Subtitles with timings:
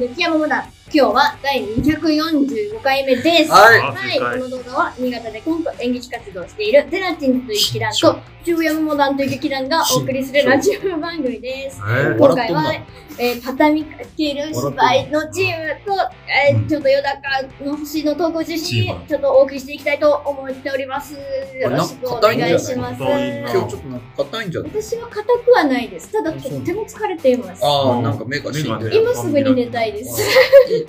[0.00, 0.79] ける山村。
[0.92, 3.52] 今日は第245回目です。
[3.52, 3.80] はい
[4.18, 11.80] はい、この動画は新潟でコント演劇活動をしているテラチンズという劇団と中山モダンという劇団がお送りするラジオ番組です。
[11.86, 12.74] え今回は、
[13.18, 15.92] えー、畳みかける芝居のチームと、
[16.26, 17.20] えー、ちょっとよだか
[17.64, 21.14] の星の投稿中心にちょっとお送りしていきたいと思っております。
[21.14, 23.00] よろしくお願いします。
[23.00, 24.70] 今日ちょっとなんか硬いんじゃない？
[24.82, 26.10] 私は硬くはないです。
[26.10, 27.64] ただとても疲れています。
[27.64, 28.96] ああ、なんか目が死んでる。
[28.96, 30.22] 今すぐに寝たいです。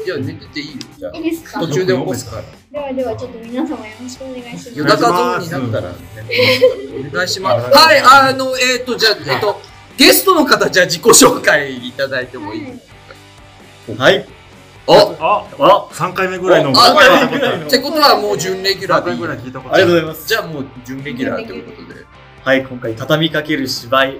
[0.05, 0.77] じゃあ寝てていいよ。
[0.98, 1.59] じゃあいいですか？
[1.59, 2.38] 途中で起こすか？
[2.38, 2.44] ら。
[2.72, 4.77] ではではちょっと皆様よろしくお願いします。
[4.77, 5.98] よだかゾーンになったらね、
[7.09, 7.77] お願いします。
[7.77, 9.62] はい、あの、えっと、じゃあ、えっと、
[9.98, 12.66] ゲストの方、じゃあ自己紹介いただいてもいい？
[13.98, 14.27] はい。
[14.88, 16.71] おあ、あ、三回目ぐらいの。
[16.71, 20.27] あ三回目ぐらいのってことはもう準レギュラーでいい三回ぐらい聞いたことありがとうございます。
[20.27, 22.05] じゃあもう準レギュラーということで。
[22.44, 24.20] はい、今回、畳みかける芝居、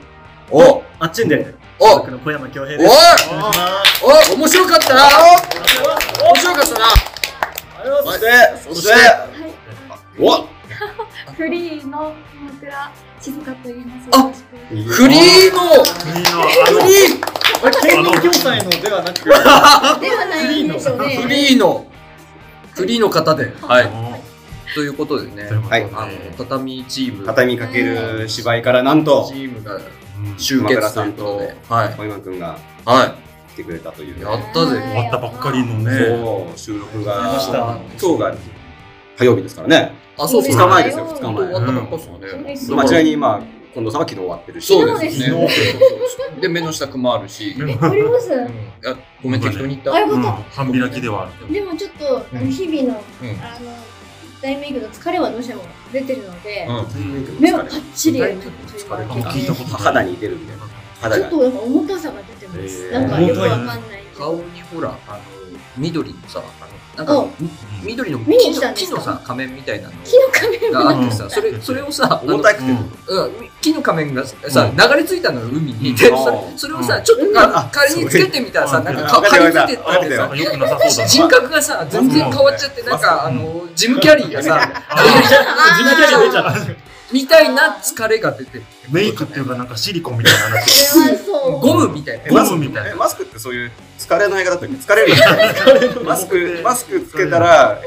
[0.52, 2.92] おあっちんで、お僕の小山京平です。
[2.92, 4.32] お願いします。
[4.32, 6.86] お面白かったな面白かったな
[8.04, 8.28] そして、
[8.70, 10.22] そして、はい。
[10.22, 10.46] お
[11.34, 14.10] フリーの枕静香と言います。
[14.12, 14.32] あ
[14.70, 17.26] フリーのフリー
[17.64, 21.18] あれ、天皇共済のではなく、ではないんでしょうね。
[21.18, 21.88] フリーの、
[22.76, 23.90] フリーの方で、はい。
[24.76, 30.01] ということでね、はいあの、畳チーム、畳みかける芝居からなんとチームがうん
[30.38, 31.94] 集結ということで、はい。
[31.96, 33.16] 小山くんがは
[33.50, 34.22] 来てくれたというい。
[34.22, 34.80] やったぜ。
[34.80, 35.92] 終わったばっかりのね。
[35.98, 37.40] そう収録が
[38.02, 38.36] 今日が
[39.18, 40.52] 火曜日ですからねあ、そうそう。
[40.52, 42.58] 二日前ですよ二日前終わったばっかでね。
[42.58, 43.42] すまあちなみにまあ
[43.74, 45.32] 近藤さんは昨日終わってるしそうですね。
[46.42, 48.30] で、目の下クマあるし、あります？
[49.24, 51.32] ごめん、適当に言っあ、ようんかっ半開きではある。
[51.48, 51.54] た。
[51.54, 53.72] でもちょっと、日々の、うんあの、
[54.42, 55.62] 大メイクの疲れはどうしても
[55.94, 56.74] 出てるので、た。
[56.74, 57.40] うん。
[57.40, 59.82] 目はパッチリ疲れ今聞いたことない。
[59.82, 60.64] 肌に出るみたいな
[61.02, 62.60] 肌がちょっとなんか重たさが出てます。
[62.60, 64.44] へーなんかよくわかんないけ顔ど。
[64.44, 65.20] にほら、あの、
[65.78, 66.42] 緑のさ、
[66.98, 67.50] なんおか、み
[67.84, 69.02] 緑の見に木の来たんですか？
[69.02, 70.72] 木のさ、仮面みたいなの木の仮面。
[70.72, 71.30] があってさ、うん。
[71.30, 72.72] それ、それをさ、あの重たくて。
[72.72, 74.78] うん、木の仮面がさ、うん。
[74.78, 75.90] 流れ着いたのよ、海に。
[75.90, 75.96] うん。
[75.96, 77.04] で、それそれをさ、うん。
[77.04, 77.38] ちょっとうん。
[77.38, 78.84] あ仮につけてみたらさ、うん。
[78.86, 84.60] なんか仮につけてたらさ人格がさ、全然変わっちゃって、なんか、あの、ジム・キャリーがさ、
[85.78, 86.92] 自分キャリ出ちゃった。
[87.12, 88.58] みたいな疲れが出て。
[88.60, 88.64] る。
[88.90, 91.60] メイクっていうかなんかシリコンみたいな。
[91.60, 92.44] ゴムみたいな。
[92.44, 92.90] ゴムみたいな。
[92.92, 93.72] えマスクってそういう
[94.08, 94.76] 疲れの映画だったっけ？
[94.76, 97.80] 疲れるマスクマスクつけたら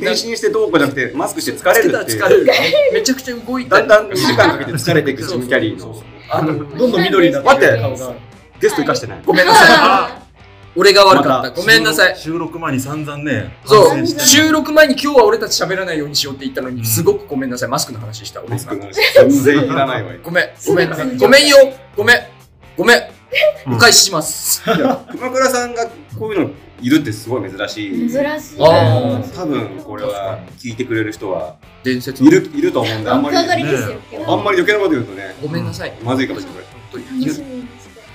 [0.00, 2.46] 変身してどうこうじゃなくてマスクして疲れるっていう疲れる。
[2.92, 8.32] めちゃくちゃ動いたりだんだん2時間かけて疲れていくジム・キャリーのあの、どんどん緑になって待って。
[8.60, 9.68] ゲスト生かしてないごめんなさい。
[9.70, 10.22] あ
[10.74, 11.50] 俺が悪かった。
[11.50, 12.16] ごめんなさい。
[12.16, 13.54] 収録前に散々ね。
[13.66, 17.68] そう収録前に今日は俺たち喋らないようにしようって言ったのに、うんすごくごめんなさい。
[17.68, 18.40] マスクの話した。
[18.42, 21.18] マスクの話全然いらないわよごめん、ごめん。
[21.18, 21.56] ごめんよ。
[21.94, 22.16] ごめん。
[22.78, 23.02] ごめん。
[23.66, 24.62] お返しします。
[24.64, 25.86] 熊倉さんが
[26.18, 26.50] こういうの
[26.80, 28.08] いるってすごい珍しい。
[28.10, 28.56] 珍しい。
[28.60, 33.36] あ多分これは聞いてくれる人は伝説いるいると思うんであんまり。
[33.36, 33.42] ね
[34.26, 35.34] あんまり余計なこと言うとね。
[35.40, 35.92] ごめんなさい。
[36.02, 36.64] まずいかもしれない。
[36.64, 37.26] 本当に。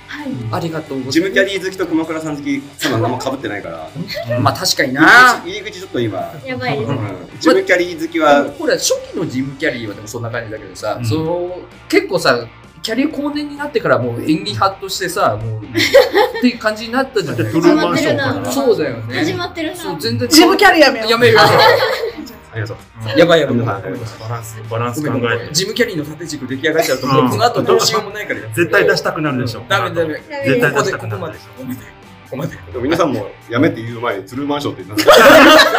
[0.08, 0.28] はい。
[0.52, 1.12] ありがとうございます。
[1.12, 3.90] ジム・キャリー好きと熊倉さん好きそんな何も被ってないから。
[4.36, 5.40] うんまあ確かにな。
[5.44, 6.18] 入り口ちょっと今。
[6.44, 6.92] やばいです。
[6.92, 6.98] ね。
[6.98, 7.40] うん。
[7.40, 8.44] ジム・キャリー好きは。
[8.58, 11.04] ほら、初期のジム・キャリーはでもそんな感じだけどさ、うん。
[11.06, 11.58] その
[11.88, 12.46] 結構さ、
[12.88, 18.50] キャリア後年になってからもう演技派としてさ、もう、っていう感じになったじゃない トゥルーマンショーから。
[18.50, 19.14] そうだよね。
[19.14, 19.76] 始まってるな。
[19.76, 20.26] そう、全然。
[20.26, 21.36] ジムキャリーやめようやめよう。
[22.50, 23.58] ありがとうやばいやばい。
[23.58, 23.82] はい
[24.22, 25.52] バランス、バランス考えて。
[25.52, 28.40] ジム・キャリーの縦軸出来上がっちゃうと、うんもうこの後どうしようもないから。
[28.54, 29.64] 絶対出したくなるでしょ。
[29.68, 30.14] ダメダメ。
[30.46, 31.38] 絶対ここで、出したくなるここまで。
[31.38, 31.80] ここまで。
[31.80, 31.86] こ
[32.30, 32.80] こまで。
[32.80, 35.04] 皆さんもやめって言う前にツルーマンショーって言った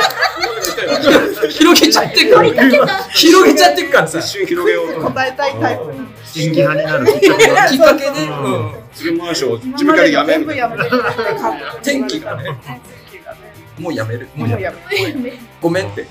[1.50, 3.04] 広げちゃってるから。
[3.12, 4.20] 広げちゃってるからさ。
[4.20, 4.26] 一。
[4.26, 5.94] 瞬広げようと答えたいタイプ。
[6.40, 8.84] 演技派になるきっかけがきっかけで、うんうん。
[8.94, 10.70] ツルーマンショー今ジム・キャリーやめまでの
[11.82, 12.60] 全みたいな部やめて。
[12.62, 12.68] 天
[13.12, 13.42] 気がね、
[13.80, 14.30] もうやめる。
[14.36, 15.34] もうやめる。
[15.62, 15.88] ごめん。
[15.88, 16.06] って。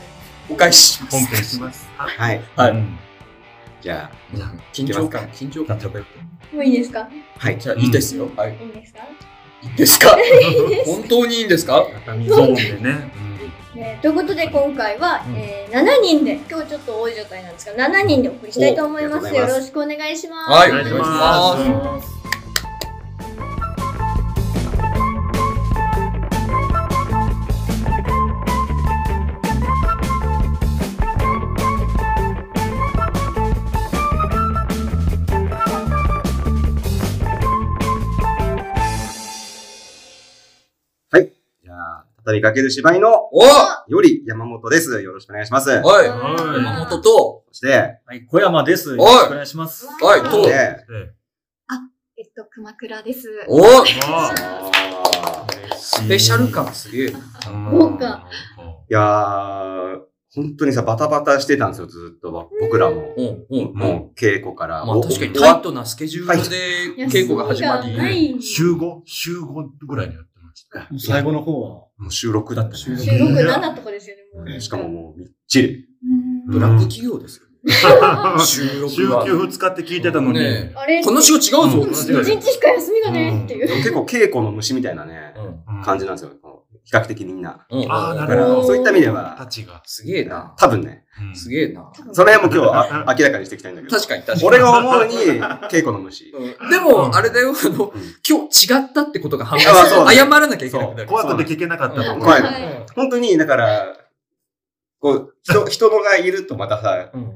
[0.50, 1.16] お返しします。
[1.18, 1.88] 本編します。
[1.96, 2.98] はいはいうん。
[3.80, 4.10] じゃ
[4.72, 6.56] 緊張感、緊張感喋って。
[6.56, 8.28] もういいですかあはいじゃあ、いいですよ。
[8.36, 8.56] はい。
[8.56, 8.72] いいん。
[8.72, 9.00] ですか
[9.62, 10.16] いいですか
[10.86, 11.48] 本当にいいん。
[11.48, 13.27] ですか畳ゾーンでね。
[13.80, 15.36] えーということで今回は、うん。
[15.36, 19.34] えー7人で今日ちょっと多い状態なんですが7人でお送りしたいと思います。
[19.34, 20.50] よろしくお願いします。
[20.50, 20.92] はい、お願いし。
[20.94, 22.17] ます
[42.28, 43.38] 畳みかける芝居のお！
[43.38, 45.00] はより山本です。
[45.00, 45.70] よろしくお願いします。
[45.70, 45.76] い。
[45.76, 46.06] はい。
[46.06, 48.90] 山本と、そしてはい、小山です。
[48.90, 49.86] よろしくお願いします。
[49.86, 52.22] はい、と、でええ。
[52.22, 53.30] っと熊倉です。
[53.48, 53.62] お！
[55.74, 57.10] スペシャル感すげえ。
[57.12, 57.18] な。
[57.70, 58.28] 豪華。
[58.90, 60.00] いやー、
[60.34, 63.14] 本当にさ、バタバタしてたんですよ、ずっと僕らも。
[63.16, 63.74] うん、うん。
[63.74, 64.84] もう稽古から。
[64.84, 68.36] まあ確かにおタイトなスケジュールで稽古が始まり。
[68.36, 70.24] り週5、週5ぐらいにやっ
[70.98, 71.68] 最後の方は。
[71.98, 72.78] もう収録だったね。
[72.78, 74.44] 収録収録7とかですよね、もう。
[74.44, 75.84] ねしかももうみっちり。
[76.46, 77.48] ブラック企業ですよ。
[78.44, 79.26] 収週録は。
[79.26, 80.38] 休2日って聞いてたのに。
[80.38, 81.86] ねあれこの仕事違うぞ。
[81.90, 83.68] 一日しか休みがねっていう。
[83.68, 86.32] 結構稽古の虫みたいなね、うん感じなんですよ。
[86.84, 87.66] 比較的みんな。
[87.70, 87.92] うん。
[87.92, 88.66] ああ、なだからるほど。
[88.66, 89.82] そういった意味でたは、ちが。
[89.84, 90.54] すげえな。
[90.58, 91.36] 多分ね、うん。
[91.36, 91.90] すげえな。
[92.12, 93.96] その辺も今日はあ明らかにしていきたいんだけど。
[93.96, 94.48] 確かに確かに。
[94.48, 95.14] 俺が思うに、
[95.70, 96.32] 稽古の虫。
[96.34, 96.70] うん。
[96.70, 97.92] でも、あれだよ、あの、
[98.28, 101.06] 今日違ったってことが判明あそう謝らなきゃいけなくなる。
[101.06, 102.24] 怖くて聞けなかったと思う。
[102.24, 102.42] 怖い。
[102.42, 103.96] はい本当に、だから、
[105.00, 107.32] こう、人、人のがいるとまたさ、うん。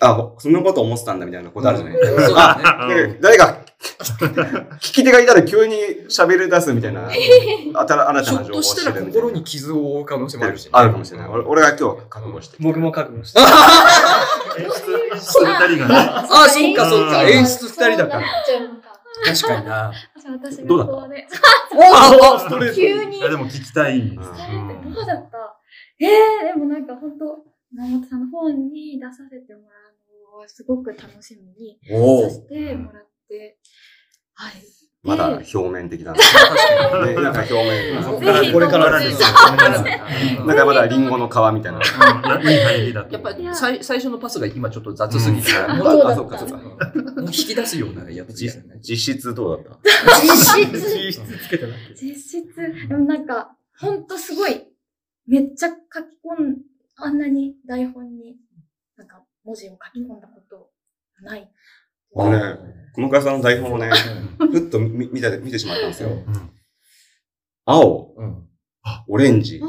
[0.00, 3.18] あ、そんなこと思ってたんだみたいなことあるじゃない。
[3.20, 3.61] 誰か、
[4.78, 5.74] 聞き手がいたら急に
[6.08, 10.70] 喋り出すみたいな、 新新たなひょっ情報をとしたら知るみたいな心に傷を負う可能性もあるしね。
[10.72, 11.28] あるかもしれない。
[11.28, 12.56] 俺俺が今日覚悟して。
[12.60, 13.40] 僕も覚悟して。
[13.40, 15.94] 演出、二人がね。
[16.30, 17.22] あ、そうかそうか。
[17.22, 18.22] うん演出二人だから。
[19.24, 19.92] 確かにな。
[20.20, 21.26] じゃあ私どうだったがこうで。
[21.82, 24.28] あ、ストレート急にいや、でも聞きたいんです。
[24.28, 25.56] うんどうだった？
[26.00, 27.24] ええでもなんか本当
[27.74, 29.76] 山本さんの本に出させてもら
[30.36, 33.11] うのをすごく楽しみにおさせてもらって、
[34.34, 34.82] はい。
[35.02, 36.18] まだで表面的だな。
[37.06, 38.04] ね、なんか表面。
[38.04, 39.28] ここからこれからですよ。
[40.46, 41.78] なんかまだリンゴの皮みたいな。
[41.78, 45.76] うんいい入りだとやっぱ最最初のパスが今ちょっと雑すぎて、あ
[46.14, 46.60] そうかそうか
[47.26, 48.32] 引き出すようなやつ。
[48.80, 49.78] 実質どうだっ
[50.22, 50.96] 実質。
[50.96, 51.94] 実質つけてなくて。
[51.94, 54.68] 実質、でもなんか、ほんとすごい、
[55.26, 55.78] めっちゃ書き
[56.24, 56.58] 込ん、
[56.96, 58.36] あんなに台本に、
[58.96, 60.70] なんか文字を書き込んだこと
[61.22, 61.50] ない。
[62.14, 63.90] たあのね、熊倉さんの台本をね、
[64.38, 66.10] ふっと見見て見てしまったんですよ。
[66.10, 66.50] うん
[67.64, 68.48] 青、うん。
[69.08, 69.60] オレンジ。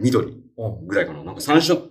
[0.00, 0.86] 緑うん。
[0.86, 1.24] ぐらいかな。
[1.24, 1.90] なんか3色、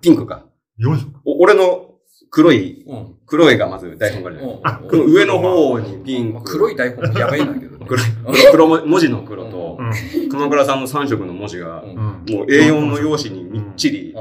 [0.00, 0.44] ピンクか。
[0.78, 1.90] 四色お俺の
[2.30, 3.14] 黒い、うん。
[3.26, 6.52] 黒いがまず台本があるじゃないうんこの上の方にピンまあク。
[6.52, 7.86] 黒い台本もやばいんだけどね。
[7.88, 8.04] 黒い
[8.52, 10.28] 黒も文字の黒とう、ん。
[10.28, 11.82] 熊倉さんの3色の文字が。
[11.82, 11.92] も
[12.22, 14.14] う A4 の用紙にみっちり。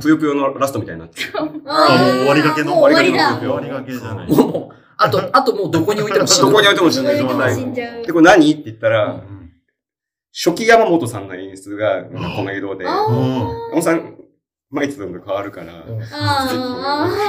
[0.00, 1.28] ぷよぷよのラストみたいになってる。
[1.38, 3.38] あもう終わりがけの終わりだ。
[3.38, 4.28] 終終わりがけじゃない。
[5.02, 6.46] あと、あともうどこに置いても死ぬ。
[6.46, 7.08] どこに置いても死ぬ。
[7.08, 7.54] で状態。
[7.54, 8.02] 死んじゃう。
[8.04, 8.52] で、これ何？
[8.52, 9.40] って言ったら、うん
[10.32, 13.06] 初期山本さんの演出が、この色で、山あ
[13.72, 14.14] 本さん、
[14.70, 15.84] 毎日の変わるから。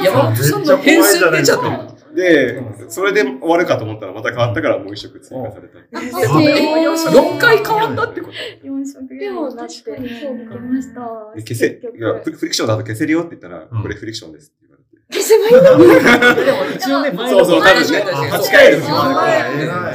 [0.04, 2.16] 山本さんの変遷出ちゃってる。
[2.16, 5.80] で、それで終わるかと思ったらまた変わったからもう一色追加された。
[5.80, 8.34] あえー4回変わったってこと
[8.68, 9.18] ？4色。
[9.18, 11.02] でもなって、確かにそう見てました。
[11.36, 13.82] で消せ、いや、フフリクションだと消せるよって言ったら、うん。
[13.82, 14.54] これフリクションです。
[15.12, 15.62] 消せばいいの
[16.46, 19.10] でも一応ね、前そうそう、多分ね、確かに8回ですよ、そ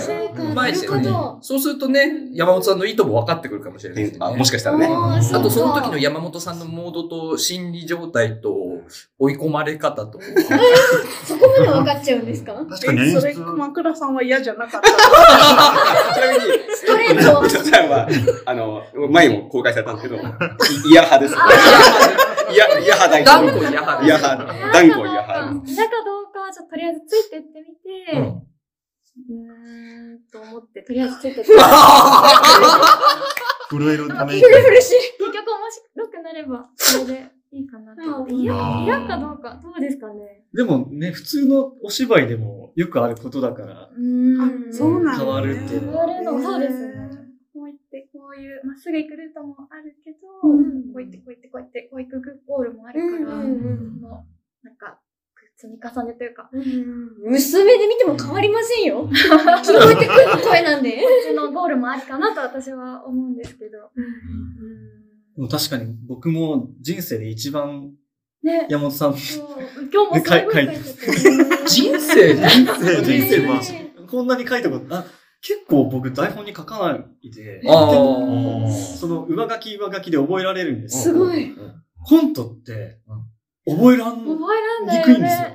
[0.05, 1.39] うすよねほど。。
[1.41, 4.45] そうするとね、山本さんの意図も分かってくるかもしれないですねも。
[4.45, 4.87] しかしたらね。
[4.89, 8.55] あとその時の山本さんのモードと心理状態と
[9.19, 10.21] 追い込まれ方と。
[11.25, 12.53] そこまで分かっちゃうんですか？
[12.55, 13.41] 確かに演それ、出。
[13.41, 14.89] 熊倉さんは嫌じゃなかった。
[16.15, 16.41] ちなみに、
[16.75, 17.49] ストレート。
[17.67, 18.09] さんは、
[18.45, 20.27] あの、前にも公開されたんですけど、い
[20.91, 21.35] イヤ派です。
[22.53, 23.61] イヤ、イヤ派大断統領。
[23.61, 25.89] 固嫌派イヤ派、断固イヤなん派。
[25.89, 28.17] かどうかはちょっととりあえずついてってみて、う
[29.29, 31.51] うんーんと思って、とりあえずついてって。
[33.69, 34.41] 震えるために。
[34.43, 34.95] フレフレしい。
[35.19, 35.59] 結局面
[35.95, 38.55] 白くなれば、それでいいかなと嫌
[39.07, 40.45] かどうか、どうですかね。
[40.53, 44.41] でもね、普通のお芝居でもよくあることだから、うーん。
[44.71, 46.07] あそうなんだね変わるっていうのは。
[46.07, 47.16] 変わるの、そうですね。
[48.37, 50.93] こう言って、こういう、まっすぐ行くルートもあるけど、うん。
[50.93, 54.25] こう言って、こう言って、こうやって、こう行くゴールもあるから、うんうんうんその
[54.63, 55.01] なんか、
[55.57, 59.09] 積み重ねというか、娘で見ても変わりませんよ。
[59.09, 59.29] 聞
[59.73, 60.93] こえてくる声なんで。
[61.01, 63.91] こっちのゴールもありかなと私は思うんですけど。
[65.37, 67.93] でも確かに僕も人生で一番
[68.43, 69.49] ね、山本さん、そう
[69.93, 70.81] 今日もすごい 書いてて。
[71.67, 72.49] 人生で？
[72.49, 73.27] 人生で。
[73.27, 74.07] 一番。
[74.07, 75.05] こんなに書いたこと、あ、
[75.43, 81.55] 結構僕台本に書かないで、その上書き上書きで覚えられるんですすごい。
[82.05, 83.01] コントって、
[83.69, 85.09] 覚えらん、覚えらんないよね。
[85.11, 85.49] にくいんですよ。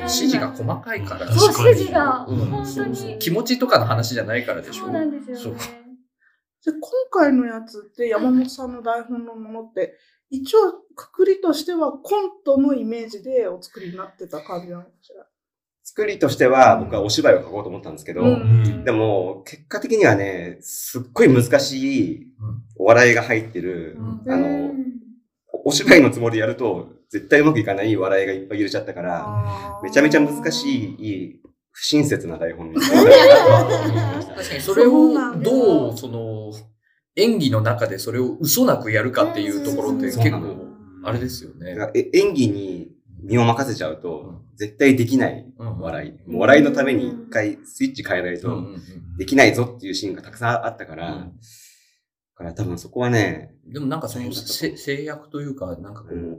[0.00, 1.32] 指示が細かいから。
[1.32, 3.18] そう、指示が、うん本当に。
[3.18, 5.54] 気持ちとかの話じゃないからでしょそうなんですよ。
[5.54, 9.94] で今回のやつって山本さんの台本のものって、
[10.30, 15.24] 一応くくりとしてはコントのイメージでお作りになってた感じなのかしら。
[15.98, 18.84] 作りとしては、僕はお芝居を書こうと思ったんですけど、うん。
[18.84, 22.26] でも、結果的にはね、すっごい難しい
[22.76, 23.96] お笑いが入ってる、
[24.28, 24.70] あの、
[25.64, 31.40] お芝居のつもりでやると、絶対うまくいかない笑いがいっぱい入れちゃったから、めちゃめちゃ難しい、
[31.72, 32.76] 不親切な台本に。
[32.78, 34.60] 確かに。
[34.60, 36.52] それをどう、その、
[37.16, 40.68] 演技の中でそれを嘘なくやるかっていうところって結構、
[41.02, 41.76] あれですよね。
[42.12, 45.78] 演技に身を任せちゃうと、絶対できないうん。
[45.78, 46.30] 笑い。
[46.30, 48.64] もう笑いのために一回スイッチ変えないと、
[49.18, 51.18] できないぞっていうシーンがたくさんあったから、うん。
[51.18, 51.30] だ
[52.34, 56.38] から多分そこはね、でもなんかその制約というか、なんかこう、うん。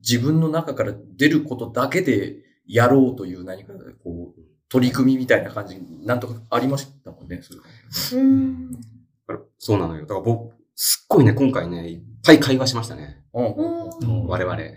[0.00, 2.36] 自分の中から出ることだけで
[2.66, 3.72] やろうという何か
[4.04, 8.70] こう、取り組みみたいな感じ、なんとかありましたもんね、それうん。
[9.58, 10.02] そうなのよ。
[10.02, 13.22] だから僕、すっごいね、今回ね、いっぱい会話しましたね。
[13.32, 14.52] 我々。
[14.52, 14.72] あえ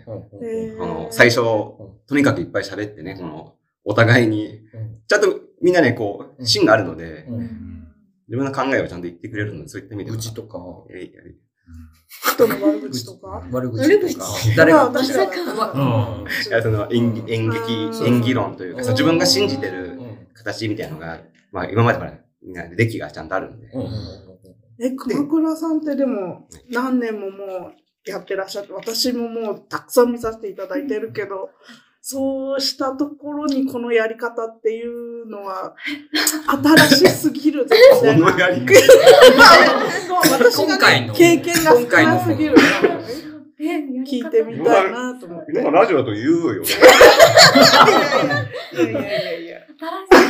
[0.74, 3.54] ーの、最初、とにかくいっぱい喋ってね、この、
[3.84, 4.60] お互いに、
[5.08, 7.26] ちゃんとみんなね、こう、芯があるので、
[8.28, 10.16] 自分の考えをちゃんと言ってくれるので、そういった意味では。
[10.16, 10.58] うちとか、
[12.34, 13.46] 人の悪口とか？
[13.50, 14.24] 悪口とか、
[14.56, 17.28] 誰誰が、私らまいやその演劇、
[18.04, 21.20] 演技論というか、自分が信じてうるん形みたいなのが、
[21.52, 23.68] まあ今までからみんな歴がちゃんとあるんで。
[24.80, 27.72] え、熊倉さんってでも何年もも
[28.06, 31.50] うやってらっしゃって、私ももうたくさん見させていただいてるけど、
[32.02, 35.74] そうしたところにこのやり方っていうのは、
[36.88, 38.18] 新しすぎる、絶 こ対。
[38.18, 38.74] のやり方。
[40.32, 42.66] 私が、今回のね、経験が少なすぎるから
[43.58, 45.52] 聞い方てみたいなと思って。
[45.52, 46.62] いラジオだと言うよ。
[48.72, 49.58] やいやいやいや。
[50.08, 50.26] 新しい。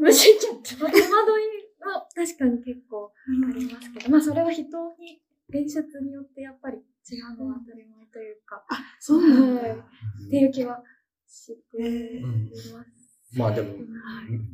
[0.00, 0.76] むしっちゃった。
[0.76, 0.96] 戸惑
[1.40, 3.12] いは確かに結構
[3.48, 4.62] ありますけど、まあそれは人
[4.98, 5.20] に、
[5.54, 8.64] 演出によってやっぱり違うのは当たり前というか、
[9.00, 9.62] そうなんだ。
[9.62, 9.70] はい。
[9.72, 10.82] っていう気は
[11.28, 13.38] しています。
[13.38, 13.78] まあでも、はい。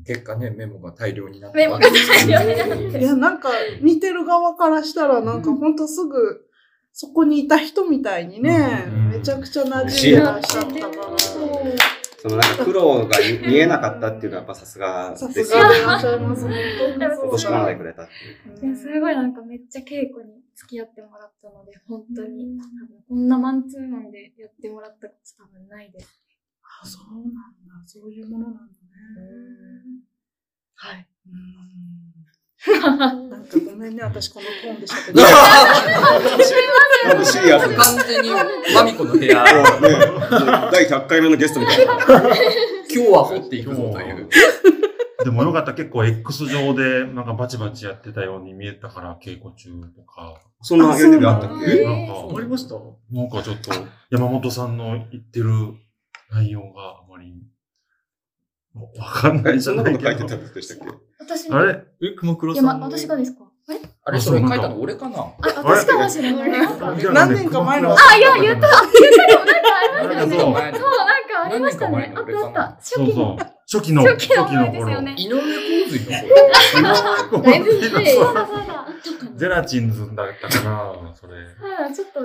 [0.07, 1.59] 結果ね、メモが大量になって。
[1.59, 6.47] メモが大量になっていや、なんか、見てる側からしたら、なんか、ほんとすぐ、
[6.93, 9.11] そこにいた人みたいにね、うん。
[9.11, 11.19] めちゃくちゃ馴染んでらっしゃったから、
[12.21, 15.75] そのなんか苦労が見えなかったっていうのはやっぱさすがさですすよね。
[17.07, 18.09] 落とし込まないでくれたっ
[18.59, 18.77] ていう。
[18.77, 26.21] すごいなんかめっちゃ稽古に付き合ってもらったので、本当に、多分こんなマンツーマンでやってもらったこと多分ないです。
[26.83, 27.39] あ、そうなんだ。
[27.87, 28.69] そういうものなんだね。
[30.75, 31.09] はい。
[31.27, 32.09] うん
[32.67, 35.13] なんかごめんね、私このトーンで喋って。
[37.09, 37.77] なんでシリアスで。
[37.77, 38.31] 完全に
[38.75, 39.45] マミコの部屋、
[40.73, 41.93] 第100回目のゲストみたいな。
[41.95, 44.29] 今日は掘っていくぞという。
[45.25, 45.75] でもよかった。
[45.75, 50.41] 結構 X 上でなんかバチバチやってたように見えたから、稽古中とか。
[50.61, 52.75] そんなやりとりあったっあけなんか、ありました？
[53.13, 53.71] なんかちょっと
[54.11, 55.49] 山本さんの言ってる
[56.33, 57.35] 内容があまり、
[58.75, 60.51] わかんないじそんなゃないけどこと書いてた。
[60.51, 61.08] んでしたっけ？
[61.29, 61.85] 私あれ？
[62.03, 62.87] え、熊倉いや、ま、さんの。
[62.87, 63.45] 私がですか？
[63.69, 63.81] あれ？
[64.05, 65.19] あれ、それ書いたの俺かな？
[65.19, 66.51] あ、私かもしれない。
[67.13, 69.45] 何年か前のあ、いや、言った、あ言ったよ。
[69.45, 70.73] なんかありましたよね。
[70.73, 72.15] そうそう、なんかありましたね。
[72.17, 72.77] あったあった。
[72.81, 73.39] 初期の。
[73.71, 75.03] 初期の、初期の頃頃ですよ。
[75.03, 75.15] ね。
[75.19, 75.45] 井上洪
[75.91, 76.01] 水
[76.83, 76.95] の
[77.31, 77.43] 頃。
[79.37, 81.35] ゼラチンズだったから、それ。
[81.37, 82.21] はい、ちょっと、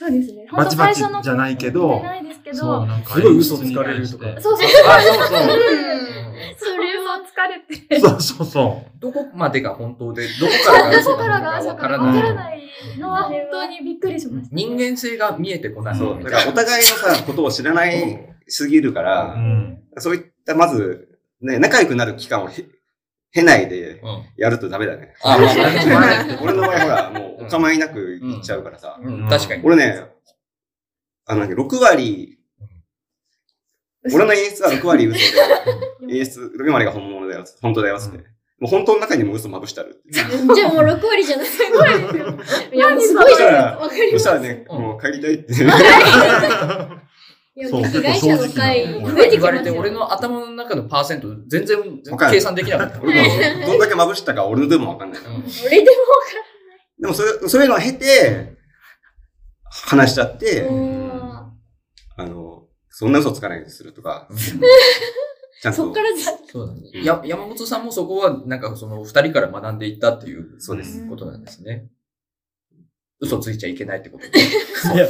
[0.00, 0.46] そうですね。
[0.50, 3.14] バチバチ本当最初のじゃないけじどゃ、ないですけど、そ、そううなんか。
[3.14, 4.68] すごい嘘つかれるとかそうそう。
[4.88, 5.28] あ、そうそう。
[6.56, 8.00] それは疲れて。
[8.00, 12.16] そうそうそどこまでが本当で、どこからがど嘘こからがわ朝からない。
[12.16, 12.62] わからない
[12.98, 14.56] のは本当にびっくりしました。
[14.56, 15.96] 人間性が見えてこない。
[15.98, 16.22] そう。
[16.24, 19.02] だからお互いのさ、ことを知らないすぎるかう。
[19.02, 19.82] らう、ん。
[19.98, 21.08] そういった、まず、
[21.42, 22.48] ね、仲良くなる期間を
[23.32, 24.24] へ経ないでうん。
[24.36, 25.14] やるとダメだね。
[25.22, 28.98] あ、まあ、まあね俺の場合ほら、 もうお構いなく言っちゃうからさ。
[29.00, 29.62] うん、確かに。
[29.64, 30.04] 俺ね、
[31.26, 32.38] あの、6割、
[34.12, 35.18] 俺の演出は6割嘘
[36.06, 38.18] で、演出、6割が本物だよ、本当だよ、つって。
[38.58, 40.12] もう本当の中にも嘘まぶしてあるって。
[40.12, 40.24] じゃ
[40.68, 41.46] あもう6割じゃない。
[41.46, 42.38] すごいですよ。
[42.74, 43.48] いや、もうすごいですよ。
[43.48, 44.18] わかります。
[44.18, 45.54] そしたらね、うんもう帰りたいって。
[47.68, 48.86] そう被害者の会
[49.30, 49.70] 言われて。
[49.70, 51.78] 俺の頭の中のパーセント、全然
[52.30, 53.00] 計算できなかった。
[53.00, 53.14] 俺
[53.60, 55.20] もどんだけまぶしたか俺のでもわかんない。
[55.20, 55.90] うん俺で
[57.00, 58.56] でもそれ、そういうのを経て、
[59.70, 61.54] 話しちゃって、も、
[62.16, 64.28] あの、そんな嘘つかないようにするとか、
[65.62, 65.76] ちゃんと。
[65.76, 66.80] そっからじゃ、そうだね。
[67.02, 71.08] や、山本さんもそこは、なんかその二人から学んでいったっていうそうです。
[71.08, 71.88] ことなんですね。
[73.20, 74.24] 嘘ついちゃいけないってこと。
[74.94, 75.08] いや、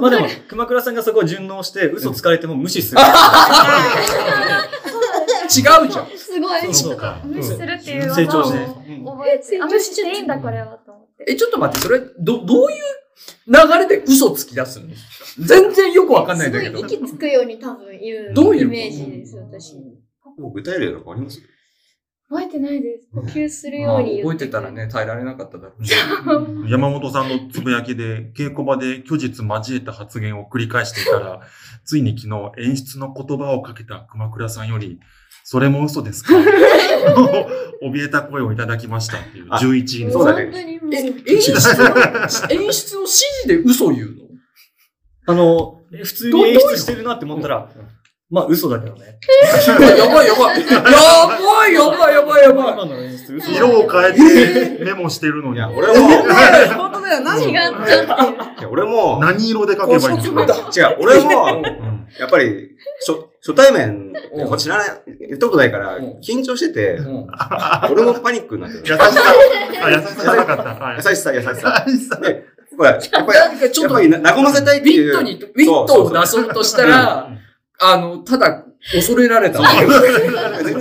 [0.00, 3.00] まあでも、熊倉さんがそこを順応して、嘘つかれても無視する。
[3.00, 3.08] 違う
[5.50, 6.08] じゃん。
[6.16, 6.74] すごい。
[6.74, 7.20] そうか。
[7.24, 8.58] 無視するっていう成長して。
[8.58, 11.24] え無視していいんだ、これは、と思って。
[11.32, 12.78] え、ちょっと待って、それ、ど、どういう
[13.48, 14.86] 流れで嘘つき出すの？
[15.40, 16.94] 全然よくわかんないんだけどすごい。
[16.94, 19.74] 息つくように多分言うどういうイメージです、私。
[20.54, 21.40] 具体例とかあります？
[22.30, 23.08] 覚えてないです。
[23.14, 25.92] 呼吸するよまあうに言覚えてたらね、耐えられなかっただろうし。
[26.70, 31.40] 山本さんのつぶやきで、稽古場で虚実交えた発言を繰り返していたら、
[31.84, 35.00] ついに昨日演出の言葉をかけた熊倉さんより、
[35.44, 36.34] それも嘘ですか？
[37.82, 40.12] 怯えた声をいただきましたっていうあ11位の。
[40.12, 40.80] そうだね。
[41.26, 41.54] 演出を、
[42.50, 45.32] 演出を指示で嘘言うの？
[45.32, 47.70] あの、え普通に演出してるなって思ったら、
[48.30, 49.18] まあ嘘だけどね。
[49.66, 50.60] やばいやばい。
[50.60, 52.72] やばいやばいやばいやばい。
[52.74, 55.56] 今の演出嘘色を変えてメモしてるのに。
[55.56, 57.20] いや、俺も、本当だよ。
[57.20, 62.70] 何違ったって俺も、何色で書けばいいんですか違う、俺も、うんやっぱり、
[63.06, 67.26] 初、初対面、うん知らない、言ったことないからうん、緊張してて、うん
[67.90, 68.84] 俺もパニックになってる。
[68.86, 69.22] 優しさ。
[69.84, 70.86] あ、優しさかった。
[70.86, 71.84] あ優しさ、優しさ。
[71.86, 72.16] 優しさ。
[72.16, 72.44] で、
[72.76, 75.12] ほら、やちょっと、和ませたいっていう。
[75.12, 77.30] ウィットに、ウィットを出そうとしたら、
[77.80, 79.60] あの、ただ、恐れられた。
[80.62, 80.80] 全然、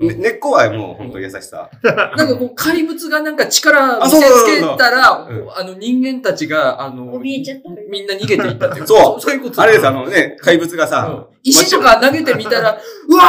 [0.00, 1.68] ね根っこはもう本当優しさ。
[1.82, 7.70] なんかこう、怪物がなんか力をあ見せつけたらうん、あの、人間たちが、あの、怯えちゃった？
[7.90, 8.86] みんな逃げていったっていう。
[8.86, 9.60] そうそういうこと。
[9.60, 13.24] あれです、あのね、怪物がうんさ、石とか投げてみたら、うわ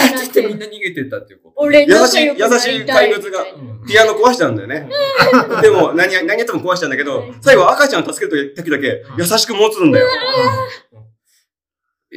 [0.00, 1.60] ーって言ってみんな逃げてったっていうこと。
[1.60, 4.88] 俺優しい、優しい怪物が、うんピアノ壊しちゃうんだよね。
[5.60, 10.06] でも、何や、何やっても壊しちゃうんだけど、最後赤ちゃんを助ける時だけ優しく持つんだよ。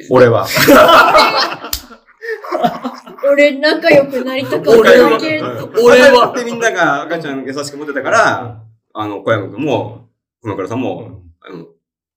[0.10, 0.48] 俺は。
[3.30, 5.42] 俺仲良くなりたかった俺はだけ。
[5.84, 8.64] 俺は、でみんなが赤ちゃん優しく持ってたから、
[8.94, 10.10] あの、小山くんも、
[10.42, 11.66] 熊倉さんも、あの、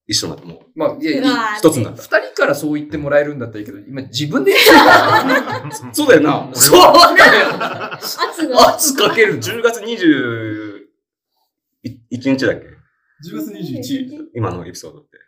[0.06, 2.02] 一緒になって、もまあ、いや、一つになった。
[2.02, 5.70] 二人からそう言ってもらえるんだったらいいけど、今自分で言ってるから。
[5.92, 6.50] そうだよな。
[6.52, 6.80] そう
[7.16, 7.94] だよ。
[7.94, 8.68] 圧が。
[8.74, 9.40] 圧かけるの。
[9.40, 10.80] 10月21
[12.10, 15.19] 日だっけ10月21今のエピソードって。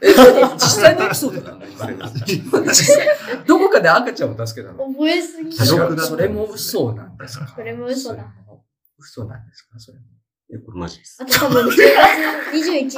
[0.00, 0.08] え、
[0.54, 2.60] 実際のエピソードなんだ、今。
[2.62, 3.08] 実際
[3.46, 4.86] どこかで赤ちゃんを助けたの？
[4.92, 7.48] 覚えすぎ記録だそれも嘘なんですか？
[7.48, 8.24] それも嘘だ。
[8.98, 9.78] 嘘なんですか？
[9.78, 10.04] それも。
[10.48, 11.26] いや、これマジですあ。
[11.26, 11.80] と多分10月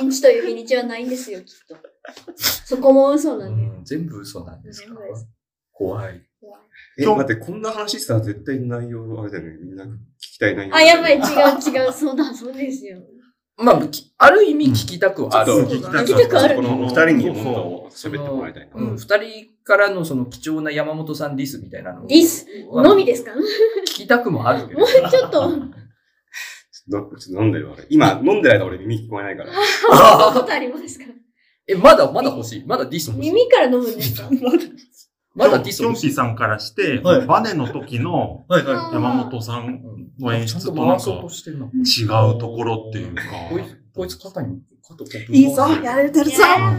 [0.03, 1.77] 21日という日にちはないんですよ、きっと。
[2.37, 3.63] そこも嘘なんで。
[3.63, 4.95] うん全部嘘なんですか？
[5.73, 6.23] 怖い。
[7.01, 9.57] え、待って、こんな話したら絶対内容あれだよね。
[9.61, 9.88] みんな聞
[10.19, 10.75] きたい内容。
[10.75, 12.99] あ、やばい、違う違う、そうだ、そうですよ。
[13.61, 15.53] まあ、きある意味聞きたくはある。
[15.66, 16.57] 聞きた聞きたくある。
[16.57, 17.33] この二人にも
[17.88, 18.81] っと喋ってもらいたいな。
[18.81, 19.18] うん、二人
[19.64, 22.07] からのその貴重な山本さんディスみたいなのを。
[22.07, 22.47] ディス？
[22.73, 23.35] のみですか？
[23.35, 23.40] も
[23.83, 24.85] 聞きたくもあるけど。
[24.85, 25.51] うちょっと、
[26.88, 27.85] どちょっと飲んでる俺。
[27.90, 29.51] 今、飲んでる間俺耳聞こえないから。
[29.53, 29.99] そん
[30.35, 31.05] なことありますか？
[31.66, 32.64] え、まだ、まだ欲しい。
[32.64, 33.33] まだディス欲しい。
[33.33, 34.29] 耳から飲むんですか？
[35.35, 35.95] まだディスキョン。
[35.95, 38.45] ピさんからして、はいバネの時の
[38.93, 39.83] 山本さん
[40.19, 41.05] の演出となんか。
[41.05, 46.37] 違うところっていうか、こいつ、こいつ肩に、肩こういいぞ、やれてるぞ。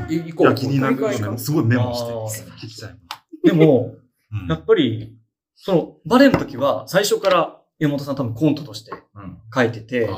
[0.09, 1.37] いや、気になる。
[1.37, 2.97] すごいメモして聞きたい。
[3.43, 3.47] い。
[3.47, 3.93] でも、
[4.31, 5.15] うんやっぱり、
[5.55, 10.09] その、バレーの時は最初から山本さん多分コントとしてうん書いてて、う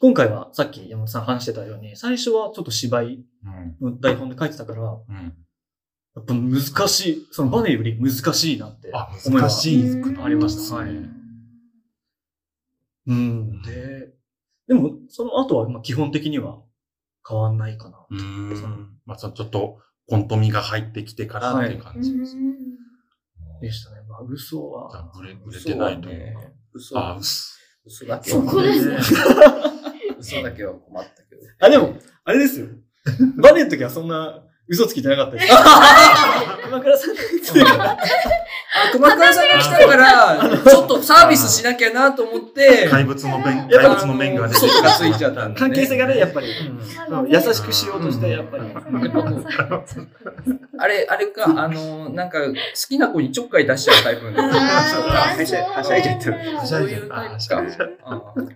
[0.00, 3.24] 今回はさっき山本さん話してたように、最初はちょっと芝居
[3.80, 5.34] うんの台本で書いてたから、うん
[6.16, 9.84] やっぱ難しい、そのバネより難しいなってあ、思いは難しい
[10.22, 10.76] ありました。
[10.76, 10.90] はい。
[13.06, 13.62] うん。
[13.62, 14.14] で、
[14.68, 16.62] でも、その後はまあ基本的には
[17.28, 18.06] 変わんないかな。
[18.10, 18.98] うーん。
[19.04, 22.36] まあ、ちょっと、コントミが入ってきてからっていう感じです。
[23.60, 24.02] でしたね。
[24.08, 24.98] まあ、嘘じゃは。
[24.98, 26.40] あ、ぶれ、ぶれてないというか。
[26.72, 27.54] 嘘ああ、嘘。
[27.86, 28.98] 嘘だけそこですね。
[30.18, 31.42] 嘘だけは困ったけど。
[31.60, 32.68] あ、でも、あれですよ。
[33.42, 35.48] バネの時はそんな嘘つきじゃなかったです。
[36.64, 37.10] 熊倉さん
[38.76, 45.54] あ、熊倉さんが来たから、ちょっとサービスしなきゃなと思って、怪物の弁、やっぱ怪物の面が出て嘘がついちゃったんだね。
[45.56, 46.48] 関係性がね、やっぱり、
[47.28, 48.64] 優しくしようとして、やっぱり。
[50.78, 52.54] あれ、あれか、あの、なんか、好
[52.88, 54.42] きな子にちょっかい出しちゃうタイプの。
[54.42, 57.62] あー はしゃはしゃいじゃってるそうそういうタイプか。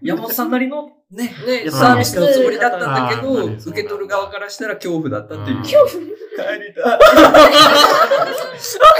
[0.02, 5.56] 山本さんなりの、ね、ね、うんサービスのつもりだったんだけど、うん受け取る側からしたら恐怖だったっていう。
[5.56, 6.00] うん恐怖帰
[6.62, 7.00] りたい。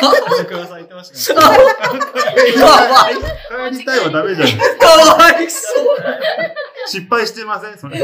[0.01, 1.41] 熊倉さん言ってましたね。
[1.41, 1.51] か
[2.67, 3.19] わいい。
[3.75, 5.87] 帰りたいはダメじゃないかわいそう。
[6.87, 8.01] 失敗してませんそれ。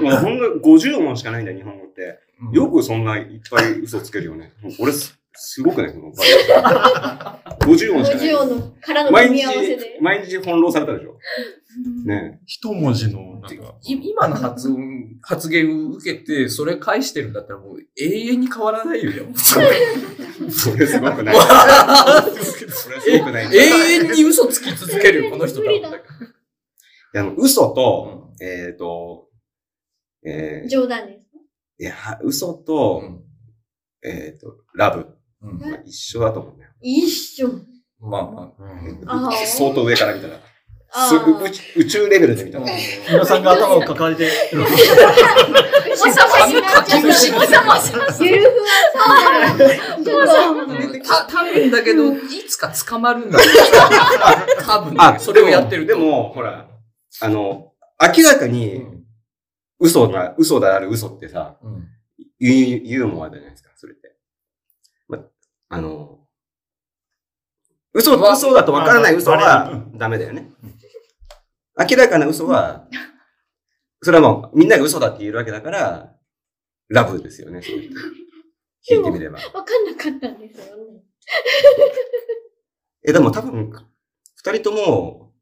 [0.00, 2.20] もうほんの50音しかないんだよ、日本語って。
[2.52, 4.52] よくそんないっぱい嘘つけるよね。
[4.78, 6.38] 俺す、すごくないこのバリエー
[7.78, 8.28] ション50音しかない。
[8.28, 9.98] 50音のからの毎組み日合わせで、。
[10.00, 11.18] 毎日翻弄されたでしょ。
[12.04, 20.50] ね一文字の、なんか、い今の発音、発言を受けて、それ返してるんだったらもう永遠に変わらないよ、山本さんえ。
[20.50, 21.36] それすごくない。
[22.34, 23.46] それすごくない。
[23.56, 25.70] 永遠に嘘つき続けるよ、この人だ。
[27.16, 29.28] あの、嘘と、えっと、
[30.24, 31.24] え冗談です。
[31.80, 33.22] ー、いや、嘘と、
[34.02, 35.06] えっと、ラブ。
[35.42, 36.70] うんまあ一緒だと思うんだよ。
[36.80, 37.48] 一緒。
[38.00, 38.54] まあま
[39.06, 40.40] あー相当上から見たら。
[41.76, 42.66] 宇宙レベルで見たら。
[43.10, 44.30] 皆さんが頭を抱えて。
[44.52, 44.76] ゆるふ
[51.02, 53.44] た、多分だけど、いつか捕まるんだよ。
[54.60, 55.88] 多分ねあ、それをやってると。
[55.88, 56.68] でも、ほら、
[57.20, 59.04] あの、明らかうにん、
[59.80, 61.88] 嘘が、嘘である嘘ってさ、うん
[62.38, 64.14] ユユーモアじゃないですか、それって。
[65.08, 65.18] ま、
[65.70, 66.18] あの、
[67.94, 70.50] 嘘、まあ嘘だとわからない嘘まあはダメだよね。
[71.78, 72.88] 明らかな嘘は、
[74.02, 76.14] それはもうみんなが嘘だって言えるわけだから、
[76.88, 77.60] ラブですよね、
[78.88, 79.38] 聞いてみれば。
[79.52, 81.02] わかんなかったんですよね。
[83.06, 83.72] え、でも多分、
[84.36, 85.34] 二人とも、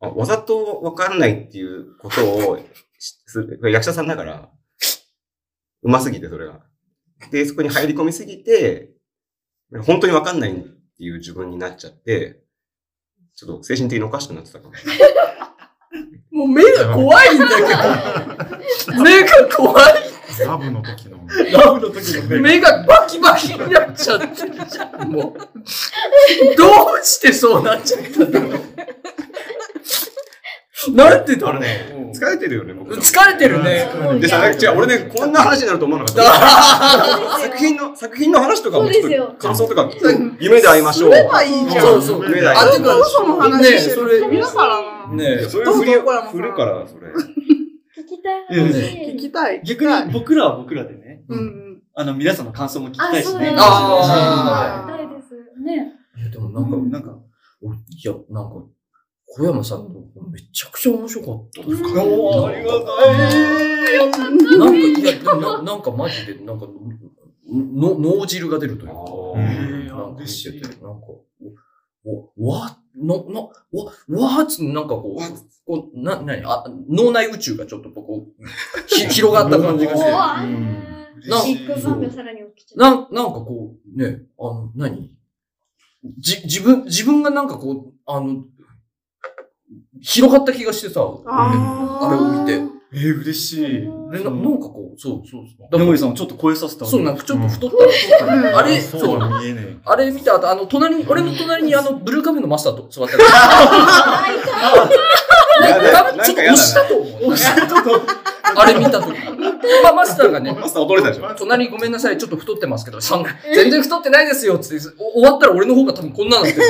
[0.00, 2.58] あわざとわかんないっていうことを
[2.98, 4.50] しす役者さんだから、
[5.82, 6.64] うますぎて、それが。
[7.30, 8.94] で、そこに入り込みすぎて、
[9.84, 12.42] 本当にわかんないっていう自分になっちゃって、
[13.40, 14.74] ちょっと精神的におかしくなってたかも。
[16.30, 19.00] もう目が怖いんだけど。
[19.02, 19.94] 目が怖い。
[20.44, 21.18] ラブの時の。
[21.50, 22.38] ラブの時の目。
[22.38, 24.36] 目がバキバキになっちゃってる
[24.70, 26.54] じゃん、もう。
[26.54, 28.48] どうしてそうなっちゃったんだろ
[30.88, 30.94] う。
[30.94, 31.62] なんでだろう。
[32.12, 32.94] 疲れてるよね、僕。
[32.94, 33.88] 疲れてるね。
[34.20, 37.38] でさ、違う、俺ね、こんな話になると思わなかった。
[37.38, 38.88] 作品の、作品の話とかも
[39.38, 39.90] 感想とか、
[40.38, 41.10] 夢で会いましょう。
[41.10, 41.84] それはいいじゃん。
[41.84, 42.22] そうそう。
[42.24, 45.14] 夢で会いあ、ましてょか、嘘の話してねそるれ君だからな。
[45.14, 45.50] ねう。
[45.50, 47.08] そういうふり振るから、それ。
[47.10, 48.72] 聞きたい話。
[49.14, 49.62] 聞きたい。
[49.64, 51.82] 逆に僕らは僕らでね、うんうん。
[51.94, 53.54] あの、皆さんの感想も聞きたいしね。
[53.56, 55.34] あ聞きたいです。
[55.64, 55.92] ね。
[56.18, 57.18] いやでもなんか、なんか、
[57.62, 58.66] 俺いや、なんか、
[59.32, 61.82] 小山さんのめちゃくちゃ面白かったです。
[61.82, 64.58] おーありがたい。
[64.58, 66.66] なんか、いや、ななんかマジで、なんか、
[67.46, 69.86] の、脳汁が出るというか、うん。
[69.86, 71.06] なんか見てて、なんか、
[72.04, 78.44] お、お、わ、の、の、わ、わーっつなんかこう、こう、な、なに、あ、脳内宇宙がちょっとこう、
[78.88, 80.42] ひ、 広がった感じがして、わ
[81.28, 82.76] なビッグバンがさらに起き。
[82.76, 85.16] なん、なんかこう、ね、あの、何？
[86.18, 88.44] じ、自分、自分がなんかこう、あの、
[90.02, 92.80] 広がった気がしてさ、ああれを見て。
[92.92, 93.62] えー、嬉しい。
[93.62, 93.88] で
[94.24, 95.96] ななんかこう、そうそうそう。
[95.96, 97.70] さんをちょっと超えさせたそう、なんかちょっと太っ
[98.18, 98.56] たら、うん。
[98.56, 99.16] あれ、そそう。
[99.16, 103.22] う、見えねあれ見た後、あの、隣に、俺の隣にあの、ブルーカメのマスターと座ってる。
[105.62, 108.02] やだ多分ちょっと押したと思う。
[108.56, 109.18] あれ見たとき。
[109.84, 111.32] まあ、マスターがね、マスター驚いたでしょ。
[111.38, 116.62] 隣ごめんなさい、ちょっと太ってますけど、そんな、全然太ってないですよ、つって、お終わったら俺の方が多分こんなのってる。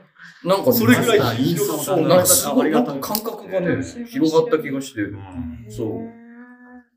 [0.44, 1.56] なんかねそれぐらい。
[1.56, 5.00] そう、なんかすごい、なんか感覚がね、広がった気がして、
[5.68, 6.20] そう。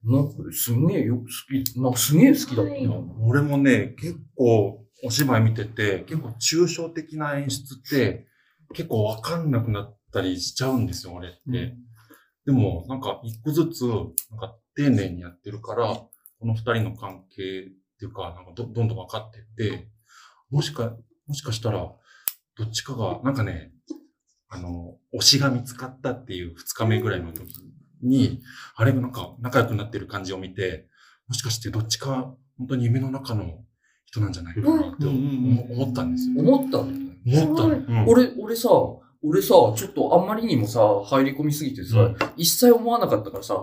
[0.05, 2.91] なんかすんげえよく好き、なんかすげえ好きだったな。
[3.21, 8.27] 俺もね、結構お芝居見てて、結構抽象的な演出って
[8.73, 11.75] 結構わかんなくなったりしちゃうんですよ、俺って。
[12.45, 17.65] でも、なんか一個ずつ、なんか丁寧にやってるから、この二人の関係っ
[17.99, 19.87] ていうか、なんかどどんどん分かってって、
[20.49, 21.89] もしか、もしかしたら、
[22.57, 23.71] どっちかが、なんかね、
[24.49, 27.45] あの、推しが見つかったっていう二日目ぐらいの時
[28.01, 28.41] に、
[28.75, 30.87] あれなんか仲良くなってる感じを見て、
[31.27, 33.63] もしかしてどっちか本当に夢の中の
[34.05, 36.41] 人なんじゃないかなって思思ったんですよ。
[36.41, 36.83] 思ったの？
[37.43, 37.69] 思ったの。
[37.69, 38.69] うん俺、俺さ、
[39.23, 43.55] 俺さ、ちょっとあんまりにもさ、入り込みすぎてさ、うん一切思わなかったからさ、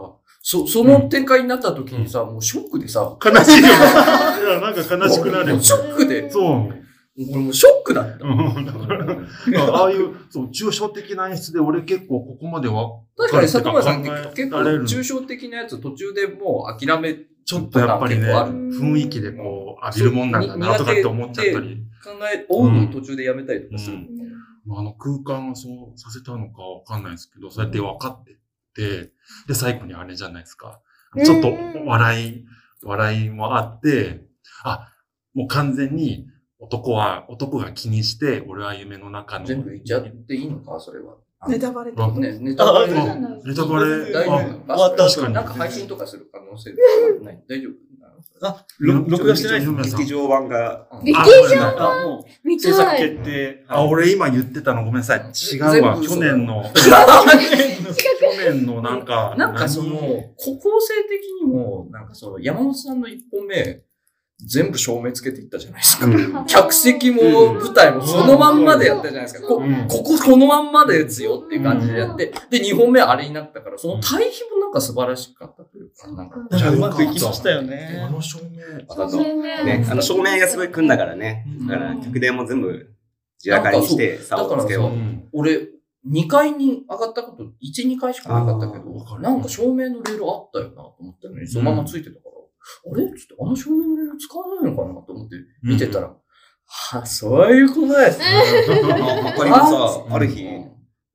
[0.43, 3.69] そ、その展開になった時にさ、もうショックでさ、悲しいよ。
[3.69, 5.63] いや、なんか悲しくなる。
[5.63, 6.80] ショックで、そう。
[7.29, 8.27] 俺もうショックだった。
[8.27, 21.85] うんだからああいう、そう、抽象的な演出で俺結構ここまでは、確かに里村さんって結構抽象的なやつ途中でもう諦めちょっとやっぱりね、雰囲気でこう、浴びるもんなんだなとかって思っちゃったり。
[22.03, 23.99] 考え、追うの途中でやめたりとかする。
[24.67, 28.35] まああの空間をそうさせたのかわかんないですけど、そうやって分かってっ
[28.75, 29.13] て、
[29.49, 30.81] で、最後にあれじゃないですか。
[31.25, 31.53] ちょっと
[31.87, 32.45] 笑い、
[32.85, 34.27] 笑いもあって、
[34.63, 34.93] あ、
[35.35, 36.27] もう完全に
[36.61, 39.47] 男は、男が気にして、俺は夢の中の。
[39.47, 41.15] 全部言っちゃっていいのかそれは。
[41.49, 42.93] ネタバレってあね、ネタバレ。
[42.99, 44.37] あネタバレ、大丈夫？
[44.37, 45.35] なの終わった後確かに。
[45.35, 46.75] なんか配信とかする可能性
[47.25, 47.43] ない？
[47.49, 47.73] 大丈夫
[48.43, 49.61] あ、ろ録画してない？
[49.77, 53.11] です劇場版が、劇あ場あ、もう、見制作たい。
[53.11, 53.65] 決定。
[53.69, 55.21] あ、俺今言ってたのごめんなさい。
[55.21, 55.99] 違うわ。
[56.03, 59.97] 去年の、 去年のなんか、なんかその、
[60.37, 63.81] 構成的にも、なんかその、山本さんの一本目、
[64.47, 66.07] 全部照明つけていったじゃないですか。
[66.07, 69.47] うん客席も舞台もそのまんまでやったじゃないですか。
[69.47, 78.11] こうんこここのまんまですよっていう感じでやって、で、2本目あれになったから、その対比もなんか素晴らしかったというか、なんか、なんかうまくいきましたよねあ。
[78.11, 78.61] の照明。
[78.89, 81.47] あの、ね、あの照明がすごい組んだからね。
[81.69, 82.95] だから、曲電も全部、
[83.39, 84.93] 地らかにして、差をつけよう。
[85.33, 85.69] 俺、
[86.09, 92.30] 2階に上がったこと、1、2回しかなかったけど、なんか照明のレールあったよなと思ったのに、そのままついてたから、
[92.93, 93.05] あれ？
[93.07, 94.95] ちょっとあの照明のレール使わないのかな？
[95.03, 96.15] と思って見てたら、
[96.67, 98.25] はそういうことですね。
[98.93, 100.71] あ他にもさ、ある日うん、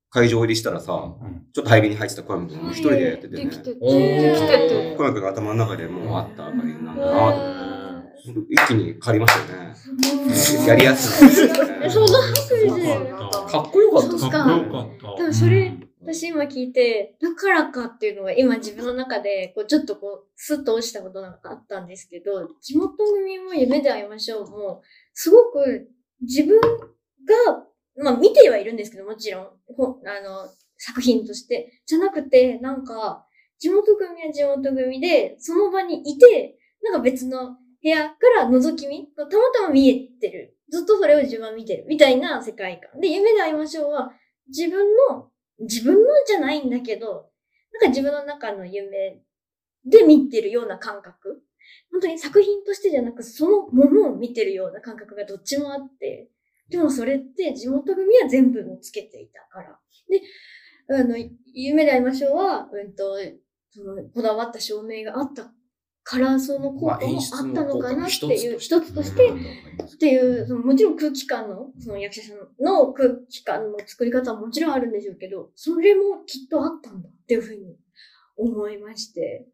[0.10, 3.46] 会場入りしたらさ、うんちょっと早めに入ってた小山君も一人でやっててね。
[3.46, 3.78] できてて。
[3.82, 4.96] おーできてて。
[4.98, 8.26] 小山君が頭の中でもうあったあかりなんだなと思って。
[8.50, 9.76] 一気に変わりましたよね。
[10.60, 11.30] うんやりやすい。
[11.90, 12.70] その拍手で。
[13.50, 15.22] かっこよかったかっこよかった。
[15.22, 15.72] でもそれ
[16.06, 25.90] 私今聞いて、だからかっていうのが今自分の中で、こうちょっとこう、スッと落ちたことなんかあったんですけど、地元組も夢で会いましょうも、すごく
[26.22, 26.68] 自分が、
[27.98, 29.50] まあ見てはいるんですけど、もちろん、あ
[30.22, 33.26] の、作品として、じゃなくて、なんか、
[33.58, 40.58] 地元組は地元組で、その場にいて、なんか別の部屋から覗き見たまたま見えてる。
[40.70, 41.86] ずっとそれを自分は見てる。
[41.88, 43.00] みたいな世界観。
[43.00, 44.12] で、夢で会いましょうは、
[44.48, 47.30] 自分の、自分のじゃないんだけど、
[47.72, 49.22] なんか自分の中の夢
[49.86, 51.42] で見てるような感覚。
[51.92, 56.30] 本当に作品としてじゃなく、そのものを見てるような感覚がどっちもあって、
[56.70, 59.80] でもそれって地元組は全部をつけていたから。
[60.10, 60.22] で、
[60.90, 61.16] あの、
[61.54, 63.18] 夢で会いましょうは、うんと、
[63.72, 65.52] その、こだわった照明があった
[66.06, 77.76] から、その効果もあったのかなっていう、一つとして、っていう、そのもちろん空気感の、その役者さんの空気感の作り方はもちろんあるんでしょうけど、それもきっとあったんだっていうふうに
[78.38, 79.48] 思いまして、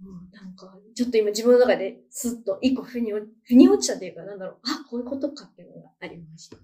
[0.00, 6.56] うん、なんか、ちょっと今自分の中でスッと一個腑に落腑に落ちたというか、なんだろう、あ、こういうことかっていうのがありました。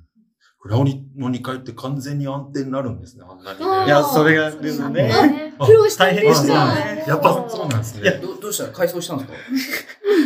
[0.61, 3.87] クラウニの2階って完全に安定になるんですね、あんなにね。
[3.87, 5.05] いや、それがですね。
[5.05, 5.55] ね。
[5.59, 7.05] 苦労したんで大変すかでしたね。
[7.09, 7.69] やっぱそう。
[7.69, 8.19] なんですいやね。
[8.19, 9.37] どどうしたら改装したんですか？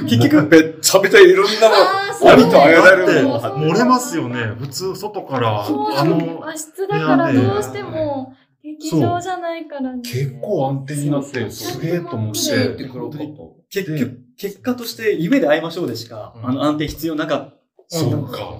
[0.09, 4.37] 結局、めっちゃめちゃいろんなあーもん、ありとあらだってゆるものを漏れますよね。
[4.59, 5.93] 普通外から、そう。
[5.97, 10.01] あの、和室だからどうしても、劇場じゃないからね。
[10.03, 12.41] 結構安定になって、すげえと思って。
[13.71, 16.47] 結局、結果として夢で会いましょうでしか、うん。
[16.49, 17.55] あの安定必要なかっ
[17.89, 17.99] た。
[17.99, 18.55] そうか。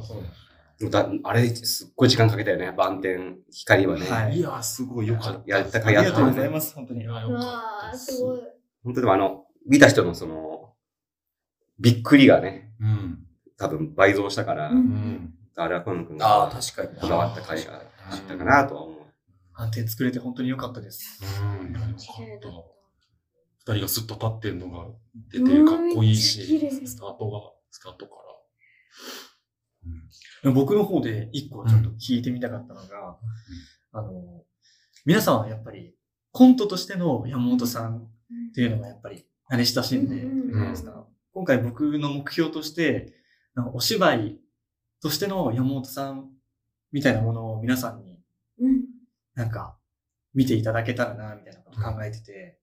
[0.91, 4.07] だあれ、すっごい時間かけたよね、晩天、光はね。
[4.11, 5.43] はいいや、すごいよかった。
[5.47, 6.27] やったかありがやったかね。
[6.27, 7.03] とうございます、本当に。
[7.03, 8.41] いや、ようかっわー、たですごい。
[8.83, 10.75] 本当でもあの、見た人のその、
[11.79, 13.27] びっくりがね、うん。
[13.57, 15.35] 多分倍増したから、うんうん。
[15.57, 16.27] あれは小野くんた。
[16.27, 17.01] ああ、が確かに。
[17.01, 18.99] こだわった回があったかなとは思う。
[19.55, 21.21] 安定作れて本当に良かったです。
[21.41, 21.73] うん。
[21.73, 22.49] よかっった。
[23.73, 24.89] 二人がスッと立ってるのが
[25.31, 26.45] 出て、かっこいいし、
[26.87, 28.21] スタートが、スタートから。
[29.87, 30.09] うん
[30.53, 33.17] 僕の方で一個ちょっと聞いてみたかったのが、
[33.93, 34.45] あの、
[35.05, 35.95] 皆さんはやっぱり
[36.33, 41.07] コントとしての山本さんっていうのがやっぱり慣れ親しんでるじゃないですか。
[41.33, 43.15] 今回僕の目標として、
[43.73, 44.39] お芝居
[45.01, 46.31] としての山本さん
[46.93, 48.19] みたいなものを皆さんに
[48.61, 48.85] うん。
[49.35, 49.77] なんか
[50.33, 52.59] 見ていただけたらな、みたいなこと考えてて、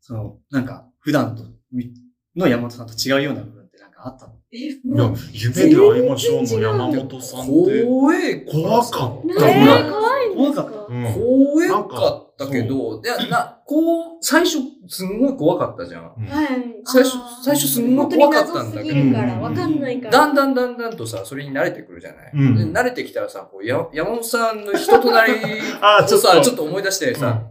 [0.00, 1.94] その、なんか普段とみ
[2.34, 4.34] の山本さんと違うような部分ってなんかあったの？
[4.34, 9.24] え、いや夢で会いましょうの山本さんって、怖え、怖かった怖い。
[9.24, 9.98] んですか？
[10.36, 16.12] 怖かっうん怖かったけど、いや、な、こう、最初、すんごい怖かったじゃん。
[16.18, 16.26] うん。
[16.26, 16.48] はい。
[16.84, 20.10] 最初最初すんごい怖かったんだけど。
[20.10, 22.30] だんだんだんだんとさ、それに慣れてくるじゃない。
[22.34, 22.72] うん。
[22.72, 25.32] で慣れてきたらさ、こうや山本さんの人となり
[25.80, 26.28] あーちょっと。
[26.28, 27.42] をさ、ちょっと思い出してさ、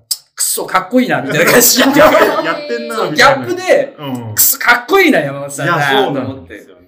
[0.53, 1.99] そかっこいいな、みたいな感じで。
[1.99, 2.11] や
[2.43, 3.45] やってんな、そうギみたいな。
[3.45, 4.41] ャップで、うんく。
[4.41, 6.69] そかっこいいな、山本さんだいや、そうと思ってなんです。
[6.69, 6.81] よね。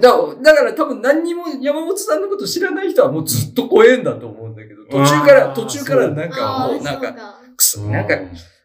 [0.00, 7.14] だだから多分何にも山本さんのこと知らない人はもうずっと怖えんだと思うんだけど、途中から、途中からなんかもうなんか。
[7.58, 8.16] くそ、うんなんか、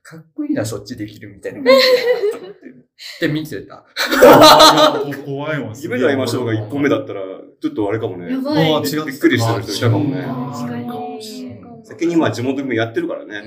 [0.03, 1.63] かっこいいな、そっちできるみたいなっ
[3.19, 3.27] て。
[3.27, 3.83] 見てた。
[5.25, 5.73] 怖いわ。
[5.75, 7.21] 夢で会いましょうが1本目だったら、
[7.61, 8.31] ちょっとあれかもね。
[8.31, 8.83] やばい。
[8.83, 10.21] びっくりしてる人いたかもね。
[10.53, 11.02] 確かに。
[11.93, 13.37] 先にまあ地元組やってるからうんね。
[13.37, 13.41] う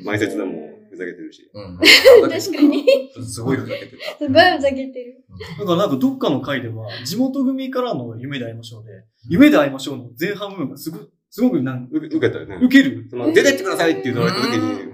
[0.00, 1.50] ん前説でもふざけてるし。
[1.52, 1.78] うん。
[1.78, 2.84] 確かに。
[3.26, 4.18] すごいふざけてた。
[4.18, 5.24] すごいふざけてる。
[5.58, 8.90] だからなんかどっかの回では、地元組からの夢で会いましょうで、
[9.28, 12.58] 夢で会いましょうの前半部分がすごく、すごくなんう受けたよね。
[12.62, 13.06] 受ける。
[13.10, 14.92] その出てってくださいって言われた時に、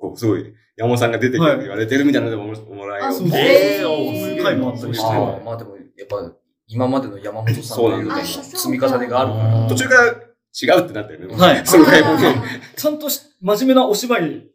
[0.00, 5.04] こうすごい、山本さんが出てくる言われてるみたいなのでももらえよあうそうそうえーそういう回もあったりして。
[5.44, 6.34] まあでも、やっぱ、
[6.66, 9.68] 今までの山本さんというそうなんだ積み重ねがあるから。
[9.68, 10.14] 途中から
[10.62, 11.34] 違うってなったよね。
[11.36, 12.34] はいその回もね。
[12.76, 14.50] ちゃんとし真面目なお芝居。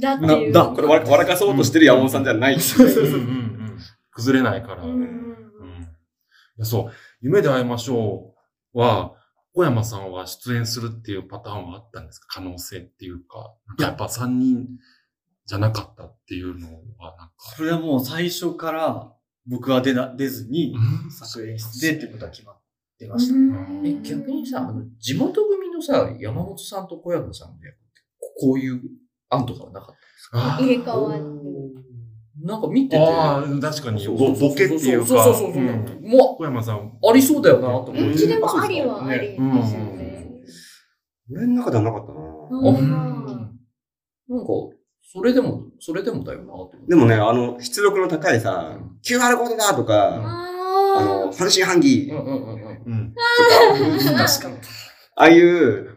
[0.00, 0.52] だっていう。
[0.52, 3.78] だこれ笑笑かそうとしてる山本さんじゃないそういううんう
[4.10, 4.82] 崩れないから。
[4.84, 5.96] ううん
[6.62, 6.92] そう。
[7.20, 8.34] 夢で会いましょ
[8.74, 9.14] うは、
[9.54, 12.26] 小山さんは出演するっていうパターンはあったんですか？
[12.36, 13.54] 可能性っていうか。
[13.78, 14.66] やっぱ3人
[15.44, 17.34] じゃなかったっていうのは、なんか。
[17.56, 19.12] それはもう最初から
[19.46, 22.61] 僕は出な出ずに、うん作演出でってことは決まっ
[23.02, 23.34] てました。
[23.34, 27.66] うんえ、逆にさ、あの、地元組ののさ、山本さんと小山さんで、
[28.40, 28.80] こういう
[29.28, 29.94] 案とかはなかっ
[30.32, 31.24] たあ入れ替わる。
[32.44, 33.02] なんか見てて。
[33.02, 35.06] ああ、確かに、ボボケっていうか。
[35.06, 35.62] そうそうそうそう。
[35.62, 36.78] んも小山さん。
[36.78, 38.02] う、ありそうだよな、と思って。
[38.02, 40.26] どっちでもありはありですようんね。
[41.30, 42.20] 俺の中ではなかったな。
[42.20, 42.90] うん
[44.28, 44.52] なんか、
[45.02, 46.54] それでも、それでもだよな。
[46.88, 50.48] でもね、あの、出力の高いさ、QR コードだとか、
[50.96, 52.18] あの、阪神半期うん。
[52.18, 52.34] うん。
[52.44, 52.90] うん。
[52.90, 53.14] うん。
[54.16, 54.56] 確かに。
[55.14, 55.90] ああいう、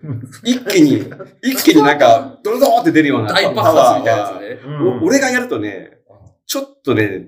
[0.44, 1.06] 一気に、
[1.42, 2.00] 一気になん。
[2.00, 5.00] か、ドロドロって出るような大パワー爆発みたいなやつね。
[5.02, 6.00] 俺がやるとね、
[6.46, 7.28] ちょっとね、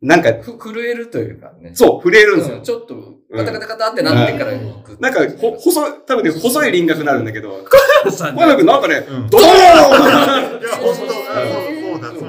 [0.00, 0.22] なん。
[0.22, 1.72] か、ふ震えるというかね。
[1.74, 2.38] そう、震えるん。
[2.38, 2.60] ですよ。
[2.60, 2.94] ちょっと、
[3.34, 4.52] カタカタカタってなってから。
[5.00, 5.12] なん。
[5.12, 7.24] か、ほ、細い、多分ね、細い輪郭になるん。
[7.24, 7.50] だけど、
[8.04, 8.66] 小山くん。
[8.66, 8.82] なん。
[8.82, 9.30] かね、うん。
[9.30, 11.06] ドーンいや、本当そう、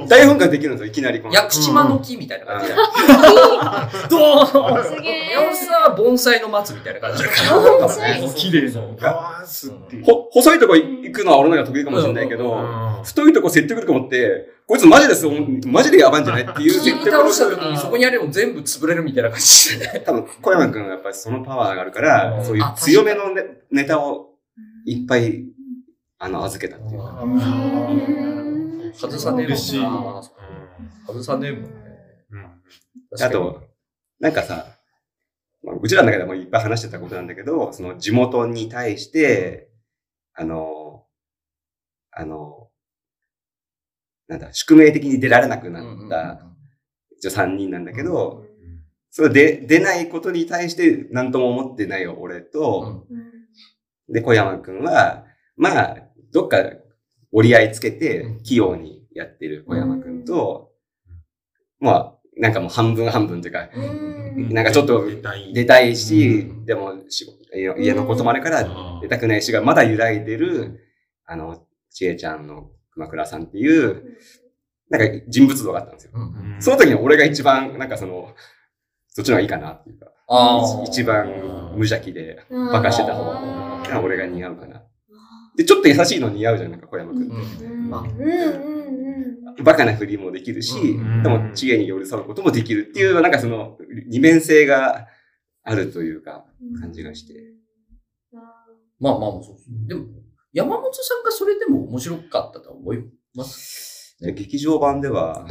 [0.07, 1.33] 大噴火できるんですよ、いきなりこの。
[1.33, 2.81] 屋久島の木みたいな感じだよ。
[4.09, 5.31] ドーンすげえ。
[5.31, 7.59] 山本さんは盆栽の松みたいな感じだから。
[7.59, 10.05] 盆栽綺麗なガースっていう。
[10.05, 15.27] ほ、細いとこ行くのは俺の方が得意かもしれないけど、うん太いとこ説得力持って、こいつマジです、
[15.67, 19.79] マジでやばいんじゃないっていう倒した力時にそこにあれも全部潰れるみたいな感じ。
[20.03, 24.31] 多分、小山くんはやっぱりそのパワーがあるから、うんそういう強めのネネタを
[24.85, 25.45] いっぱい、
[26.17, 28.54] あの、預けたっていうか。
[28.95, 29.79] 外さねえもん嬉し。
[31.05, 31.69] 外さねえもんね。
[32.31, 32.45] うん。
[33.21, 33.63] あと、
[34.19, 34.77] なんかさ、
[35.63, 39.69] まあうちらの中でもいっぱい話してたことなんだけど、その地元に対して、
[40.33, 41.05] あの、
[42.11, 42.69] あの、
[44.27, 46.41] なんだ、宿命的に出られなくなった、
[47.17, 48.45] 一応3人なんだけど、
[49.11, 53.05] それで出ないことに対して何とも思ってないよ、俺と、
[54.09, 55.97] で、小山くんは、まあ、
[56.31, 56.57] どっか
[57.35, 60.71] 折り合いつけて、器用にやってる小山くんと、
[61.81, 63.69] まあ、なんかもう半分半分というか、
[64.53, 65.53] なんかちょっと出たい。
[65.53, 66.93] 出たいしう、でも
[67.77, 70.79] 家のこともあるからうん出たくないしが、まだ揺らいでる、
[71.25, 74.17] あの、ちえちゃんの熊倉さんっていう、
[74.89, 76.11] なんか人物像があったんですよ。
[76.59, 78.33] その時に俺が一番、なんかその、
[79.09, 80.83] そっちの方がいいかなっていうか、ああ。
[80.85, 81.27] 一番
[81.73, 84.74] 無邪気で、ババカしてた方が俺が似合うかな。
[85.57, 87.23] で、ちょっと優しいの似合うじゃん、なんか小山くん。
[87.23, 87.25] う
[87.67, 87.89] ん。
[87.89, 88.01] まあ。
[88.01, 88.27] うんうん
[89.57, 89.63] うん。
[89.63, 91.23] バカなふりもできるし、うん。
[91.23, 95.07] でも知恵に寄り添うこともできるっていう、なんかその二面性が
[95.63, 97.33] あるというか、うん感じがして。
[98.99, 99.87] まあまあまあ、そうそう。
[99.87, 100.05] でも、
[100.51, 102.97] 山本さんがそれでも面白かったと思い
[103.33, 104.17] ます？
[104.19, 105.45] で劇場版では、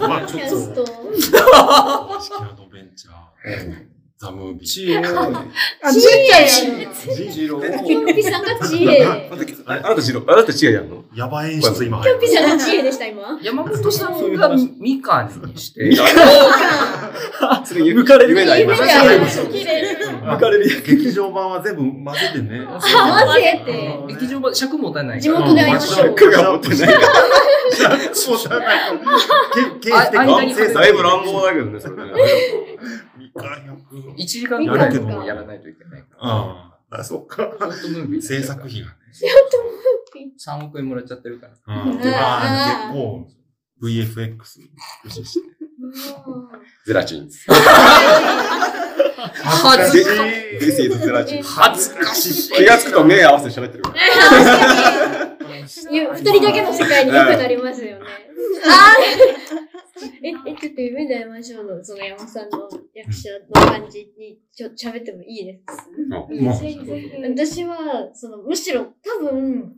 [0.00, 0.86] まあ キャスト。
[0.86, 3.89] 式ア ドベンチャー、
[4.20, 4.68] ザ・ムービー。
[4.68, 4.98] 知恵。
[4.98, 7.14] あ、ちっちゃいやつ。
[7.32, 7.84] ジロー。
[7.86, 9.02] キョッピさんが知恵。
[9.02, 11.04] あなた、あなた白、あなた知恵やんの？
[11.14, 12.28] やばい演出今キョッピ。
[12.28, 13.38] さんが知恵でした、今。
[13.40, 16.02] 山本さんがみかんにして、そ
[17.74, 19.96] れ抜かれる夢でありま夢したでありました綺麗。
[20.22, 22.64] 抜かれるや劇場版は全部混ぜてね。
[22.66, 24.14] あ、混ぜて。
[24.14, 25.40] 劇場版尺持たない地から。
[25.40, 26.18] 元で会いましょう。
[26.18, 28.14] 尺が持ってないから。
[28.14, 29.04] そうじゃないと。
[29.80, 32.12] け刑事的あ間に制作だいぶ乱暴だけどね、それね。
[33.18, 33.96] みかんよく。
[33.96, 36.18] 1時間ぐらいでもやらないといけないから。
[36.20, 37.36] ああ、そっか。
[37.36, 38.22] ショートムービー。
[38.22, 38.92] 制作費がね。
[40.38, 41.82] 3億円もらっちゃってるから。
[41.82, 41.92] うん。
[41.92, 43.28] うんああ、結構、
[43.82, 44.44] VFX 駆
[45.08, 45.59] 使して。
[46.86, 47.28] ゼラチン。
[49.42, 50.58] 恥ずかしい。
[50.58, 51.42] This is ゼラチン。
[51.42, 52.52] 恥ずかしい。
[52.52, 55.36] 気がつくと目合わせて喋ってるから。
[55.60, 55.66] 二
[56.32, 58.04] 人だけの世界に良くなりますよね。
[58.66, 59.70] あー
[60.22, 65.90] え、え、ちょっと夢で会いましょうの、その山さんの役者の感じに、ちょ、喋ってもいいです？
[67.22, 69.74] 私は、その、むしろ多分、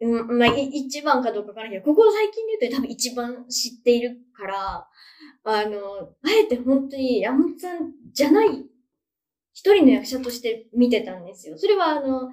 [0.00, 4.88] うん、まあ、一番かどうかわからないけど、ここ最近で言うと多分一番知っているから、
[5.44, 8.48] あの、あえて本当に山本さんじゃない、
[9.52, 11.58] 一人の役者として見てたんですよ。
[11.58, 12.30] それはあの、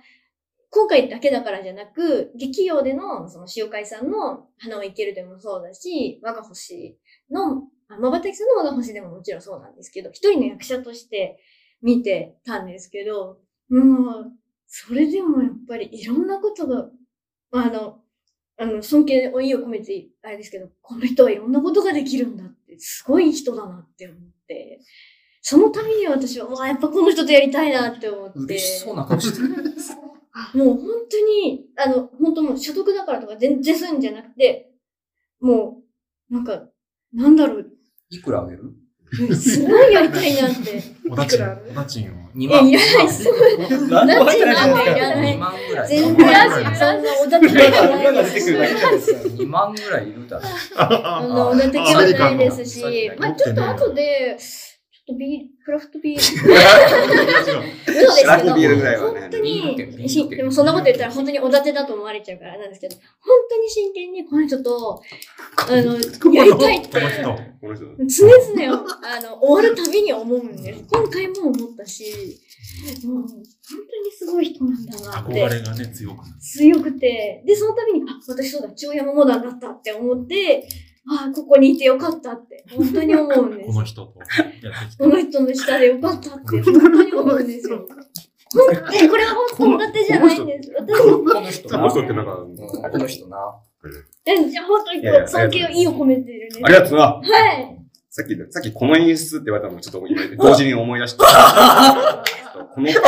[0.69, 6.99] 今回だけだからじゃなく、劇用での、その、塩海さんの花を生けるでもそうだし、我が星
[7.31, 11.39] の、まばたきさんの我が星でももちろんそうなんですけど、一人の役者として
[11.81, 14.31] 見てたんですけど、もう、
[14.67, 16.89] それでもやっぱりいろんなことが、
[17.51, 18.01] あの、
[18.57, 24.79] あの、尊敬を意を込めて、あれですけど、この人はいろんなことができるんだって、すごい人だなって思って、
[25.41, 28.39] そのために私は、うわ、やっぱこの人とやりたいなって思って。
[28.39, 29.49] 嬉しそうな顔してる。
[30.53, 34.73] もう本当に、あの、本当もう所得だからとか全然そういうんじゃなくて、
[35.39, 35.83] も
[36.29, 36.67] う、なんか、
[37.13, 37.71] なんだろう、
[38.09, 38.73] いくらあげる？
[39.35, 40.83] すごいやりたいなって。
[41.09, 42.13] おだちん、おだちんを。
[42.35, 42.69] ?2 いや、万。
[42.69, 43.29] いらないっす。
[43.89, 45.37] 何ナチなんかいらな2い。
[45.37, 45.87] 万ぐらい。
[45.89, 49.19] 全2万然、そんなおだてがない裏が出てですくるだけじゃないですか。
[49.19, 50.43] 2万ぐらいいるだろ。
[50.77, 56.51] あの、おだてがないですし、まあちょっと後で、ょっとビール、クラフトビール。
[56.51, 65.01] いや違う嘘ですけど、ラグビールぐらいはね本当に、券しでもそんなこと言ったら本当におだてだと思われちゃうからなんですけど、本当に真剣にこの人と、
[65.57, 65.93] あの、
[66.33, 66.89] やりたいって。
[66.91, 70.83] 常々、あの、終わるたびに思うんです。
[70.91, 72.39] 今回も思ったし、
[73.05, 75.33] もう、本当にすごい人なんだなって。
[75.33, 76.23] 憧れがね、強く。
[76.39, 80.67] 強くて、で、その度に、あ、私そうだ、中山モダンだったって思って、
[81.07, 83.73] あここにいてよかったって、本当に思うんですこ。
[83.79, 84.13] の人と
[84.97, 87.87] この人の下でよかったって、本当に思うんですよ。
[88.53, 90.71] 本当にこれは本当だってじゃないんです。
[90.79, 93.37] 私も、この人この人ってなんか、うんこの人な。
[94.25, 96.61] えじゃあ本当に尊敬をいいを込めてるんです。
[96.63, 97.05] ありがとうな。
[97.05, 97.75] はい。
[98.09, 102.23] さっき、さっきこの演出って言われたのもちょっと今、同時に思い出した。
[102.73, 102.99] この、こ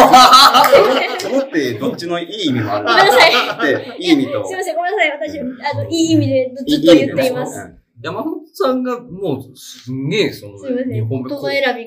[1.38, 3.68] のってどっちのいい意味もあるごめんなさい。
[3.68, 4.46] で、いい意味と。
[4.46, 5.30] すいません、ごめんなさい。
[5.30, 5.44] 私、あ
[5.78, 7.87] の、いい意味でずっと言っています。
[7.98, 11.30] うん山本さんがもうすんげえその日本語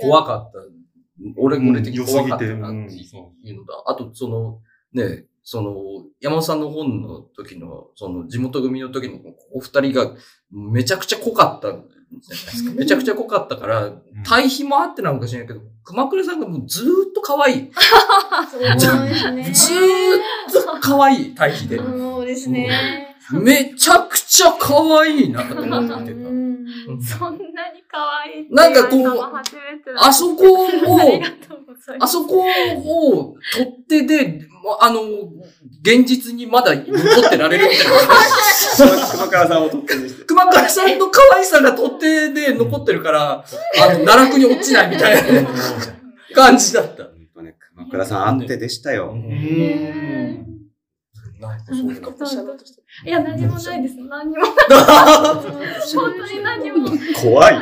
[0.01, 0.59] 怖かった。
[1.37, 3.83] 俺、うん俺的に怖かったなってうんいうのだ。
[3.87, 4.61] あと、その、
[4.93, 5.75] ね、その、
[6.21, 9.19] 山本さんの本の時の、その、地元組の時の
[9.53, 10.15] お二人が
[10.51, 12.71] めちゃくちゃ濃かったんじゃないですか。
[12.73, 13.93] めちゃくちゃ濃かったから、
[14.25, 17.71] 対比もあってなのかしれないけど、熊倉さんがもうずーっと可愛い。
[18.51, 19.45] そうですね。
[19.53, 21.79] ずーっと可愛い対比で。
[21.79, 23.10] そうですね。
[23.33, 25.97] めちゃくちゃ可愛いなと思ってた。
[25.97, 26.51] うん
[27.03, 29.19] そんなに可愛いなんかこう
[29.97, 30.69] あそこを
[31.99, 35.01] あそこを取っ手で、もあの、
[35.83, 37.93] 現実にまだ残ってられるみたいな。
[39.13, 40.25] 熊川さんを取ってにして。
[40.25, 43.39] 熊倉さんの可愛さが取っ手で残ってるから、あ
[43.93, 45.49] の、奈落に落ちないみたいな
[46.35, 47.05] 感じだった。
[47.05, 49.17] 本当ね、熊倉さんあってでしたよ。
[53.05, 53.97] いや、何もないです。
[53.97, 54.45] 何も。
[54.45, 56.89] 本当に何も。
[57.21, 57.55] 怖い。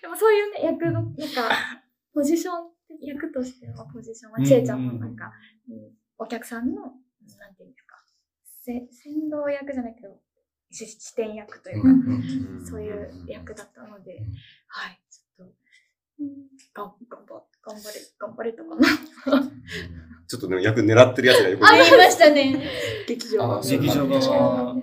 [0.00, 1.16] でもそういうね、役の、なんか、
[2.14, 2.70] ポジション、
[3.00, 5.32] 役としてのポジションは、ちえちゃんもなんか、
[5.68, 7.96] うんお客さんの、なんていうんですか、
[8.62, 10.20] せ先導役じゃないけど、
[10.70, 11.88] し視点役というか、
[12.64, 14.20] そういう役だったので、
[14.68, 15.54] はい、ちょっと、
[16.20, 16.94] うん、がん
[17.64, 19.50] 頑張れ、 頑張れたかな。
[20.26, 22.62] ちょっとね、役狙ってるやつがよくありましたね。
[23.06, 24.74] 劇場があ劇場が、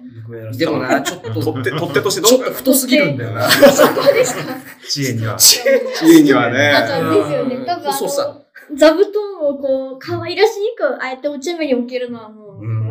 [0.53, 3.49] でもな、ちょっと、取って、取ってとしてちょっとどう太すぎるんだよな。
[3.49, 4.55] そこでした。
[4.87, 5.35] 知恵には。
[5.37, 6.71] 知恵にはあね。
[7.01, 7.65] とですよね。
[7.65, 7.91] 多分
[8.77, 12.48] 座布団をこう、可愛らしく、あえてお茶目に置けるのはもう、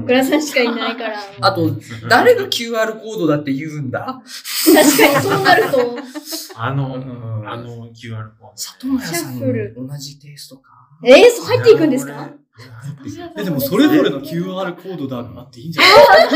[0.09, 1.19] 倉さんしかいないから。
[1.41, 1.71] あと、
[2.09, 4.21] 誰が QR コードだって言うんだ？
[4.75, 5.97] 確かにそうなると、
[6.57, 8.53] あの、うんあの QR コード。
[8.57, 10.71] 里村さんシャッフル同じテイストか？
[11.05, 12.31] えー、そう入っていくんですか？
[13.37, 15.89] え、でもそれぞれの QR コードだあっていいんじゃな
[16.27, 16.31] い？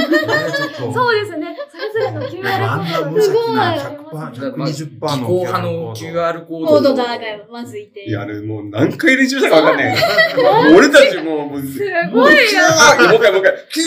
[0.94, 1.56] そうですね。
[2.02, 6.66] それの QR コード無邪気なす100%、まあ120%気の候派の QR QR コード。
[6.66, 8.04] コードだがまずいて。
[8.04, 9.96] いや、あれもう何回練習したかわかんない
[10.76, 11.78] 俺たちもう、もう、す
[12.12, 13.86] ごいキューもう一回もう一回、キュー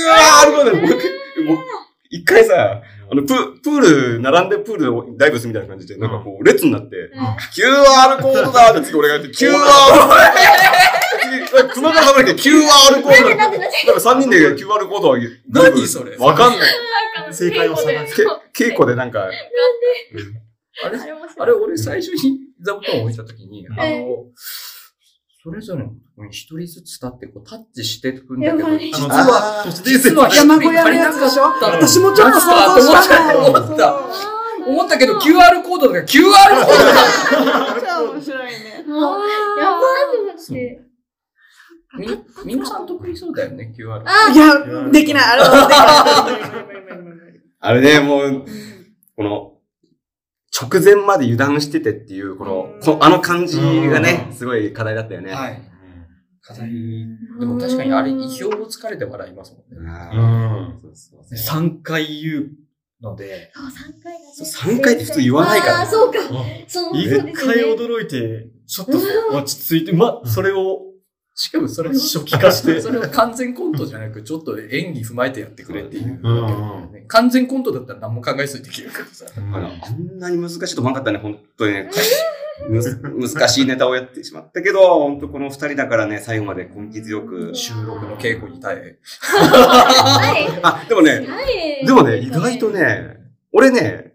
[0.56, 0.98] コードもう一回、
[1.46, 1.58] もう
[2.10, 3.28] 一回さ、あの、プ
[3.62, 3.80] プー
[4.16, 6.96] ル、並んでプールをダイブするみたいな感じで、なんかこう、列になって、
[7.56, 9.60] QR コードだって次俺がやって、QR コー
[11.64, 15.42] ド熊川さんだけ QR コードなんか3人で QR コードを上げる。
[15.50, 16.60] 何それわかんない。
[17.34, 17.86] 正解を探
[18.54, 19.30] け 稽古でなんか、あ
[20.90, 21.00] れ？
[21.38, 24.08] あれ俺最初に座布団を置いたときに、あえの、
[25.44, 28.92] それぞれのとこに一人ずつ立ってこうタッチしていくんだけど、やばい。
[28.92, 31.44] 実は、実は山小屋のやつでしょ？
[31.62, 33.46] 私もちょっと想像したの。
[33.48, 33.96] 思った
[34.68, 36.86] 思ったけど QR コードだから QR コード
[37.76, 37.80] だ。
[37.80, 38.52] じゃあ面白いね。
[38.78, 40.82] やばーと思って。
[41.98, 42.08] み、
[42.46, 44.04] みんなさん得意そうだよね、QR。
[44.06, 45.24] あいや、できない。
[47.60, 48.46] あれね、もう、
[49.16, 49.52] この、
[50.62, 55.34] 直前まで油断しててっていう、この、こあの感じがね、すごい課題だったよね。
[55.34, 55.62] はい。
[56.42, 56.70] 課題。
[57.40, 59.90] でも確かにあれ、意表をつかれて笑いますもんね。
[59.90, 60.80] あうん。
[60.80, 62.52] ーそうそうそう3回言う
[63.02, 64.26] ので、そう、3回だね。
[64.34, 66.22] そう3回って普通言わないからああ、そうか。
[66.22, 67.64] その、そう一ですよ回ね。
[67.64, 68.98] 驚いて、ちょっと
[69.36, 70.85] 落ち着いて、ま、それを
[71.38, 76.20] しかもそれを初期化して、 それを完全コントじゃなく、ちょっと演技踏まえてやってくれっていう。
[77.08, 79.26] 完全コントだったら何も考えずにできるからさ。
[79.36, 81.90] あんなに難しいと思わなかったね、本当にね。
[82.72, 87.54] 難しいネタをやってしまったけど、本当この二人だからね、最後まで根気強く。
[87.54, 89.00] 収録の稽古に耐え。
[89.20, 90.60] はい。
[90.64, 91.86] あ、でもね、はい。
[91.86, 92.70] でもね、意外と。
[92.70, 93.18] ね、
[93.52, 94.14] 俺ね、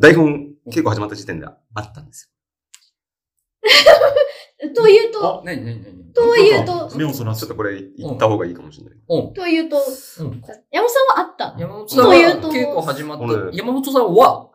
[0.00, 1.50] 台本、稽古始まった時点であ
[1.82, 3.70] ったんですよ。
[4.74, 5.96] というと、何何何？
[6.14, 8.94] というと、目をそらすちょっとこれ言った方がいいかもしれない。
[9.08, 9.34] うん。
[9.34, 9.80] というと、う
[10.24, 10.40] ん
[10.72, 11.54] 山本さんはあった？
[11.58, 13.50] 山本さんはというと稽古始まったう。
[13.50, 14.50] ん山本さんは、は、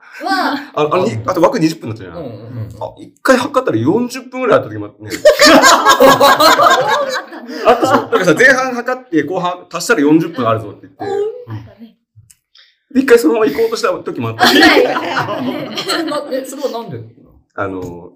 [0.74, 2.16] あ、あの、にあと枠20分だったじゃ。
[2.16, 2.36] うんんうんう
[2.68, 2.70] ん。
[2.82, 5.12] あ、一回測ったら40分ぐらいあった時もあってね。
[7.66, 8.02] あったそう。
[8.02, 11.04] だからさ、前半測って後半足したら40分あるぞって言って。
[11.04, 11.98] あったね。
[12.94, 14.48] で、一回そのまま行こうとした時もあった。
[14.50, 14.62] それ
[16.04, 17.00] なえそれはなんで？
[17.54, 18.14] あの、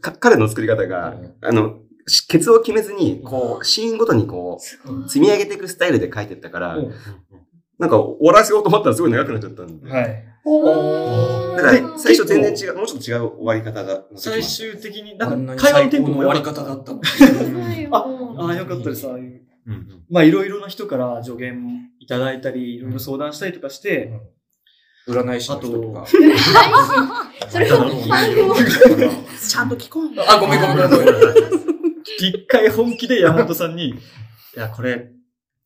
[0.00, 6.92] か彼の作り方が、あの、しケツを決めずに、こう、シーンごとにこう、積み上げていくスタイルで書いてったから、うん
[7.78, 9.90] なんか終わらせようと思ったらすごい長くなっちゃったんで。
[9.90, 10.24] はい。
[10.44, 14.04] おだから最初全然違う、もうちょっと違う終わり方が。
[14.14, 17.00] 最終的に、あなんか会話のテンポの終わり方だったの。
[17.90, 18.06] あ、
[18.38, 19.08] ああ、よかったです。
[19.08, 19.42] ああいう。
[20.08, 24.12] まあ、いろいろな人から助言いただいたり、いろいろ相談したりとかして、
[25.06, 26.06] 占い師の人とか。
[26.06, 28.54] それはファンも。
[29.48, 30.08] ちゃんと聞こう。
[30.26, 31.12] あ、ごめんごめんごめんごめん。
[32.18, 33.94] 一回本気で山本さんに、い
[34.56, 35.10] や、これ、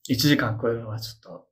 [0.08, 1.46] 1時間超えるのはちょっと、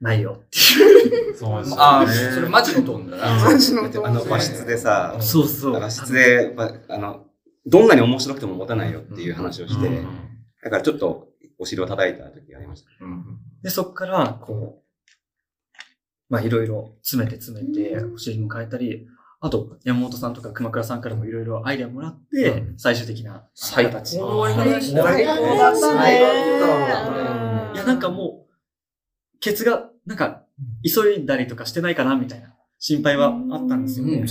[0.00, 1.36] ないよっていう。
[1.36, 1.82] そうですよね。
[1.82, 3.44] あ、それマジのトーンだな。
[3.44, 5.72] マジのトーンあの、和室でさ、そうそう。
[5.72, 6.54] 和室で、
[6.88, 7.26] あの、
[7.66, 10.30] どんなに面白くても持たないよっていう話をして、うん
[10.62, 12.90] だからちょっとお尻を叩いた時がありました。
[13.62, 14.79] で、そっから、こう、
[16.30, 19.06] まあ、いろいろ詰めて詰めて、お尻も変えたり、
[19.40, 24.18] あと、山本さんとか熊倉さんからもいろいろアイデアもらって、最終的な最高形。
[24.18, 27.74] の終わり方でした最高だったね。
[27.74, 30.44] いや、なんかもう、ケツが、なんか、
[30.84, 34.24] 急いだりとかしてないかな、みたいな心配はあったんですよね。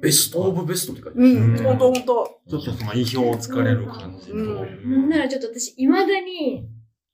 [0.00, 1.28] ベストオブベストって書いてある。
[1.28, 1.78] うん、ほん。
[1.78, 2.40] とほんと。
[2.48, 4.34] ちょっとその意表をつかれる感じと。
[4.34, 4.90] うん。
[4.90, 6.68] なんならちょっと私、未だに、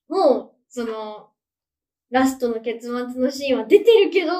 [0.08, 1.30] もう、その、
[2.10, 4.32] ラストの結末のシーンは出てるけど、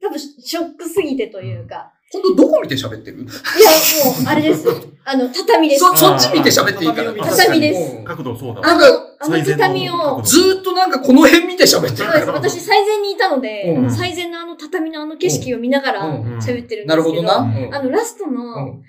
[0.00, 1.92] 多分ショックすぎてというか。
[2.10, 3.18] 今度どこ見て喋ってる？
[3.18, 4.66] いや、もう、あれです。
[5.04, 5.80] あの、畳です。
[5.80, 7.12] そ、そっち見て喋っていいから。
[7.12, 8.62] 畳ですうん角度そうだ。
[8.64, 8.84] あの、
[9.20, 12.28] あの畳をずーっとなんかこの辺見て喋ってるそうです。
[12.30, 17.66] 私、最前にいたので、うん最前のあの畳のあの景色を見ながらうんうん喋ってるんなですけど、るほどな。
[17.66, 18.82] うんあの、ラストうの、ん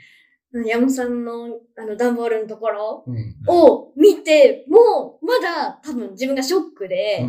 [0.66, 7.28] 山本さんの、あの、段ボールのところうんを見て、もう、まだ多分自分がショックで、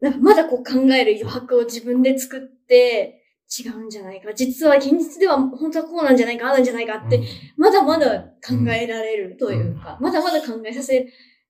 [0.00, 3.20] なんかまだこう考える余白を自分で作って、
[3.56, 4.32] 違うんじゃないか。
[4.34, 7.22] 実は現実では本当はこうなんじゃないか、ああなんじゃないかって、
[7.56, 11.06] まだまだ考えられるというか、まだまだ考えさせ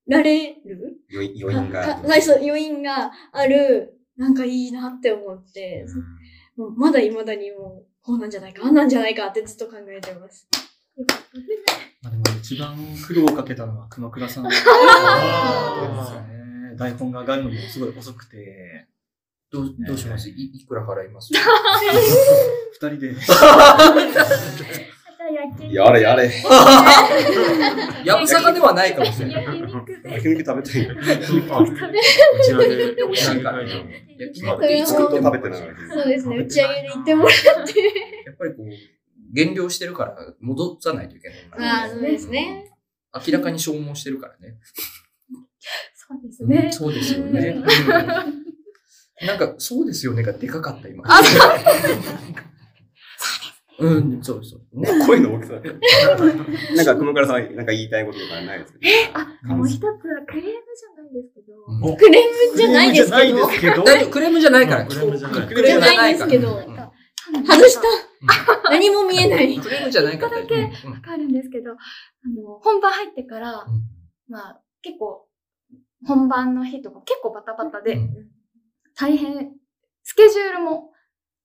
[0.07, 1.83] られる余韻余韻が。
[2.03, 5.87] かはい、そう、余韻がある、なんかいいなって思って、
[6.57, 10.47] もうまだ未だにもう、こうなんじゃないか、ああなんじゃないかってずっと考えてます。
[12.03, 12.77] まあでも一番
[13.07, 16.34] 苦労をかけたのは熊倉さん ですよあ
[16.75, 16.79] ね。
[16.79, 18.87] 台本が上がるのもすごい遅くて、
[19.51, 20.29] どう、どうします？
[20.29, 21.33] いいくら払います？
[21.37, 21.41] 二
[22.91, 23.15] 人で。
[25.73, 26.31] や れやれ。
[28.05, 29.45] やぶさかではないかもしれない。
[29.45, 30.11] 焼 肉で。
[30.13, 30.83] 焼肉食べたい。
[30.85, 30.95] 焼
[31.33, 31.65] 肉肉
[34.57, 35.75] っていつもずっと食べてながら。
[35.95, 37.81] そうですね、打ち上げで行ってもらって。
[38.27, 38.67] やっぱりこう、
[39.33, 41.39] 減量してるから戻さないといけない。
[41.71, 42.71] ああ、そうですね。
[43.27, 44.57] 明らかに消耗してるからね。
[46.09, 46.69] そうですね。
[46.73, 47.49] そうですよね。
[47.57, 48.45] うん
[49.27, 51.05] なんか、そうですよねがでかかった、今。
[51.07, 51.21] あ、
[53.79, 54.81] うん、そうそう。
[54.81, 54.89] ね。
[55.07, 55.55] 声の大きさ。
[56.77, 58.79] なんか、熊倉さん、なんか言いたいこととかないですか？
[59.49, 59.91] あ、もう一つは
[60.27, 61.55] クレームじゃないですけど、
[61.93, 63.85] おクレームじゃないですけど。
[64.11, 64.87] クレームじゃないから。
[64.87, 68.71] クレームじゃないクレームじゃないですけどうん外した？
[68.71, 69.59] 何も見えない。
[69.59, 70.39] クレームじゃないから。
[70.39, 71.75] 一個だけうんわかるんですけど、あ
[72.37, 73.65] の、本番入ってから、
[74.29, 75.27] まあ、結構、
[76.07, 77.99] 本番の日とか結構バタバタで、
[78.97, 79.53] 大変、
[80.03, 80.93] スケジュールも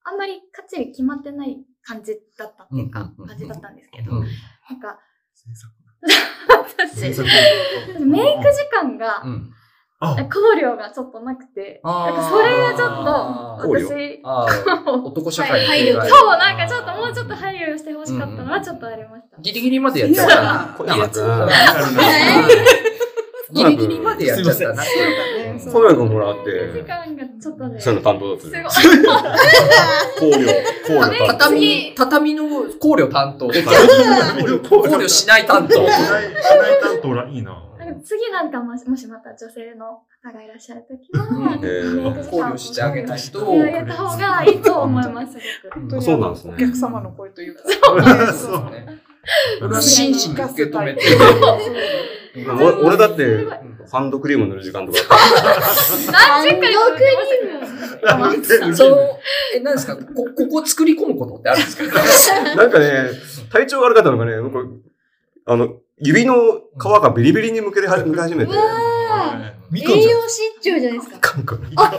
[0.03, 4.27] あんまりかっちり決まってない感じだったっていうか感じだったんですけど、うん。
[4.69, 4.99] なんか、
[6.77, 7.05] 私、
[7.99, 9.23] メイク時間が
[10.01, 10.05] 考
[10.61, 13.11] 慮がちょっとなくて、なんかそれがちょっと、
[13.67, 16.01] 私、男社会の配慮。
[16.05, 19.37] そう、なんかちょっともうちょっと配慮してほしかったのはちょっとありました。
[19.41, 20.75] ギリギリまでやっちゃったな。
[20.77, 22.88] 小山くん。
[23.51, 24.83] ギリギリまでやっちゃったな。
[24.83, 28.61] 小山くんほら、あっ時て、間がちょっとね、そ の担当だったすごい。
[30.31, 30.45] 考慮、
[30.87, 31.27] 考慮担当。
[31.27, 32.43] 畳、畳の
[32.79, 33.47] 考慮担当。
[33.47, 35.73] 考考慮しない担当。
[35.73, 37.65] しない、しない担当らいいな。
[38.03, 41.25] 次なんかもしもしまた女性の方がいらっしゃるときは、
[42.29, 45.37] 考慮してあげないと考慮してあげた方がいいと思います、
[46.01, 46.53] そうなんですね。
[46.55, 47.63] お客様の声というか。
[48.33, 49.08] そう ね俺は
[49.81, 51.01] 真摯に受け止めて。
[52.47, 53.47] お俺だって、
[53.91, 54.99] ハンドクリーム塗る時間とか
[56.11, 57.05] 何十回も言って
[58.25, 58.75] ましたけど。
[58.75, 58.97] その、
[59.55, 59.95] え、何ですか？
[59.95, 60.03] こ、
[60.37, 61.99] ここ作り込むことってあるんですか？
[62.43, 63.09] た なんかね、
[63.51, 64.59] 体調悪かったのがね、なんか、
[65.47, 66.35] あの、指の
[66.79, 68.51] 皮がビリビリに向けて向け始めて。
[68.51, 71.17] 栄養失調じゃないですか。
[71.19, 71.91] カンカンあ、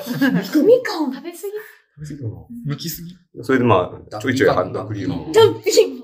[0.64, 1.12] みかん。
[1.12, 3.14] 食べ過ぎ剥きすぎ。
[3.42, 5.99] それでまあ、ちょいちょいハンドクリームをトッピング。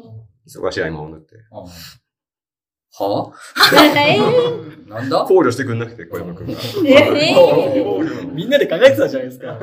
[0.47, 1.37] 忙しい合間を縫って。
[2.99, 3.33] は
[3.73, 5.25] なんか、えー、なんだ？
[5.25, 6.53] 考慮してくんなくて、小山くんが。
[6.53, 9.59] えー、みんなで考えてたじゃないですか。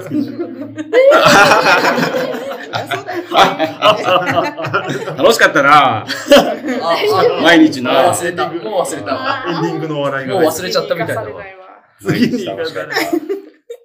[5.17, 8.49] 楽しかったなああ毎日なもう忘れた。
[8.49, 9.45] もう忘れた。
[9.47, 10.33] エンディングの笑いが。
[10.35, 11.43] もう忘れちゃったみたいだわ。
[12.01, 12.89] 次に行かされ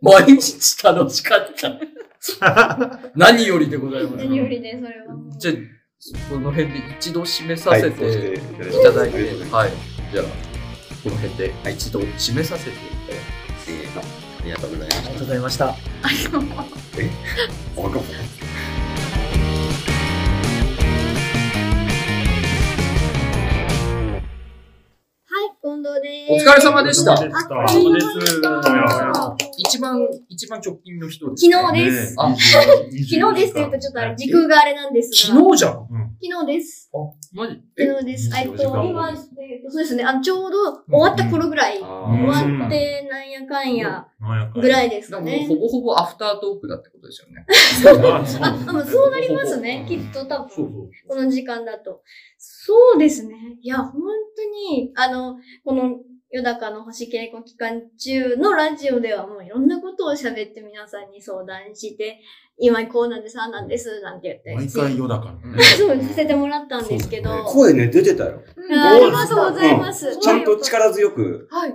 [0.00, 1.80] 毎日楽しかった。
[3.14, 4.16] 何よりでございます。
[4.16, 5.14] 何よりで、それは。
[5.38, 5.54] じゃあ、
[6.30, 8.40] この辺で一度締めさせてていい
[8.84, 9.18] ただいて、
[9.50, 9.72] はい。
[10.12, 10.24] じゃあ、
[11.02, 13.18] この辺で一度締めさせていただ
[13.56, 15.66] きせーのありがとうございましありがとうございました。
[15.66, 15.72] た。
[15.72, 15.76] わ
[16.36, 18.37] かんないはい、
[25.68, 26.32] 近藤です。
[26.32, 27.12] お疲れ様でした。
[27.12, 30.00] あお疲れ様でした一番、
[30.30, 32.14] 一番直近の人です、昨日です。
[32.16, 32.48] あ昨
[32.88, 35.34] 日ですって言うとちょっと時空があれなんですが。
[35.36, 35.72] 昨日じゃん。
[35.72, 35.76] あ、
[36.22, 36.90] 昨日です。
[37.34, 37.60] マジ？
[37.76, 37.86] え？
[37.86, 38.30] 昨日です。
[38.34, 38.44] え？
[38.46, 39.22] っと、今そ
[39.78, 40.04] うですね。
[40.04, 41.78] あの、ちょうど終わった頃ぐらい。
[41.82, 44.06] あ終ーわって、なんやかんや、
[44.54, 44.70] ぐい。
[44.70, 45.56] らいですかねほ。
[45.56, 47.44] ぼほぼアフタートークだってことですよね。
[47.50, 48.24] あ
[48.86, 49.84] そうなりますね。
[49.86, 50.66] きっと多分。
[51.06, 52.00] この時間だと。
[52.60, 53.36] そうですね。
[53.62, 53.92] いや、本
[54.36, 54.42] 当
[54.74, 56.00] に、あの、この、
[56.30, 62.20] よだかの星稽古期間中のラジオではもういろんなことを喋って皆さんに相談して、
[62.58, 64.54] 今こうなんです、ああなんです、なんて言って。
[64.56, 65.62] 毎回夜だからね。
[65.78, 67.30] そうさせてもらったんですけど。
[67.30, 68.42] そうだ声ね、出てたよ。
[68.72, 70.18] あありがとうございます。
[70.18, 71.46] ちゃんと力強く。
[71.48, 71.74] はい。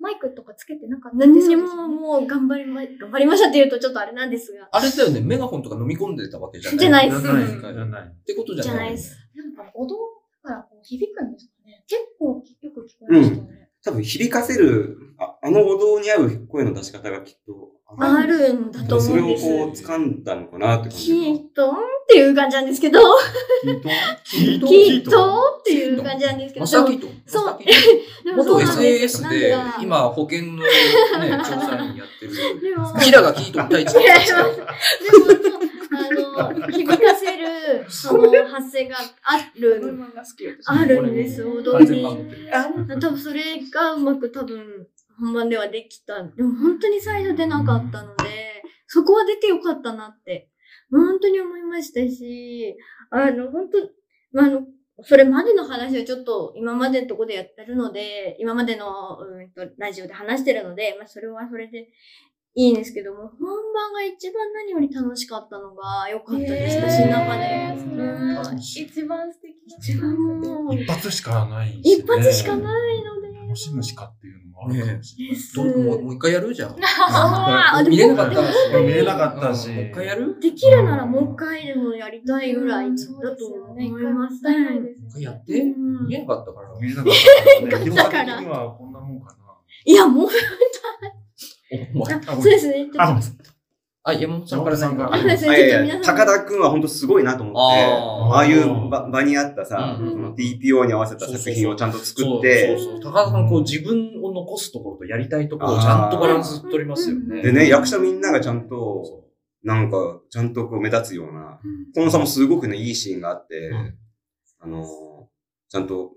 [0.00, 4.66] マイクとかつけてなかった何にですよねももう頑張りま、頑張りましたって言うとちょっとあれなんですが。
[4.72, 8.02] あれだよね、メガホンとか飲み込んでたわけじゃないじゃないっすじゃない、じゃない。
[8.02, 9.29] ってことじゃないじゃないです。
[9.40, 9.96] なんか、お堂
[10.42, 11.82] からこう響くんですかね。
[11.88, 13.68] 結構よく聞こえましたね。
[13.82, 19.84] 多分響かせる、ああのお堂に合う声の出し方がきっとあるんだと思それをうんです。
[19.84, 23.00] こう掴んだのかなって感じきっと、んっていう感じなんですけど、
[24.24, 25.58] キートきっと？
[25.60, 27.06] っていう感じなんですけど、マサキと？
[27.24, 27.44] そう。
[27.46, 27.72] マサキと？
[28.24, 30.68] でもそ元うなんです SAS で今保険のね、
[31.38, 32.32] 調査員やってる。
[33.02, 34.04] キラがキート対一でも、
[35.92, 39.82] あの、 響かせる、その、発声がある、
[40.66, 42.36] あるんです、踊り版持って。
[42.36, 43.00] る。
[43.00, 44.86] 多分それがうまく多分
[45.18, 46.22] 本番ではできた。
[46.22, 50.50] でも本当に最初出なかったので、そこは出てよかったなって、
[50.90, 52.76] 本当に思いましたし、
[53.10, 53.78] あの、本当、
[54.32, 54.66] まあ、あの、
[55.02, 61.88] それまでの話をちょっと今までのとこでやってるので、今までの、うんと、ラジオで話してるので、まあそれはそれで
[62.54, 67.76] いいんですけども、本番が一番何より楽しかったのが良かったです、私の中で。
[68.60, 71.78] 一番素敵な一番もう、一発しかない。
[71.80, 73.30] 一発しかないので。
[73.50, 75.34] 楽しむしかっていうのもあるかもしれない。
[75.34, 76.52] ですどうもうもう一回やる？
[76.54, 76.76] じゃん。
[77.88, 79.68] 見れなかったでもこれ見れなかったし。
[79.70, 80.40] もう一回やる？
[80.40, 82.96] できるならもう一回でもやりたいぐらいだ
[83.36, 83.86] と思ね。
[83.86, 84.90] います一回ね。
[85.08, 85.60] 一回やって？
[85.62, 85.66] う
[86.04, 86.68] ん見えなかったから。
[86.80, 87.94] 見れなかったからね。
[87.96, 89.34] だから的にはこんなもんかな。
[89.84, 90.28] いや、もう、
[91.94, 92.88] お前あそうですね。
[94.02, 95.10] あ、山本さんから何か。
[95.12, 96.00] あそうですね。
[96.02, 103.00] 高田くんは本当すごいなと思って、あああいう場場にあったさ、うんその TPO に合わせた作品をちゃんと作って、そうそう。
[103.00, 107.42] 高田さん、こう自分を残すところとやりたいところをちゃんとバランス取りますよね。
[107.42, 109.24] でね、役者みんながちゃんと、
[109.62, 111.60] なんか、ちゃんとこう目立つような、
[111.94, 113.94] このさんもすごくね、いいシーンがあって、うん
[114.60, 114.86] あのー、
[115.68, 116.12] ちゃんと、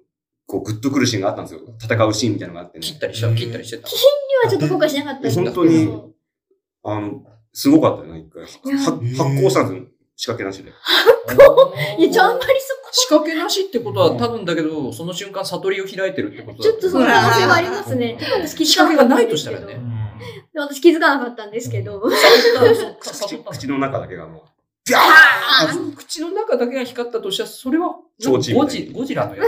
[0.46, 1.62] こう、グッとくるシーンがあったんですよ。
[1.82, 2.86] 戦うシーンみたいなのがあってね。
[2.86, 3.88] 切ったりした、切ったりしてた。
[3.88, 3.94] に
[4.44, 5.52] はちょっとフォーカスしなかったですけど。
[5.52, 6.14] 本当に
[6.84, 7.24] あの、
[7.54, 8.46] すごかったよね、一回。
[8.78, 9.88] 発行したんですよ。
[10.16, 10.70] 仕掛けなしで。
[12.00, 18.18] いや、ちょ、あんまりそこ、仕掛けなしってことは多分だけど、その瞬間悟りを開いてるってことだちょっとその可能性はありますね。
[18.20, 19.38] ちょっと私気づかなかったんですけど。
[19.38, 19.94] 仕掛けがないとしたらね
[20.54, 22.02] で私気づかなかったんですけど。
[23.00, 24.42] 口口の中だけがもう、
[25.96, 27.96] 口の中だけが光ったとしたら、それは、
[28.26, 29.44] ゴジゴジラのや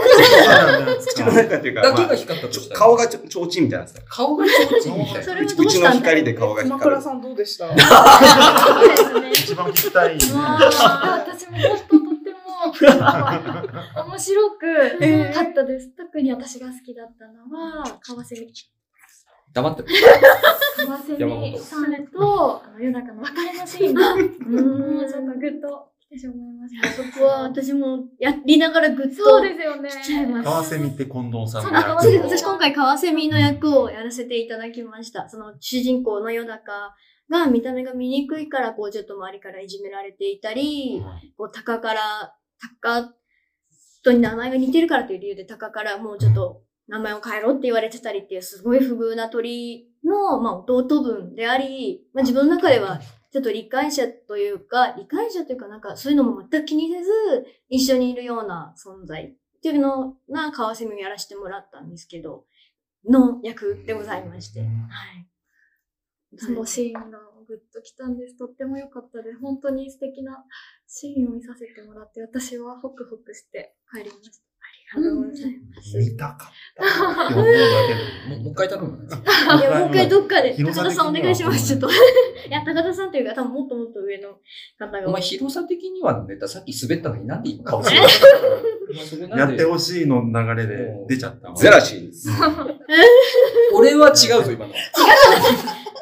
[0.98, 1.82] 口の中っていうつ。
[1.82, 2.80] か、まあだけが光ったとちょしたら。
[2.80, 5.46] 顔がちょ提灯みたいなやつ顔が提灯みたいな。
[5.46, 6.96] 口の光で顔が熊光る。
[6.96, 7.66] 倉さんどうでした？
[7.68, 9.30] そうですね。
[9.30, 15.90] 一番聞きたい私も本当とっても面白くかったです。
[15.96, 18.52] 特に私が好きだったのは、川瀬美
[19.52, 19.88] 黙ってる。
[20.86, 27.02] 川瀬さんと、あの、夜中の別れのシーンが、 もうちょっとグッと来てしまいました。
[27.02, 29.24] そこは私もやりながらグッと。
[29.24, 29.88] そうですよね。
[29.88, 32.40] 来ちゃいます川瀬見って近藤さんそうが川瀬美そうです。
[32.40, 35.28] 私今回、川瀬美の役をやらせていただきました。
[35.28, 36.94] その主人公のよだか
[37.30, 41.02] が見た目が醜いから、こうちょっと周りからいじめられていたり、
[41.36, 42.34] こう、鷹から、
[42.82, 43.12] 鷹
[44.06, 53.00] 人に名前が似てるからという理由でタカからもうちょっと名前を変えろって言われてたりっていうすごい不遇な鳥の、まあ、弟分であり、まあ、自分の中では
[53.36, 62.46] ちょっと理解者というか、理解者というかなんかそういうのも全く気にせず一緒にいるような存在っていうのな川蝉をやらせてもらったんですけど、
[63.06, 64.60] の役でございまして。
[64.60, 64.70] はい。
[66.38, 68.38] そのシーンがグッときたんです。
[68.38, 69.38] とっても良かったです。
[69.38, 70.42] 本当に素敵な
[70.86, 74.46] シーンを見させてもらって、私はホクホクして帰りました。
[74.94, 75.32] ありがとうござい
[75.74, 75.98] ます。
[75.98, 76.36] 見たかっ
[76.76, 77.52] たって思うだ
[77.88, 78.36] けで。
[78.36, 79.08] もうもう一回頼む。
[79.58, 81.88] いや、もう一回どっかで、高田さんお願いします、ちょっと。
[81.90, 81.92] い
[82.50, 84.28] や、高田さんというか、多分もっともっと上の
[84.78, 85.08] 方が。
[85.08, 87.94] お前、広さ的にはネタさっき滑ったのになんで今顔そう
[89.36, 91.56] やってほしいの流れで出ちゃったわ。
[91.56, 92.28] ゼラシンです。
[93.74, 94.72] 俺は違うぞ、今の。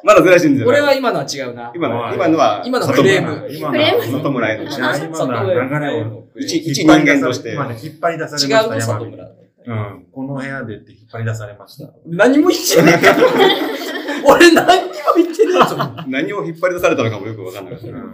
[0.05, 0.69] まだゼラシンですよ。
[0.69, 1.73] 俺は今のは違うな。
[1.75, 9.31] 今の、今のは、今のクレーム今のクレーム里村へのじゃあ今のは流れを一一人間として今ね、引っ張り出されました、違う里村。
[9.67, 10.07] うん。
[10.13, 11.93] この部屋でって引っ張り出されました。
[12.07, 13.17] 何も言ってないから。
[14.27, 15.77] 俺何にも言ってないぞ。
[16.07, 17.99] 何を引っ張り出されたのかもよくわかんなかったけど。
[17.99, 18.09] もう、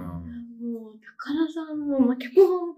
[1.19, 2.75] 高田さんの、まあ、脚本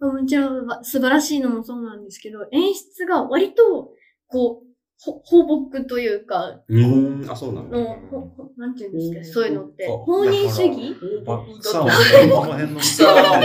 [0.00, 3.92] はもちろん素晴らしいのもそうなんですけど、演出が割と、
[4.26, 4.73] こう、
[5.04, 7.60] ほ放牧というか、うーん、あ、そうな。
[7.60, 7.68] の、
[8.10, 9.86] ほほなんていうんですかね、そういうのって。
[9.86, 10.96] あ放任主義？
[11.26, 13.38] バッこの辺のさあ、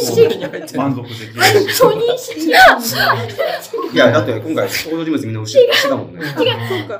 [0.00, 0.38] 主義。
[0.76, 1.42] 満足できる。
[1.78, 2.48] 放任主義。
[3.92, 5.58] いや、だって今回、登場人物みんな牛。
[5.58, 6.20] 牛だもんね。
[6.20, 6.28] 違う、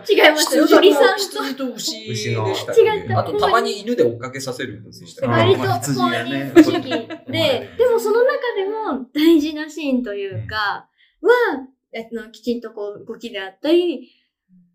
[0.06, 0.68] 違います。
[0.68, 3.08] 鳥さんと、羊と牛でしたっ違った。
[3.08, 6.52] けあと、たまに犬で追っかけさせるんでしたっけ割とまあ羊放やね。
[6.54, 10.88] 任主義で、でもその中でも大事なシーンというか、
[11.22, 11.28] は、
[11.92, 14.10] えっと、きちんとこう、動きであったり、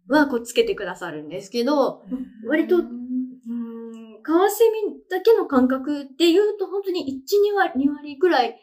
[0.07, 2.03] は、こう、つけてくださるんですけど、
[2.47, 8.59] 割と、うん、カワセミだけの感覚で言うと、本当に1、2割、2割くらい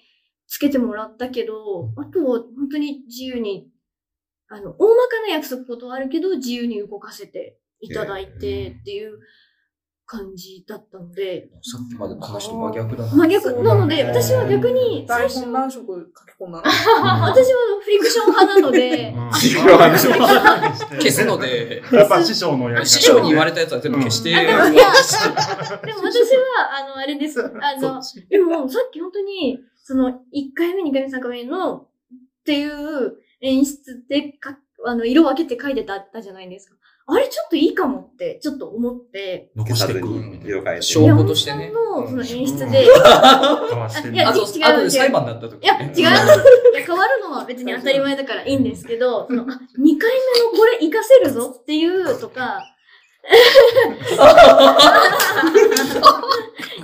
[0.47, 3.69] つけてもらったけど、あとは本当に自由に、
[4.49, 9.19] あの、大まかな約束ことはあるけど、自由に動かせていただいてっていう
[10.07, 13.11] 感じだったので、さっきまでの話と真逆だな。
[13.11, 13.63] 真逆。
[13.63, 16.65] なので、私は逆に、最台初、本何色書き込んだの？
[16.65, 19.71] 私はフリクション派なので、うん。
[19.71, 22.87] 違う話を消すので、やっぱ師匠のやり方。
[22.87, 24.83] 師匠に言われたやつは全部消して、あでもいや、でも
[26.03, 27.41] 私は、あの、あれです。
[27.41, 30.13] あの、でも、さっき本当に、その、1
[30.55, 31.87] 回目、2回目、3回目の、っ
[32.45, 36.77] ていう演出でか、あの、色分けて書いてたったじゃないですか。
[37.07, 40.83] あれちょっといいかもって、ちょっと思って、残していくに色変えて。
[40.83, 41.71] 証拠としてね。
[41.71, 42.87] のその演出で、い
[44.17, 45.89] や違うあ裁判になった時いや、違う。
[45.89, 46.13] ねいや、
[46.87, 49.99] 変わるのは別に当たり前だからいいんですけど、その、あ、2回目の
[50.57, 52.63] これ活かせるぞっていうとか、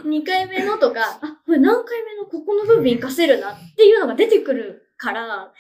[0.05, 5.53] 2回目のとか、あ、これ何回目のここの部分活かせるなっていうのが出てくるから、あ、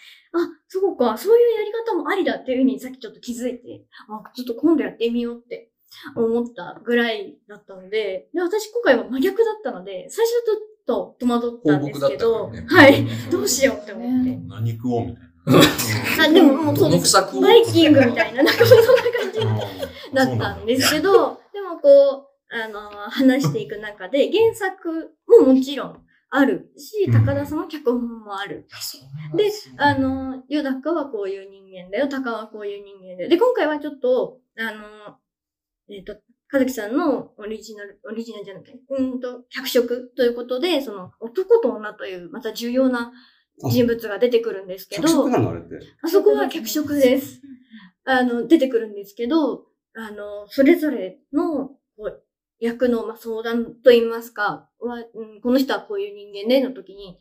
[0.72, 5.72] そうか、そういうやり方もありだっていうふうにさっきちょっと気づいて、あ、ちょっと今度やってみようって
[6.14, 13.04] 思ったぐらいだったので、で、私今回は真逆だったので、最初ちょっと戸惑ったんですけど、放牧だったからはい。
[13.04, 14.36] ねどうしようって思って。
[14.46, 15.30] 何食おうみたいな。
[16.24, 17.16] あでももうそうです。
[17.16, 19.40] バイキングみたいな、なんかそんな感じ
[20.14, 28.66] だったんですけど、でもこう、あの、話していく中で、原作ももちろんあるし、うん高田さんの脚本もある。
[29.36, 33.28] で、あの、ヨダカはこういう人間だよ、タカはこういう人間だよ。
[33.28, 35.16] で、今回はちょっと、あの、
[35.90, 36.16] えっ、と、
[36.48, 43.12] かずきさんのオリジナル、オリジナルじゃなくて、うんと、脚色ということで、その、男と女という、また重要な
[43.70, 45.78] 人物が出てくるんですけど、脚色なのあれって？
[46.02, 47.40] あそこは脚色です。
[48.04, 52.22] あの、出てくるんですけど、あの、それぞれの、こう
[52.60, 57.18] 役の、まあ、相談といいますか、は、うん、この人はこういう人間での時に、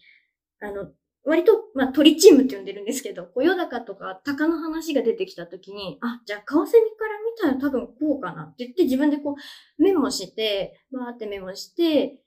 [0.62, 0.92] あの、
[1.26, 7.06] 割と、まあ、鳥チームって呼んでるんですけど、こう、ヨとかタカの話が出てきた時に、あ、じゃあ、カワセミか
[7.46, 9.36] ら見たら多分こうかなって言って、自分でこ
[9.80, 12.22] う、メモして、バーってメモして、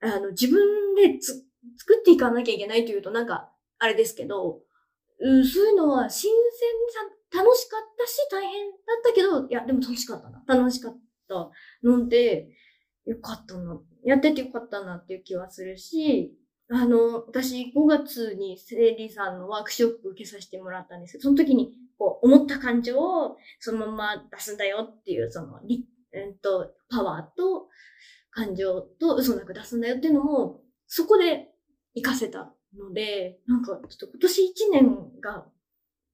[0.00, 1.44] あの、自分でつ
[1.78, 4.60] 作っていかなきゃいけないというと、なんか、あれですけど、
[5.20, 6.68] うん、そういうのは新鮮
[7.30, 10.42] さ、楽しかったし、大変だったけど、いや、でも楽しかったな。
[10.46, 10.98] 楽しかった
[11.28, 11.50] っ
[11.82, 12.48] たので、
[13.06, 13.80] よかったな。
[14.04, 16.32] やっててよかったなっていう気はするし、
[16.70, 25.60] あの、私5月にセリさんのワークショップ受けさせてもらったんですけど、その時に、こう、思った感情をそのまま出すんだよっていう、その、
[26.12, 27.68] えっと、パワーと
[28.30, 31.48] 感情と嘘なく出すんだよっていうのも、そこで
[31.94, 35.46] 活かせたので、なんか、ちょっと今年1年が、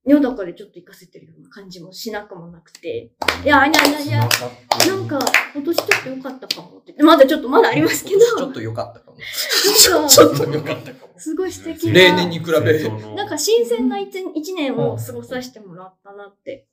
[0.07, 3.11] 世の中でちょっと活かせてるような感じもしなくもなくて。
[3.43, 4.27] いや、いやいやいや、な
[4.97, 5.19] んか、
[5.55, 7.03] 今年ちょっと良かったかもって。
[7.03, 8.21] まだちょっと、まだありますけど。
[8.37, 9.17] ちょっと良かったかも。
[9.17, 11.15] ちょっと良かったかも。
[11.19, 11.95] すごい素敵な。
[11.95, 16.67] 例年に比べ、なんか新鮮な一一年を過ごさせてもらったなって、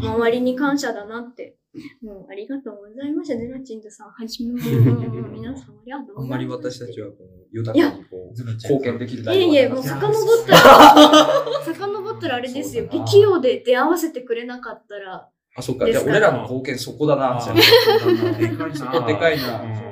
[0.00, 1.56] 周りに感謝だなって。
[2.02, 3.38] もうありがとうございました。
[3.38, 6.82] ゼラチンズさんはじめ、皆さんありがとうあんまりございます。
[6.82, 12.86] 私たちはこの、豊かにこう、貢献できるいえいえ、もう遡ったら、 遡ったらあれですよ。
[12.90, 15.90] 不器用で出会わせてくれなかったら、あ、そっか。
[15.90, 17.40] じゃあ俺らの貢献そこだな。
[18.38, 19.00] でかいな。
[19.00, 19.91] こでかいな。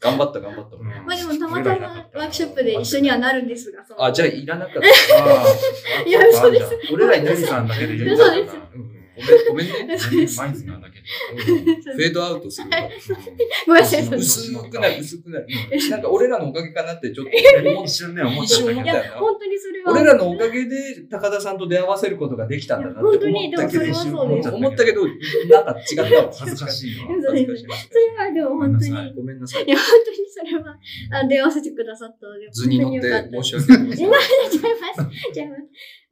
[0.00, 0.76] ううんん頑張った頑張った。
[0.76, 1.48] まあでもた。
[1.48, 6.08] またまワークショップで一緒にはなるんですが、そのあ、じゃあいらなかった。
[6.08, 6.78] いや嘘です。
[6.92, 8.56] 俺らにテリさんだけで言う嘘です。
[8.74, 8.97] うん
[9.48, 9.96] ごめん、ごめんね。
[10.36, 12.76] マイズなんだけうんフェードアウトするわ。
[13.66, 14.08] ごめんなさい。
[14.14, 15.46] 薄くなる、薄くなる。
[15.90, 17.84] なんか俺らのおかげかなってちょっとど。
[17.84, 19.92] 一瞬ね、思っちゃったけどいや、本当にそれは。
[19.92, 20.76] 俺らのおかげで
[21.10, 26.32] 高田さんと出会わせることができたんだなって思ったけど、いや本当にでもそれはそうです思ったけど、なんか違ったわ。
[26.32, 27.06] 恥ずかしいわ。
[27.08, 27.88] そうです恥ずかしい。
[27.88, 28.90] それはでも本当に。
[28.90, 29.68] ごめんなさいごめんなさいい。
[29.70, 30.78] や、本当にそれは、
[31.22, 34.04] あ出会わせてくださったので、図に乗っ本当によかってた申し訳ありません。
[34.04, 34.08] 違 い。
[34.08, 35.40] 違います。
[35.40, 35.62] 違います。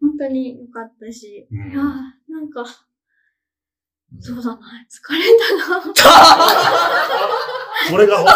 [0.01, 1.83] 本当に良かったし、うんいやー
[2.33, 2.65] なんか、
[4.21, 5.83] そうだな、疲れたな。
[7.89, 8.27] それがほん、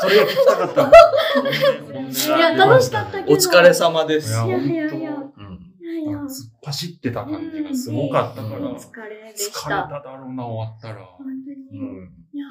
[0.00, 2.36] それが聞きたかった。
[2.36, 3.32] いや、楽しかったけど。
[3.32, 4.32] お疲れ様です。
[4.32, 6.28] いやいやいやいや、うんいやいや、突っ
[6.64, 9.60] 走ってた感じがすごかったから、お疲疲れでれした。
[9.68, 11.04] ただろうな、終わったら。
[11.04, 11.32] 本当
[11.76, 11.80] に。
[11.80, 12.46] うんいや、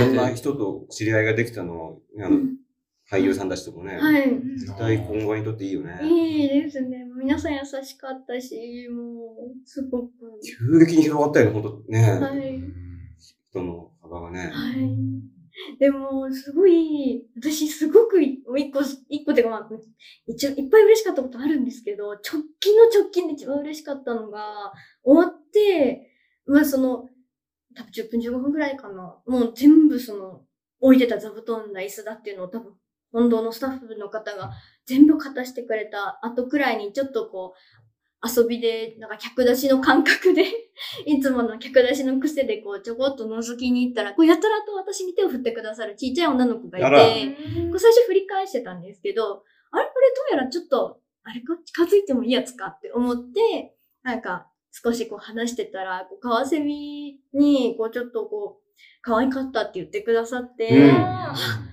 [0.00, 2.38] こんな人と知り合いができたの、あの、
[3.10, 4.40] 俳優さんたちともね、はい。
[4.58, 6.00] 絶対今後にとっていいよね。
[6.02, 7.04] いいですね。
[7.16, 10.10] 皆さん優しかったし、もう、すごく。
[10.42, 12.00] 急激に広がったよね、ほんとね。
[12.20, 12.60] はい。
[13.50, 14.50] 人の幅がね。
[14.52, 15.78] はい。
[15.78, 19.68] でも、すごい、私すごくい、一個、一個でまあ、
[20.26, 22.20] 一応いっぱい嬉しかったことあるんですけど、直
[22.60, 26.10] 近の直近で一番嬉しかったのが、終わって、
[26.46, 27.08] まあその、
[27.74, 29.18] 多分10分15分くらいかな。
[29.26, 30.42] もう全部その、
[30.80, 32.74] 置いてた座布団だ椅子だっていうのを多分、
[33.16, 34.52] 本堂のスタッフの方が
[34.84, 40.44] 全部片してくれた後くらいにちょっとこう、遊びで、なんか客出しの感覚で、
[41.06, 47.36] いつもの客出しの癖でこう、ちょこっと覗きに行ったら、こう、やたらと私に手を振ってくださるちっちゃい女の子がいて、
[47.70, 49.84] こう最初振り返してたんですけど、あれ？
[49.86, 51.56] これどうやらちょっと、あれか？
[51.64, 61.65] 近づいてもいいやつかって思って、なんか少しこう話してたら、こう、カワセミに、こうちょっとこう、可愛かったって言ってくださって、うん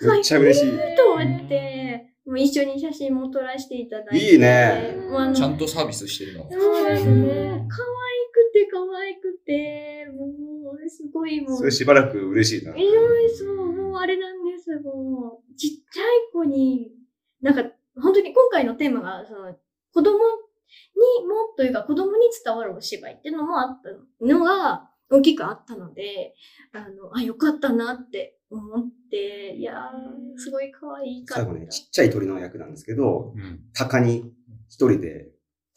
[0.00, 0.96] めっちゃ嬉しい。
[0.96, 4.32] と思って、もう一緒に写真も撮らせていただいて。
[4.32, 4.96] いいね
[5.34, 6.44] ちゃんとサービスしてるな。
[6.50, 7.66] そうですね。
[7.68, 11.58] 可愛くて可愛くて、もう、すごいもう。
[11.58, 12.74] それしばらく嬉しいな。
[12.76, 14.78] ええそう、もうあれなんです。
[14.80, 16.92] もう、ちっちゃい子に、
[17.40, 17.62] なんか、
[18.00, 19.54] 本当に今回のテーマが、その、
[19.92, 23.90] 子供にもというか子供に伝わるお芝居っていうのもあった
[24.24, 26.34] のが、大きくあったので、
[26.72, 31.44] あの、あ、よかったなって思って、いやー、すごい可愛いかった。
[31.44, 33.60] 最後ね、ちっちゃい鳥の役なんですけど、うん。
[33.72, 34.32] 鷹に
[34.68, 35.30] 一人で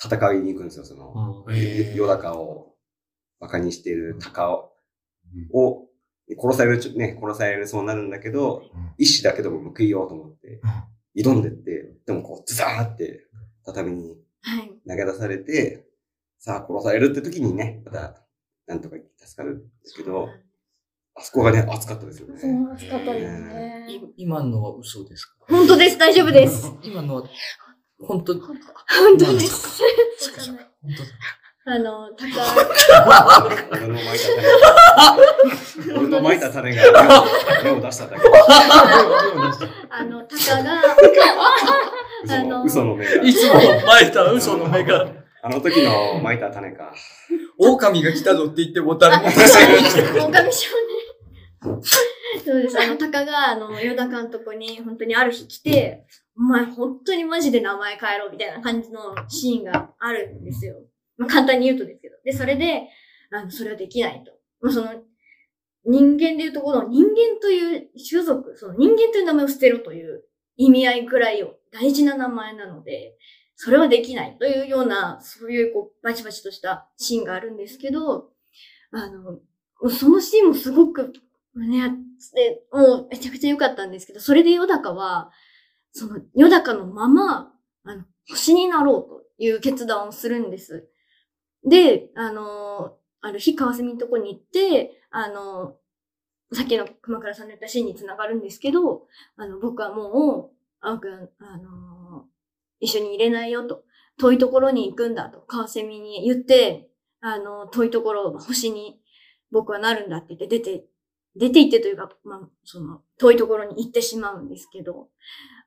[0.04, 1.46] 戦いに行くんですよ、その、
[1.96, 2.76] ヨダカを
[3.40, 4.72] 馬鹿にしている鷹を、
[5.54, 5.88] を
[6.38, 8.64] 殺される、ね、殺されそうになるんだけど、
[8.98, 10.62] 一死だけでも報いようと思って、
[11.16, 13.28] 挑んでって、でもこう、ズザーって
[13.66, 14.72] 畳にはい。
[14.88, 15.88] 投げ出されて、
[16.40, 18.26] さあ殺されるって時にね、また、
[18.72, 20.30] なんとか助かるんですけど、
[21.14, 22.40] あそこがね、熱かったですよね。
[22.40, 23.86] そう、暑かったですね。
[23.90, 25.34] い今のは嘘ですか？
[25.50, 26.72] 本当です、大丈夫です。
[26.82, 27.24] 今のは、
[28.00, 28.58] 本当、本
[29.18, 29.82] 当です。
[30.82, 31.10] 本当だ。
[31.64, 32.26] あの、高
[33.76, 37.26] 俺の巻いた種が、 俺の巻いた種が
[37.64, 38.28] 芽を出しただけ。
[39.90, 40.82] あの、タカが、
[42.24, 43.22] 嘘のあの嘘の芽が。
[43.22, 43.54] いつも
[43.86, 45.06] 巻いた嘘の目が、
[45.44, 46.94] あの時の巻いた種か。
[47.62, 50.70] 狼が来たぞって言っても誰もあ、狼少
[51.62, 51.82] 年。
[52.44, 52.82] そうです。
[52.82, 56.06] あの、タカが、あの、ヨダ監督に本当にある日来て、
[56.36, 60.76] お前本当にマジで名前変えろみたいな感じのシーンがあるんですよ。
[61.18, 62.16] まあ、簡単に言うとですけど。
[62.24, 62.88] で、それで、
[63.32, 64.32] あの、それはできないと。
[64.62, 65.04] まあ、その、
[65.86, 70.24] 人間でいうところの人間という種族、その人間という名前を捨てろという
[70.56, 73.16] 意味合いくらいを大事な名前なので、
[73.56, 78.30] それはできないというような、そういうこう、バチバチとしたシーンがあるんですけど、
[78.92, 79.40] あの、
[79.90, 81.14] そのシーンもすごく
[81.54, 85.32] 胸熱で、もうめちゃくちゃ良かったんですけど、それでヨダカは、
[85.92, 90.88] その、ヨダカのまま、あの、星になろうという決断をするんです。
[91.68, 95.76] で、あの、ある日、川蝉のとこに行って、あの、
[96.54, 102.26] さっきの熊倉さんの言ったシーンにつながるんですけど、あの、僕はもう、青くん、あの、
[102.82, 103.84] 一緒に入れないよと、
[104.20, 106.90] 遠いところに行くんだと、川蝉に言って、
[107.22, 109.00] あの、遠いところ、星に
[109.52, 110.86] 僕はなるんだって言って出て
[111.36, 115.08] 出て行ってというか、まあ、その、遠いところに行ってしまうんですけど、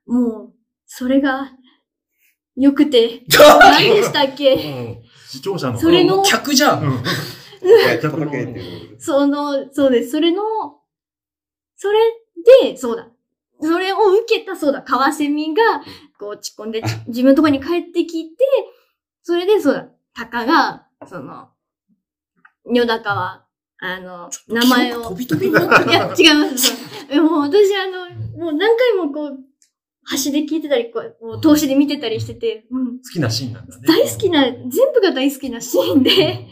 [0.07, 0.55] もう、
[0.87, 1.53] それが、
[2.57, 4.55] 良くて、何でしたっけ？
[4.55, 5.79] うん視聴者の。
[5.79, 6.85] それの客じゃん。
[6.85, 6.93] うん。
[6.93, 9.01] やっただけっていう。
[9.01, 10.11] その、そうです。
[10.13, 10.43] それの、
[11.77, 11.99] それ
[12.63, 13.11] で、そうだ。
[13.61, 15.63] それを受けた、そうだ、カワセミが、
[16.19, 18.37] こう落ち込んで、 自分のところに帰ってきて、
[19.23, 21.49] それで、そうだ、タカが、その、
[22.73, 23.47] ヨダカは、
[23.79, 25.03] あの、名前を。
[25.03, 26.73] 飛び飛びになっていや、違います。
[27.21, 29.39] もう私、あの、もう何回もこう、
[30.05, 33.87] 端で聞いてたり、こう、もう通しで見てたりしてて、うん、好きなシーンなんだね。
[33.87, 36.47] 大好きな、全部が大好きなシーンで、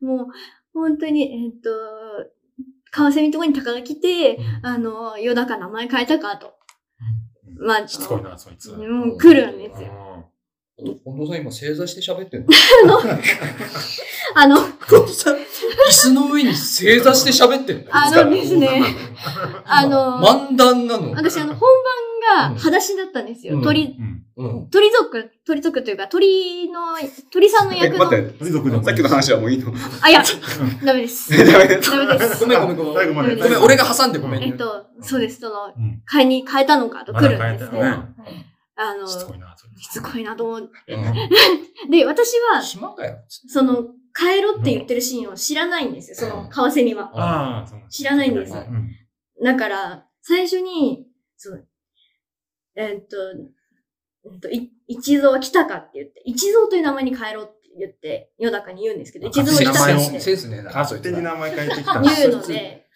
[0.00, 0.26] もう、
[0.74, 1.70] 本当に、えっ、と、
[2.92, 6.52] カワセミのところにタカが来て、あの、ヨダカ名前変えたかと。
[7.58, 8.70] まあ、しつこいな、そいつ。
[8.70, 10.30] うん、来るんですよ。
[10.76, 12.48] 近藤さん今正座して喋ってんの？
[14.34, 14.56] あの、
[14.88, 15.38] 近藤さん、椅
[15.88, 17.84] 子の上に正座して喋ってんの？
[17.90, 18.82] あのですね、
[19.64, 21.12] あの、漫談なの？
[21.12, 23.56] 私あの、本番が裸足だったんですよ。
[23.56, 24.22] うん鳥、うん。
[24.36, 24.70] うん。
[24.70, 26.80] 鳥族、鳥族というか、鳥の、
[27.30, 29.72] 鳥さんのえ、役の、待って、鳥族でもさっきの話はもういいの？
[30.02, 30.22] あ、いや、
[30.84, 31.30] ダメです。
[31.36, 31.90] ダメです。
[31.90, 32.40] ダメです。
[32.40, 33.14] ごめんごめんごめん。
[33.14, 34.48] ごめんごめん、俺が挟んでごめんね。
[34.48, 35.40] えっと、そうです。
[35.40, 36.02] その、うん。
[36.06, 37.78] 買いに変えたのかと来るんですね。
[37.78, 39.54] まだ変えたよねあの、しつこいな。
[39.76, 40.94] しつこいなと思って。
[40.94, 41.02] うん
[41.90, 43.18] で、私は、暇かよ。
[43.28, 46.28] その、帰ろって言ってるシーンを知らないんですよ。
[46.30, 47.66] その、カワセミは。
[47.90, 48.90] 知らないんですうん。
[49.42, 51.06] だから、最初に、
[51.36, 51.66] そう、
[52.76, 53.16] えっと、
[54.24, 60.62] えっと、い一蔵は来たかって言って、一蔵という名前に変えろって言って、ヨダカに言うんですけど、一蔵は来たかってセンスね。
[60.62, 62.86] 勝手に名前変えてきたん言うので、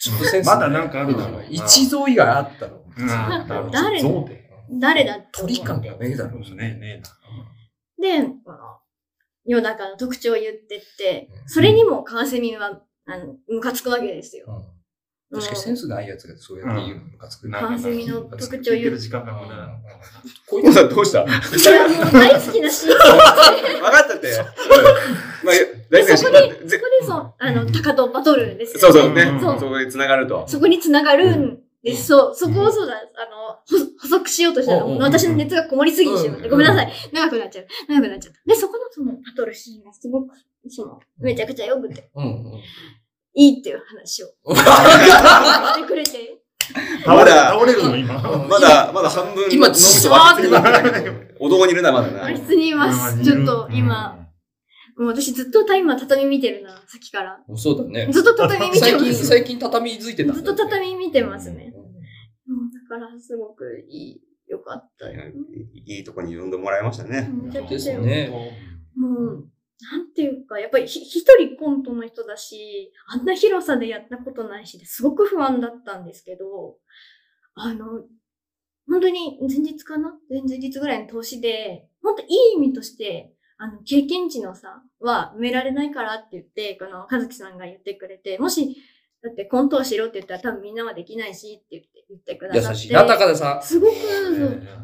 [0.44, 3.70] まだなんかあるだろうな一蔵以外あったの？
[3.70, 4.50] 誰象で。
[4.70, 6.38] 誰だ鳥感がねえだろ。
[6.40, 7.02] ねね
[7.98, 8.58] えで、この、
[9.46, 14.64] ヨダカの特徴を言ってって、それにもカワセミは、あの、ムカつくわけですよ。
[15.36, 17.62] うん確かにセンスないやつがそうやって言うのムカつくな。
[17.62, 17.68] な。
[17.80, 18.98] カミの特徴を言う。
[18.98, 19.32] 時間が
[20.72, 22.98] さんどうした分それはもう大好きなシーン。
[23.96, 24.28] かったって。
[25.44, 25.54] まあ、
[25.90, 28.80] 大好きなシーンだって そこでそう、あの、タカとバトルですよ。
[28.80, 29.22] そうそうね。
[29.22, 30.44] うんそこで繋がると。
[30.46, 32.06] そこに繋がるんです。
[32.06, 32.96] そう、そこをそうだ、あ
[33.30, 36.92] の、ほ補足しようとしたら、私の熱がこもりすぎてしまって、うんごめんなさい。
[37.12, 37.66] 長くなっちゃう。
[37.88, 38.40] 長くなっちゃった。
[38.46, 40.34] で、そこのそのバトルシーンがすごく、
[40.68, 42.60] その、めちゃくちゃ良くて、うんうん。
[43.36, 46.42] いいっていう話をしてくれて。
[47.04, 48.14] 倒れ倒れるの今。
[48.48, 49.48] まだ、まだ半分。
[49.52, 51.36] 今、じわーってなって。
[51.38, 52.22] お堂にいるな、まだな。
[52.22, 53.22] 和室にいます。
[53.22, 54.26] ちょっと今、。
[54.96, 57.38] もう私ずっとタイマー畳見てるな、さっきから。
[57.54, 58.08] そうだね。
[58.10, 59.26] ずっと畳見て最近、ます。
[59.26, 60.52] 最近畳づいてたんだずよね。
[60.54, 61.72] っと畳見てますね。
[61.74, 62.56] うん。
[62.56, 64.20] うんだからすごくいい、
[64.50, 65.22] よかったよ。
[65.74, 67.28] いいとこに呼んでもらいましたね。
[67.30, 68.30] めちゃくですちゃよね。
[68.96, 69.48] もう、
[69.78, 76.76] なんていうか、やっぱり一人コントの人だし、あんな広さでやったことないし、すごく不安だったんですけど、
[77.54, 78.04] あの、
[78.88, 80.14] 本当に前日かな？
[80.30, 88.76] 前々日ぐらいの投資で、本当いい意味として、あの、経験値の差は埋められないからって言って、この、和樹さんが言ってくれて、もし、
[89.22, 92.78] だってコントをしろって言ったら多分みんなはできないしって言って、言ってくださって。
[92.78, 93.92] 優しいな、高田さすごく、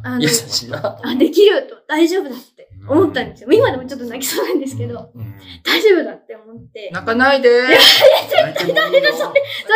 [0.03, 0.20] あん。
[0.20, 0.99] の優、しいな。
[1.03, 3.53] あ、できると、大丈夫だって思ったんですよ。
[3.53, 5.35] 今でもちょっと泣きそうなんですけど、うん。
[5.62, 6.91] 大丈夫だって思って。
[6.93, 9.33] 泣かないで泣いてもいいよそ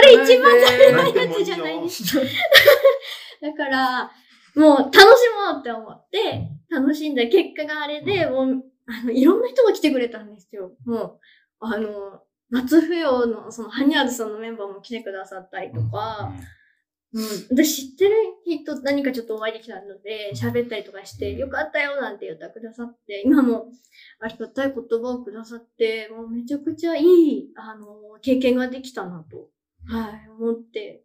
[0.06, 2.16] れ一番泣ダメなやつじゃないです。
[3.40, 4.10] だから、
[4.56, 10.72] もう楽しもうって思って、楽しんだ結果があれで、もう、あの、いろんな人が来てくれたんですよ。
[10.84, 11.18] もう、
[11.60, 16.32] あの、夏冬の、その、ハニャーズさんのメンバーも来てくださったりとか、
[17.12, 23.68] うん、私知ってる人何かちょっとお会いできたので、喋ったりとかして、よかったよなんて言ってくださって、今も
[24.20, 29.48] ありがたい言葉をくださって、もうめちゃくちゃいい、あの、経験ができたなと、
[29.86, 31.04] はい、思って。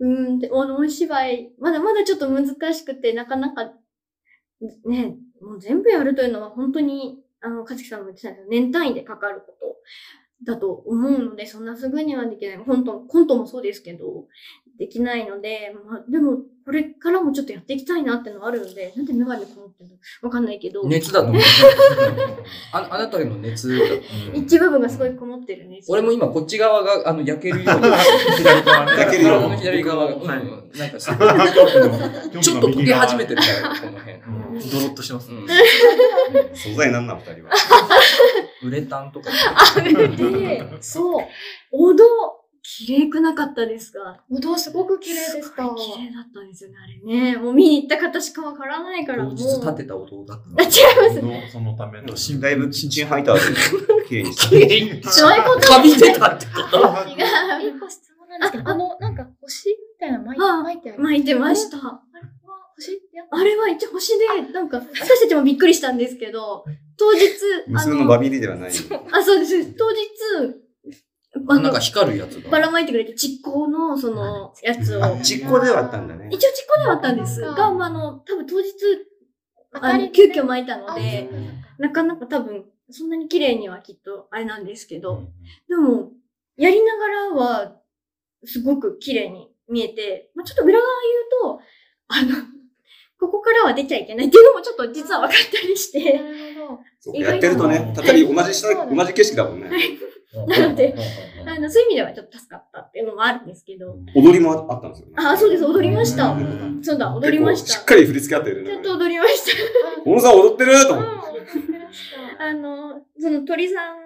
[0.00, 3.72] うん、で、あの、お芝居、まだまだちょっと難しくて、なかなか、
[4.86, 9.62] ね、もう全部やるというのは本当に、あの、かつきさんも言ってたんですけど、年単位でかかること
[10.44, 12.58] だと思うので、そんなすぐにはできない。
[12.58, 14.26] コント、コントもそうですけど、
[14.78, 21.42] できないので、まあ、でも、これからもちょっとやっていきたいなってのはあるので、なんでメガネこもってるのわかんないけど、熱だと思う。
[22.72, 24.02] ああなたへの熱だと思
[24.34, 24.36] う。
[24.36, 25.92] 一部分がすごいこもってるんですよ。
[25.92, 27.86] 俺も今こっち側があの焼けるように。
[28.36, 29.00] 左側ね。
[29.00, 30.14] 焼けるよ左側が。
[30.14, 30.22] うん。
[30.22, 34.14] はいなんかすごいちょっと溶け始めてるから、この辺。
[34.14, 35.30] うんドロッとしてます。
[35.30, 35.46] うん。
[36.54, 37.50] 素材なんなん、二人は。
[38.64, 39.30] ウレタンとか。
[39.76, 41.24] あ、で、そう、
[41.72, 42.04] お堂、
[42.64, 44.22] 綺麗くなかったですか？
[44.30, 45.64] お堂すごく綺麗でした。
[45.64, 47.36] 綺麗だったんですよね、あれね。
[47.36, 49.34] もう見に行った方しかわからないから、もう。
[49.36, 50.54] 当日立てた音だったの。
[50.58, 50.68] あ、違い
[51.42, 51.52] ます。
[51.52, 52.06] そのための。
[52.40, 53.40] だいぶキッチンハイターで
[54.06, 55.02] 綺麗に。
[55.02, 55.10] した。
[55.10, 57.76] そういうことかびてたってこと違う。
[57.76, 61.02] 一個質問なんですけど、あの、なん星みたいなの巻いあ巻いてある。
[61.02, 61.78] 巻いてました。
[61.78, 61.98] あれは
[62.76, 63.00] 星
[63.32, 66.64] あれは一応星で、なんか、私たちもびっくりしたんですけど、
[67.02, 67.28] 当日、
[67.66, 68.70] 無あ数のバビリではない。
[68.70, 69.72] あ、そうです。
[69.72, 69.98] 当日、
[71.48, 72.50] あのなんか、光るやつが。
[72.50, 75.04] ばらまいてくれて、蓄光の、その、やつを。
[75.04, 76.28] あ、実行ではあったんだね。
[76.30, 78.72] 一応蓄光ではあったんですうんが、まあ、あの、多分当日、
[79.72, 81.28] あの、り急遽巻いたのあで、
[81.78, 85.24] なかなか多分、そんなに綺麗にはきっと、あれなんですけど、
[85.68, 86.12] でも、
[86.56, 87.76] やりながらは、
[88.44, 90.84] すごく綺麗に見えて、まあ、ちょっと裏側
[91.42, 91.60] 言うと、
[92.08, 92.51] あの、
[93.22, 96.26] ここからは出ちゃいけないっていうのもちょっと実は分かったりして、なる
[96.66, 96.80] ほど。
[96.98, 99.70] そうやってるとね、たたり同じ下、同じ景色だもんね。
[100.48, 100.96] なので、
[101.46, 105.12] あの、そういう意味ではちょっと助かったっていうのもあるんですけど、踊りもあったんですよね。
[105.18, 106.80] あ、そうです、踊りましたうん。
[106.82, 107.62] そうだ、踊りまし。
[107.62, 108.64] 結構したっかり振り付けあったよね。
[108.64, 110.02] ちゃんと踊りました。
[110.02, 110.72] 小野さん踊ってる？
[110.86, 111.12] と思って。
[112.40, 113.96] あの、その鳥さん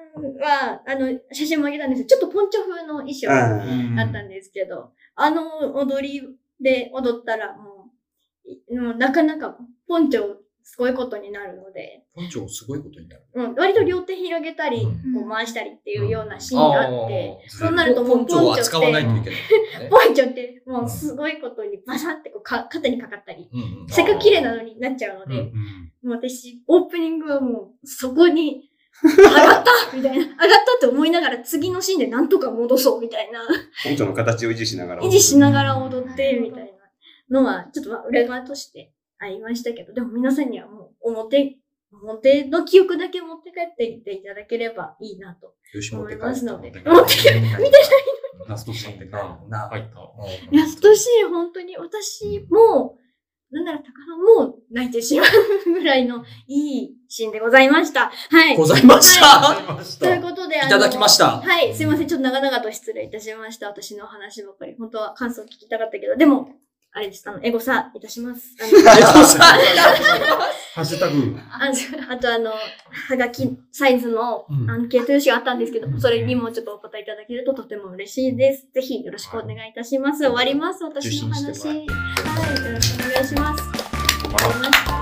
[0.40, 6.22] は、あの、写真もあげたんですけど、ちょっとポンチョ風の衣装だうんったんですけど、あの踊り
[6.60, 7.75] で踊ったらもうい、
[8.70, 9.56] もうなかなか
[9.88, 13.22] ポンチョすごいことになるので、ポンチョすごいことになる。
[13.34, 19.38] うん、割と両手広げたり、うんこう回したりっていうようなシーンがあって、あーそうなるともうポンチョを扱わないといけない。
[19.88, 25.52] ポンチョってもうすごいことにバサってこうか肩にかかったり、うんうんせっかく綺麗なのになっちゃうので、うん
[26.06, 28.70] もう私、オープニングはもう、そこに、
[29.02, 30.24] 上がった みたいな。
[30.24, 33.40] 上がったって思いながら、次のシーンでなんとか戻そうみたいな。
[33.84, 35.02] ポンチョの形を維持しながら。
[35.02, 36.75] 維持しながら踊って、みたいな
[37.30, 41.56] のは、ちょっとまあ裏側としてありましたけど、でも皆さんにはもう、表、
[42.02, 45.54] 表の記憶だけ持って帰っていっていただければいいなと
[45.92, 46.70] 思いますので。
[46.70, 47.14] 持って持って。
[47.14, 47.62] 見てない
[48.48, 50.56] ラストシーンでか、な入った。
[50.56, 52.98] ラストシーン、本当に私も、
[53.50, 58.10] なんなら高さんも泣いてしまうぐらいのいいシーンでございました。
[58.30, 58.56] はい。
[58.56, 59.54] ございました。
[60.00, 61.40] ということで、いただきました。
[61.40, 62.08] はい、すいません。
[62.08, 63.68] ちょっと長々と失礼いたしました。
[63.68, 64.74] 私の話ばっかり。
[64.76, 66.50] 本当は感想聞きたかったけど、でも、
[66.96, 67.28] あれです。
[67.28, 68.56] あの、エゴサいたします。
[68.58, 68.70] あの
[70.74, 71.36] ハッシュタグ。
[71.50, 71.70] あ
[72.10, 78.68] あとあの、はがきサイズのうんアンケート用紙があったんですけど、それにもちょっとお答えいただけるととても嬉しいです。
[78.72, 80.20] ぜひよろしくお願いいたします。
[80.20, 80.84] 終わります。
[80.84, 81.68] 私の話。
[81.68, 83.62] はい、よろしくお願いします。
[83.62, 84.95] 終わりました。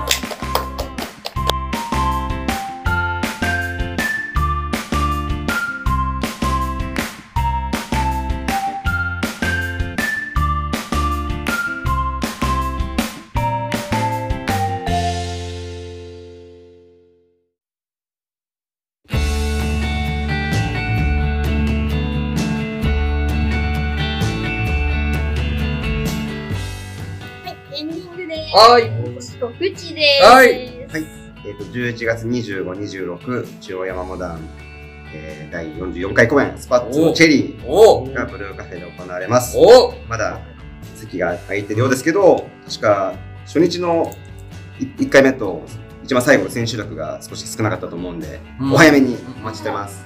[28.55, 28.89] はい。
[29.41, 30.23] 告知です。
[30.23, 30.47] はい
[30.87, 31.05] はい
[31.45, 34.39] えっ、と、11月25、26、中央山モダン、
[35.13, 39.57] えー、第44回公演、スパッツのチェリおーがブルーカフェで行われます。
[39.57, 40.39] おまだ
[40.95, 43.13] 席が空いてるようですけど、確か
[43.45, 44.15] 初日の
[44.79, 45.61] 1回目と
[46.05, 50.01] 一番最後の千秋楽が少し少なかったと思うんで、うんお早めにお待ちしてます。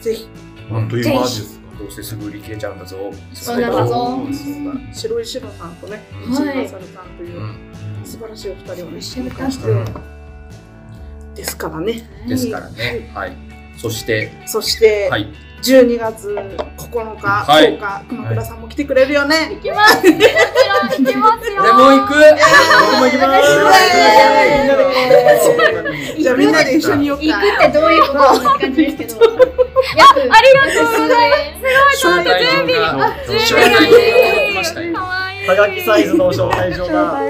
[0.00, 0.28] ぜひ、
[0.70, 1.60] あっという間です。
[1.78, 2.96] どうせすぐ売り切れちゃうんだぞ。
[3.34, 4.18] そうなんだぞ
[4.92, 6.80] 白石野さんとね、うん石野さん
[7.18, 7.71] といううん
[8.04, 9.84] 素晴らしいお二人をね、一緒にしてうん
[11.34, 12.08] ですからね。
[12.28, 13.10] ですからね。
[13.14, 13.32] はい。
[13.76, 15.32] そして、そして、はい。
[15.62, 16.28] 12月
[16.76, 19.52] 9日、はい10日、熊倉さんも来てくれるよね。
[19.54, 20.02] 行きます。
[20.02, 20.24] 行き
[21.16, 21.62] ますよ。
[21.62, 22.20] 俺も行く僕
[22.98, 23.46] も行きます
[26.20, 27.06] じゃあみんなで一緒に。
[27.08, 27.28] 行くって
[27.72, 29.16] どういうことって感じですけど。
[29.96, 30.34] 約、ありが
[30.74, 31.42] とうございます。
[32.02, 32.32] 招待状
[32.98, 33.78] が、準招待状
[34.74, 34.92] がいい。
[35.46, 37.20] はがきサイズの招待状が。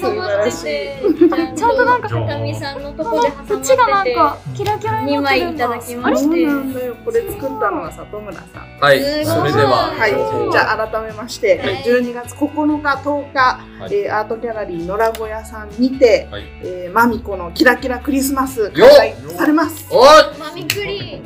[0.00, 1.56] 素晴らしい。
[1.56, 5.68] ちゃんとなんか、高見さんのとこで挟まってこっちがなんて、か、キラキラに2なってるんだ。
[5.68, 6.44] 枚いただきあまして。
[6.46, 6.96] そうなんだよ。
[7.04, 8.80] これ作ったのは里村さん。
[8.80, 9.00] はい。
[9.24, 10.50] それでは、はい。
[10.52, 13.38] じゃあ改めまして、はい12月9日、10日、
[13.80, 19.86] はいえーアートギャラリー野良小屋さんにて、はいえーマミコのキラキラクリスマス開催されます。
[19.90, 20.08] おい
[20.38, 21.22] マミクリ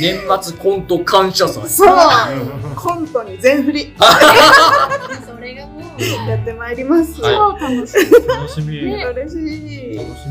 [0.00, 1.68] 年末コント感謝祭。
[1.68, 1.96] そう
[2.74, 3.94] コントに全振り
[5.26, 7.20] それがもう、やってまいります。
[7.20, 8.26] は超楽しい。
[8.26, 8.78] 楽しみ。
[8.78, 9.96] 嬉しい。
[9.98, 10.28] 楽し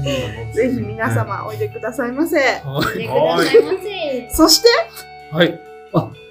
[0.48, 2.38] みぜひ皆様おいでくださいませ。
[2.38, 4.30] 来てくださいませ。
[4.32, 4.70] そして、
[5.32, 5.60] はい。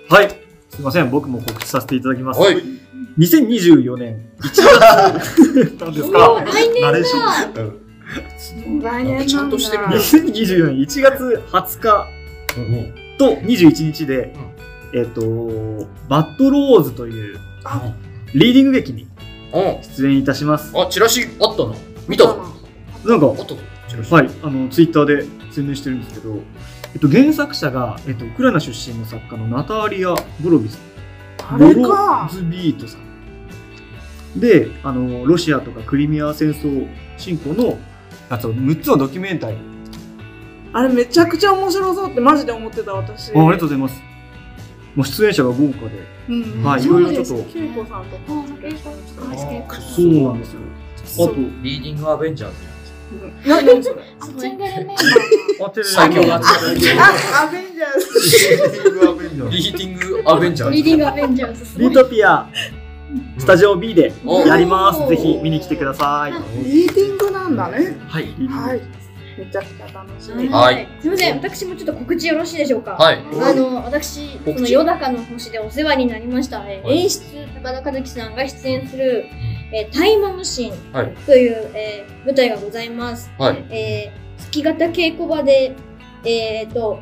[0.09, 0.29] はい。
[0.71, 2.41] すいません、僕も告知させていただきます。
[2.41, 2.63] はい。
[3.19, 7.63] 2024年1月なんですか来年だ。
[7.63, 7.88] ン。
[8.83, 12.07] 来年ちゃんとしてるね2024年1月20日
[13.19, 14.33] と21日で、
[14.95, 17.93] えっ、と、バッドローズというあ
[18.35, 19.09] リーディング劇に
[19.53, 20.75] う出演いたします。
[20.75, 20.81] ん。
[20.81, 21.75] あ、チラシあったの？
[22.07, 22.43] 見たぞ。
[23.05, 23.57] なんかあ、ったぞ。
[23.89, 24.13] チラシ。
[24.13, 26.37] はい、あの、ツイッターで宣伝してるんですけど、
[26.95, 30.79] えっと、原作者が、えっと、ウクライナ出身の作家のナターリア・ボロビス
[31.51, 34.41] あれかボロズビートさん。
[34.41, 37.79] で、あの、ロシアとかクリミア戦争侵攻の
[38.31, 39.59] やつを6つのドキュメンタリー。
[40.73, 43.31] あれめちゃくちゃ面白そうってマジで思ってた私。
[43.31, 44.03] あありがとうございます。
[44.95, 46.07] もう出演者が豪華で。
[46.29, 46.63] うん。
[46.63, 47.51] はいいろいろちょっとさんとか。
[49.81, 50.61] そうなんですよ。
[51.25, 52.57] あと、リーディングアベンジャーズ。
[53.11, 54.03] うんな何それ？
[55.83, 56.43] 最強があ、ア
[57.51, 58.05] ベンジャーズ。
[59.49, 60.77] リーディングアベンジャーズ。
[60.77, 61.79] リーディングアベンジャーズ。
[61.79, 62.47] リートピア、
[63.39, 65.09] スタジオ B でおやります。
[65.09, 66.33] ぜひ見に来てください。
[66.65, 67.97] リーディングなんだね。
[68.09, 68.25] はい。
[68.49, 68.81] はい。
[69.39, 70.49] めちゃくちゃ楽しみ。
[70.49, 72.93] はいすみません、私もちょっと告知よろしいでしょうか。
[72.93, 73.19] はい。
[73.41, 77.23] あの、私、そ告知の、ヨダカの星でお世話になりました、えーはい演出、
[77.63, 79.27] 高田和樹さんが出演する、
[79.73, 83.31] えータイマムシンはいという、えー舞台がございます。
[83.39, 83.65] はい。
[83.71, 85.77] えー、月型稽古場で、
[86.25, 87.01] えーと、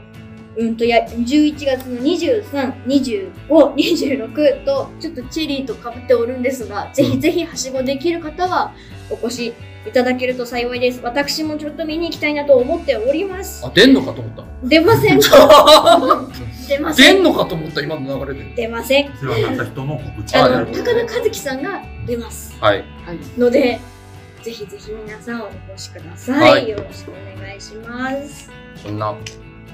[0.56, 8.72] うんとや、11月の23、25、26と、ちょっとチェリーと被っておるんですが、ぜひぜひはしごできる方は
[9.10, 9.54] お越し
[9.86, 11.00] いただけると幸いです。
[11.02, 13.64] 私もちょっと見に行きたいなと思っております。
[13.64, 14.44] あ、出んのかと思った。
[14.64, 15.20] 出ません。
[16.68, 17.14] 出ません。
[17.14, 18.52] 出んのかと思った、今の流れで。
[18.56, 19.12] 出ません。
[19.20, 20.36] 世話になった人の告知。
[20.36, 22.56] あの、高田和樹さんが出ます。
[22.60, 22.84] はい。
[23.38, 23.78] ので、
[24.42, 26.50] ぜひぜひ皆さんお越しください。
[26.50, 28.50] はいよろしくお願いします。
[28.76, 29.14] そんな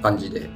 [0.02, 0.48] 感じで、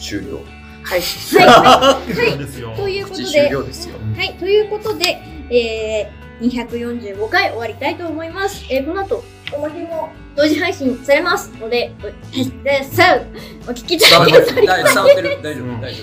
[0.00, 0.40] 終了。
[0.82, 1.00] はい。
[1.00, 1.02] はい。
[2.14, 2.72] そうですよ。
[2.76, 3.94] ということで、了ですよ。
[4.16, 5.18] はい、ということで、
[5.50, 8.64] えー、245回終わりたいと思います。
[8.70, 13.20] えー、この後、おまけも同時配信されますので、おでさあ
[13.68, 16.02] お聞きたい伝わってる伝わってる大丈夫、大丈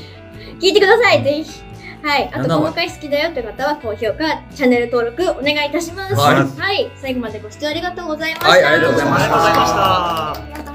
[0.59, 1.63] 聞いてください、ぜひ。
[2.03, 2.29] はい。
[2.33, 6.15] あと、7この回好きだよという方は、高評価、チャンネル登録お願いいたします。
[6.15, 6.91] はいはい。
[6.95, 8.49] 最後までご視聴ありがとうございました。
[8.49, 8.63] はい。
[8.63, 10.72] ありがとうございました。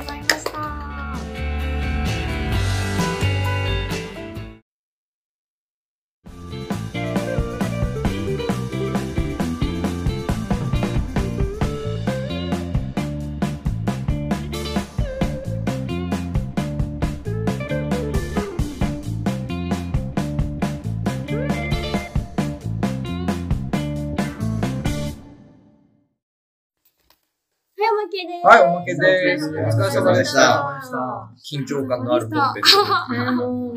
[28.19, 28.47] けです。
[28.47, 33.75] はいおまけですお疲れ様でしたあ緊張感のある本編ーも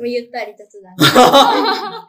[0.00, 0.96] う、ゆったり雑談。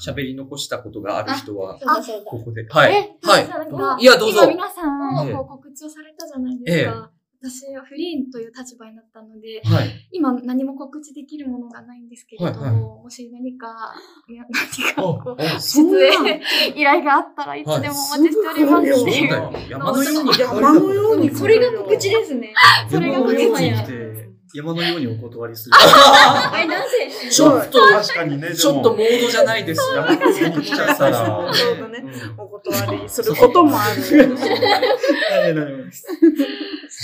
[0.00, 1.78] 喋り残したことがある人は。
[2.24, 2.66] ここで。
[2.68, 2.92] はい。
[2.92, 4.02] え、はい。
[4.02, 4.52] いや、どうぞ今。
[4.52, 7.10] 皆さん、告知をされたじゃないですか。
[7.44, 10.08] 私はフリーという立場になったので、はい。
[10.12, 13.94] 今何も告知できるものがないんですけれども、はいはいもし何か、
[14.26, 16.40] いや何かおこう、お出演
[16.74, 19.28] 依頼があったらいつでもお待ちしておりますはいっていう。
[19.28, 19.52] そうだよ。
[19.68, 21.30] 山のように山のように。
[21.34, 22.54] それが告知ですね。
[22.90, 25.74] それが告知山のように来て山のようにお断りする。
[26.56, 29.80] え、なぜちょっと、確かにね、ちょっとモードじゃないです。
[29.96, 32.04] 山の上に来ちゃったら、そうだね。
[32.38, 34.28] お断りすることもある。
[34.28, 34.44] なんか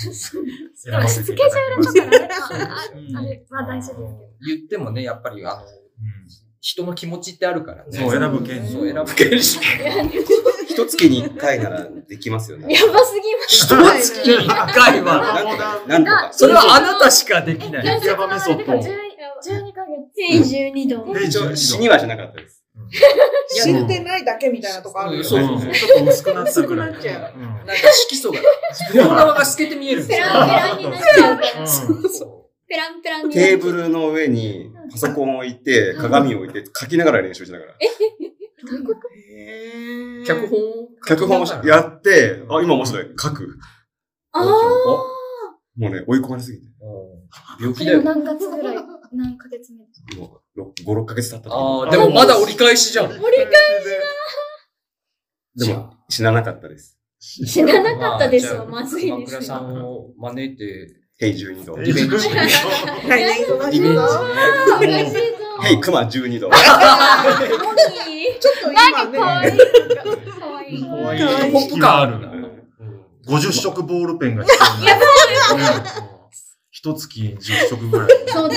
[0.12, 2.28] スケジュールとかね、
[3.16, 4.30] あれは大事ですけど。
[4.46, 5.62] 言ってもね、やっぱり、あの、
[6.60, 7.90] 人の気持ちってあるからね。
[7.90, 8.68] そう、選ぶ権利。
[8.68, 9.36] そう、選ぶ権利。
[9.38, 12.72] 一月に一回ならできますよね。
[12.72, 13.54] やばすぎます。
[13.54, 16.28] 一月に一回は、なんとか、なんとか。
[16.32, 18.00] それはあなたしかできない。
[18.02, 19.10] え、ヤバメソッド12
[19.40, 20.10] 12ヶ月。
[20.14, 21.56] 平12度。
[21.56, 22.59] 死にはしなかったです。
[23.48, 25.72] 死んでないだけみたいなとこあるよそうね。
[25.72, 26.90] ちょっと薄くなったぐらい。
[26.90, 28.40] 薄くなっちゃううんなんか色素が、
[28.94, 30.26] 両側が透けて見えるんですよ。
[30.26, 31.66] ペランペランになっちゃうから。
[31.66, 37.72] そペランペランになっちゃうテーブルの上にパソコンを置いて、鏡を置いて、書きながら練習しながら。
[37.72, 37.76] う
[40.24, 43.06] 脚本を脚本をやって、あ、今面白い。
[43.18, 43.58] 書く。
[44.32, 46.66] あもうね、追い込まれすぎて。
[47.60, 48.02] 病気だよ。
[48.02, 48.76] 何月ぐらい、
[49.12, 50.16] 何ヶ月目ですか？
[50.16, 53.06] もう、5、6ヶ月経った時ああ、でもまだ折り返しじゃん。
[53.06, 53.50] 折り返
[55.56, 56.96] でも、死ななかったです。
[57.42, 58.66] ー知らなかったですよ。
[58.66, 59.56] まずいですよ。
[59.58, 61.76] んを招いて、ヘイ12度。
[61.76, 62.16] リベンジ。
[62.16, 63.56] 来年忙しいぞ。
[63.56, 63.88] おかしいぞ。
[65.60, 66.48] ヘイクマ12度。
[66.48, 66.60] 何
[68.40, 69.58] ちょっと今ね、かわいい。
[69.58, 70.80] かわいい。
[70.80, 71.18] かわい
[71.50, 71.52] い。
[71.52, 72.32] ポップ感あるな。
[73.26, 74.56] 50色ボールペンが必
[75.50, 75.84] 要になる。
[76.70, 78.08] 一月10色ぐらい。
[78.28, 78.54] そうだ。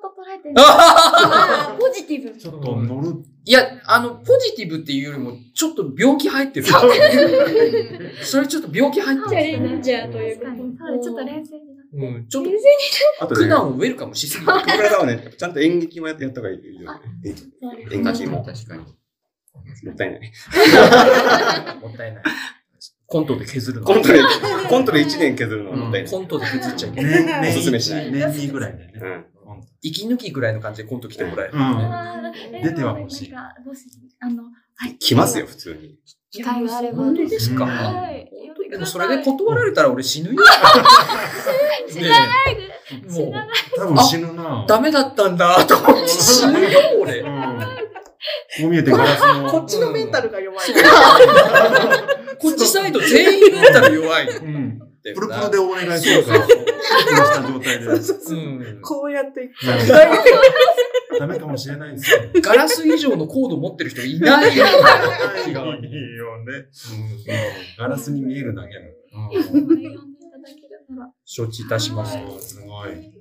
[0.00, 0.54] と捉えてる。
[1.78, 2.38] ポジティブ。
[2.38, 3.22] ちょっと乗る。
[3.44, 6.66] いや、あの、ポジティブっていうよりも、ちょっと病気入ってる。
[8.22, 9.78] そ れちょっと病気入ってチャレる。
[9.78, 10.56] ンジャーという確か
[11.02, 11.96] ちょっと冷静になって。
[11.96, 12.50] うん、ちょっと
[13.20, 14.60] あとね、苦難をウェルカムしすぎてる。
[14.60, 16.58] 鎌倉さんはね、ちゃんと演劇もやった方がいい。
[17.92, 18.38] 演劇も。
[18.38, 18.82] も確かに。
[18.82, 20.20] ったいない。
[21.80, 22.22] もったいない。
[23.06, 23.86] コントで削るの。
[23.86, 24.20] コントで、
[24.68, 26.10] コントで1年削るのはもったいない。
[26.10, 27.42] コントで削っちゃいけない。
[27.42, 28.92] 年、おすすめしない年にぐらいでね。
[29.82, 31.52] 息抜きぐらいの感じでコント来てもらえる。
[31.54, 32.62] うん。
[32.62, 33.52] 出ては欲しいあ
[34.28, 34.44] の、
[34.76, 34.98] はい。
[34.98, 35.96] 来ますよ、普通に。
[36.30, 36.98] 機会があれば。
[36.98, 38.30] 本当ですか、うんはい。
[38.70, 40.42] でもそれで断られたら俺死ぬよ。
[41.88, 42.76] 知らないで。
[43.08, 43.32] もう
[43.76, 46.68] 多分死ぬなダメだったんだと思って死ぬよ、
[47.00, 47.20] 俺。
[47.20, 47.58] うん。
[47.58, 49.50] こう見えてガラスの。
[49.50, 50.66] こっちのメンタルが弱い。
[52.38, 54.80] こっちサイド全員メンタル弱いうん。
[55.14, 55.20] な。
[55.20, 56.46] プルプルでお願いするから。
[56.46, 57.84] プルプルした状態で。
[57.84, 59.54] そうそうそううんこうやっていく。
[61.18, 62.18] ダメかもしれないですよ。
[62.42, 64.64] ガラス以上のコード持ってる人いないよ。
[64.64, 64.68] い
[65.48, 66.66] いよね。
[67.78, 68.86] ガラスに見えるだけの。
[71.24, 72.16] 承知いたします。
[72.16, 72.38] ごい、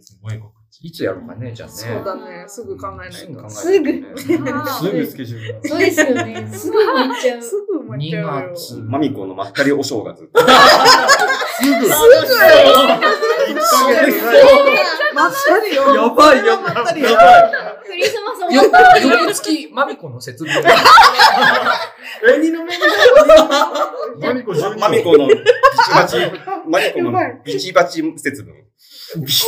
[0.02, 0.88] すごい告知。
[0.88, 1.74] いつやろうかね、じゃあね。
[1.76, 2.44] そうだね。
[2.48, 3.50] すぐ考えないとすぐ考。
[3.50, 5.60] すぐスケジュールが。
[5.64, 6.50] そうですよね。
[6.52, 7.42] すぐ行っちゃう。
[7.42, 8.52] すぐ埋まっちゃうよ。
[8.52, 8.76] 2月。
[8.82, 10.30] マミコのまったりお正月。
[15.14, 15.96] まったりよ。
[15.96, 17.18] やばいやばいまったりやよ。
[17.86, 19.00] クリスマスよ終わった。
[19.00, 20.54] 翌月、マミコの節分。
[22.38, 22.82] 鬼の目に
[24.20, 25.44] マミコ12マミコのビチ
[25.92, 26.18] バチ、
[26.68, 27.12] マミコの
[27.44, 28.66] ビチバチ節分。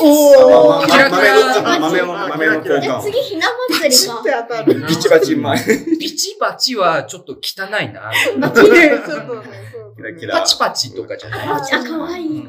[0.01, 0.85] おー。
[0.85, 3.01] キラキラ豆の、豆の、豆の交え換。
[3.01, 4.31] 次、ひな祭りかチって。
[4.47, 4.85] 当たる。
[4.87, 5.65] ビチバチ前。
[5.99, 8.11] ビチバチはちょっと汚いな。
[8.53, 9.66] 綺麗、ちょっとね、
[9.97, 10.45] キラキラパ。
[10.45, 11.49] チパチとかじゃない。
[11.49, 12.47] あ、かわいい。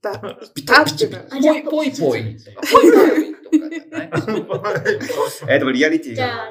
[0.00, 0.38] だ。
[0.54, 1.16] ビタッてタビチビ。
[1.16, 5.56] あ、じゃポイポイポイとか、ポイポイとかじゃない。
[5.56, 6.32] え、でもリアリティじゃが。
[6.34, 6.50] あ、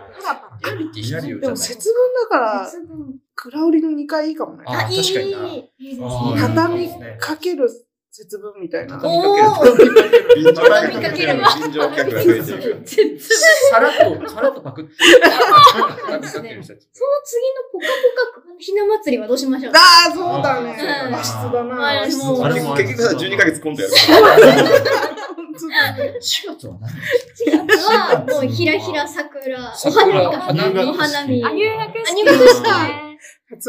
[0.62, 1.40] リアリティ。
[1.40, 4.64] でも節分だから、節分蔵売りの2回いいかもね。
[4.68, 4.72] あ。
[4.84, 5.32] 確かに
[6.00, 7.68] な畳かける
[8.16, 8.96] 節分みたいな。
[8.98, 13.20] 畳おみかけるー臨場畳みかければ臨場客が増えていく。
[13.20, 14.92] さらっと、さらっとパクって。
[14.96, 15.04] そ
[16.14, 16.56] の次の
[17.72, 19.74] ポカポカひな祭りはどうしましょう？
[19.76, 19.80] あ
[20.10, 21.10] あ、そうだねう。
[21.10, 22.06] ん和室だな。
[22.78, 24.56] 結局さ、12ヶ月コントやるから。
[25.36, 26.14] 本当だね。
[26.22, 26.92] 4月は何
[27.64, 30.42] ?4 月はもうひらひら桜、お桜花見か。
[30.42, 31.44] 花見お花見。
[31.46, 32.12] あ、入学式。
[32.12, 33.15] あ入学式初の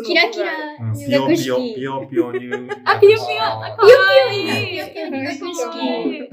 [0.05, 0.53] キラキラ。
[0.81, 0.93] うん。
[0.93, 1.45] 入学式。
[1.45, 2.69] ピヨピヨ、ピヨピヨ入。
[2.85, 3.21] あ、ピヨピヨ。
[3.21, 4.87] ピヨ。
[4.89, 6.31] ピヨ入学式。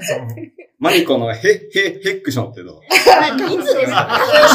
[0.79, 2.79] マミコのヘッヘッヘックションってどう
[3.21, 3.31] あい。
[3.37, 4.47] つですか花粉症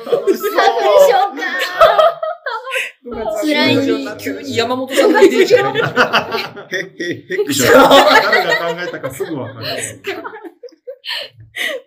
[0.00, 1.12] か花粉症
[3.10, 4.18] か辛い。
[4.18, 5.72] 急に山本さんが出てきた。
[5.72, 7.72] ヘッヘッヘックション。
[7.72, 9.66] 誰が考えたかすぐわかる。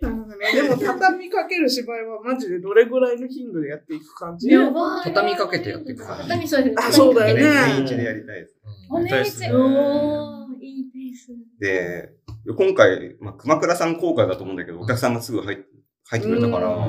[0.00, 4.48] なるほどねでも、畳みかける芝居はマジでどれぐらいの頻度でやっていく感じ？
[4.48, 5.04] やばい。
[5.04, 6.76] 畳みかけてやっていく感じ畳そうです。
[6.78, 8.56] あそうだよね年一でやりたいです。
[8.90, 9.50] おねいち。
[9.52, 11.28] おー、いいです。
[11.60, 12.10] で、
[12.56, 15.58] 今回、まあ、熊倉さん公開だと思うんだけど、お客さんがすぐ入っ
[16.06, 16.88] 入ってくれたから、も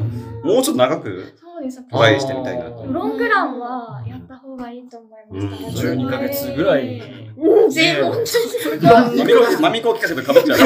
[0.60, 1.88] うちょっと長くそうです。
[1.88, 2.94] トライしてみたいなと思う。
[2.94, 5.88] ロングランはやった方がいいと思います。
[5.88, 7.25] うん12ヶ月ぐらい。
[7.38, 8.14] うん、全部、本
[8.82, 10.57] マミコ、マミコ聞かせて被っちゃう。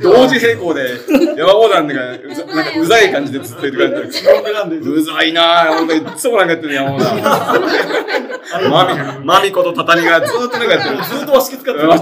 [0.00, 0.98] 同時並行で
[1.36, 5.78] 山横断がなんかうざい感じでずっと言ってくれてロングランでうざいなぁ。
[5.78, 8.70] ほんといつもなんかやってる山横断。
[8.70, 11.04] マミ、マミコと畳がずっとなんかやってる。
[11.18, 11.92] ずっと和式使ってる。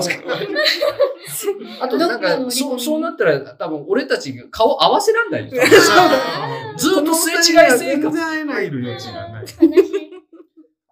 [1.80, 5.62] あとなんか、そう、そうなったら多分俺たち顔合わせらんないよ。
[6.76, 8.16] ずっとすれ違い生全活。
[8.16, 8.68] 然会えない。
[8.68, 9.44] 入る余地がない。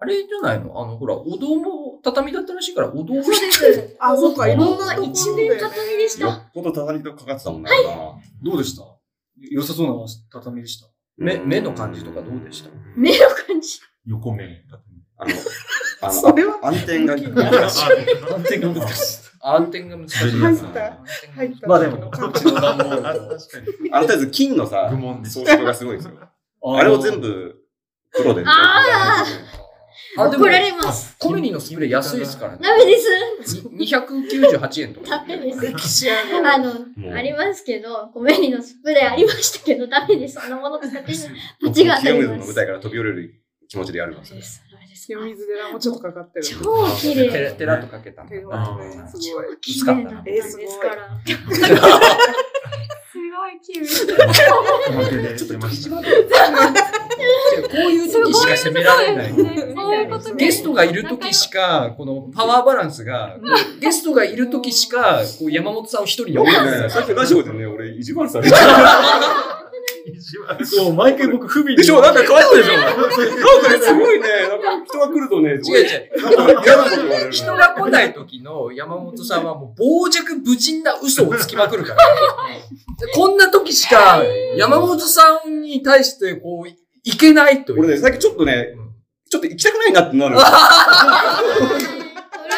[0.03, 0.83] あれじゃないの？
[0.83, 3.97] あの、ほら、お堂も畳だったらしいから、お堂をそうです。
[4.01, 4.95] あ、そうか、いろんな。
[4.97, 6.27] 一面畳でした。
[6.27, 7.71] よっぽど畳とかかってたもんな。
[8.43, 8.83] どうでした？
[9.39, 9.95] 良さそうな
[10.31, 10.89] 畳でした？
[11.17, 12.71] 目、目の感じとかどうでした？
[12.97, 13.79] 目の感じ。
[14.07, 14.49] 横面。
[15.19, 15.33] あの、
[16.03, 17.83] あ それはの、暗転が難難しい。
[18.33, 19.33] 安定が難しい。
[19.45, 20.19] 暗転が難しい。
[20.31, 20.99] 入った
[21.37, 21.67] 入った。
[21.69, 22.57] まあでも、確かに。
[22.59, 22.99] あの、と
[23.81, 26.15] りあえず金のさ愚、問で装飾がすごいですよ。
[26.65, 27.57] あれを全部
[28.13, 28.43] 黒で。
[28.45, 29.25] ああ、
[30.17, 31.17] 怒、られます。
[31.19, 32.59] コメディのスプレー安いですからね。
[32.63, 33.69] ダメです。
[33.69, 35.19] に298円とか。
[35.19, 35.61] ダメです。
[35.61, 36.47] 歴史ある。
[36.47, 36.73] あの、
[37.17, 40.41] ありますけど、コメディのスプレーありましたけど、ダメです。
[40.41, 41.07] そんなもの使ってない。
[41.07, 44.27] 罰が当たの舞台から飛び降りる気持ちでやるから。
[44.27, 44.63] ダメです。
[45.07, 46.45] 清水寺もちょっとかかってる。
[46.45, 47.45] 超綺テ麗。
[47.45, 48.47] ラテラとかけたすごい。
[49.67, 51.21] 薄かったすごいですから。
[53.11, 53.87] すごいキュー
[54.93, 57.02] 表で出ました。
[57.63, 59.33] こういう時しか攻められない。
[60.37, 63.37] ゲストがいる時しか、このパワーバランスが、
[63.81, 66.91] ゲストがいる時しか、こう山本さんを一人に置いてない。
[66.91, 68.57] 最初ラジオでね、俺、意地悪されて
[70.65, 77.31] そう、毎回僕不憫でしょなんかかわいそうでしょなんかね、すごいね、なんか人が来るとね、違う違う。
[77.31, 82.03] 人が来ない時の山本さんはもう傍若無人な嘘をつきまくるから。
[83.15, 84.23] こんな時しか
[84.57, 87.81] 山本さんに対してこう、いけないという。
[87.81, 88.75] 俺ね、さっきちょっとね、
[89.31, 90.37] ちょっと行きたくないなってなる。
[90.39, 90.51] それ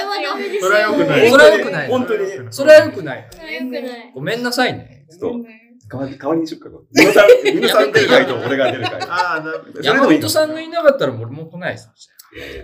[0.02, 0.68] はダメですよ。
[0.68, 1.88] それは良くないそれは良くない。
[1.88, 2.26] 本当に。
[2.50, 3.28] それは良くない。
[3.30, 4.12] それは良くない。
[4.14, 5.06] ごめんなさいね。
[5.20, 5.60] ごめんね。
[5.88, 6.70] 代わり代わりにしよっか。
[6.92, 9.02] 皆さん、皆さん出る回と俺が出る回。
[9.02, 9.80] ああ、なるほど。
[9.82, 11.90] 山本さんがいなかったら俺も来ないです。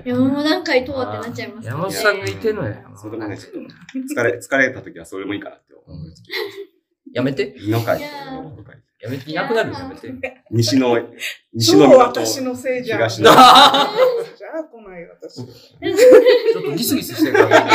[0.04, 2.82] いや、もう何回通ってなっちゃいます山本さんがいてのや。
[2.96, 3.58] それでもね、ちょっと
[4.14, 5.98] 疲れ、疲れた時はそれもいいかなって思う。
[7.12, 7.54] やめて。
[7.58, 8.04] 日の会い
[9.02, 9.30] やめて。
[9.30, 10.44] いなくなるのやめて。
[10.50, 10.98] 西の、
[11.54, 12.20] 西超の港。
[12.20, 13.08] 私のせいじゃん。
[13.08, 13.32] 東じゃの。
[13.36, 13.94] あ
[14.70, 15.36] 来ない私。
[15.40, 17.66] ちょっとギスギスしてるから。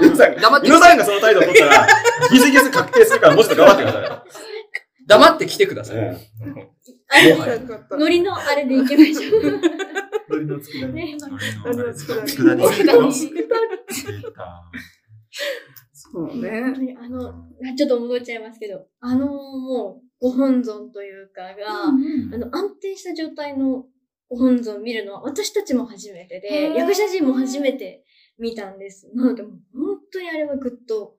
[0.00, 1.86] 皆さん、黙って皆さんがその態度を取ったら、
[2.30, 4.24] ギスギス確定するから、もうちょっと頑張ってくださ
[5.06, 5.96] 黙って来てください。
[7.90, 9.60] ノリのあれでいきましょう。
[10.30, 14.70] ノリのつくだね何を作られ佃煮佃煮出た。
[15.92, 16.96] そうね。
[16.96, 17.34] あの、
[17.76, 21.92] ちょっと戻っちゃいますけど、あの、もう、ご本尊というかが、あ
[22.38, 23.86] の、安定した状態の
[24.28, 28.04] ご本尊を見るのは私たちも初めてで、役者陣も初めて
[28.38, 29.10] 見たんです。
[29.14, 31.16] なので、もう本当にあれはグッと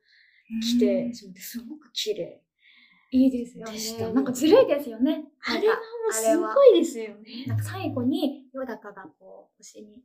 [0.61, 2.41] 来てすごく綺麗。
[3.11, 4.13] いいですよでしたね。
[4.13, 5.25] なんかずるいですよね。
[5.45, 7.45] あれはもうすごいですよね。
[7.47, 10.01] なんか最後に、ヨダカがこう、星に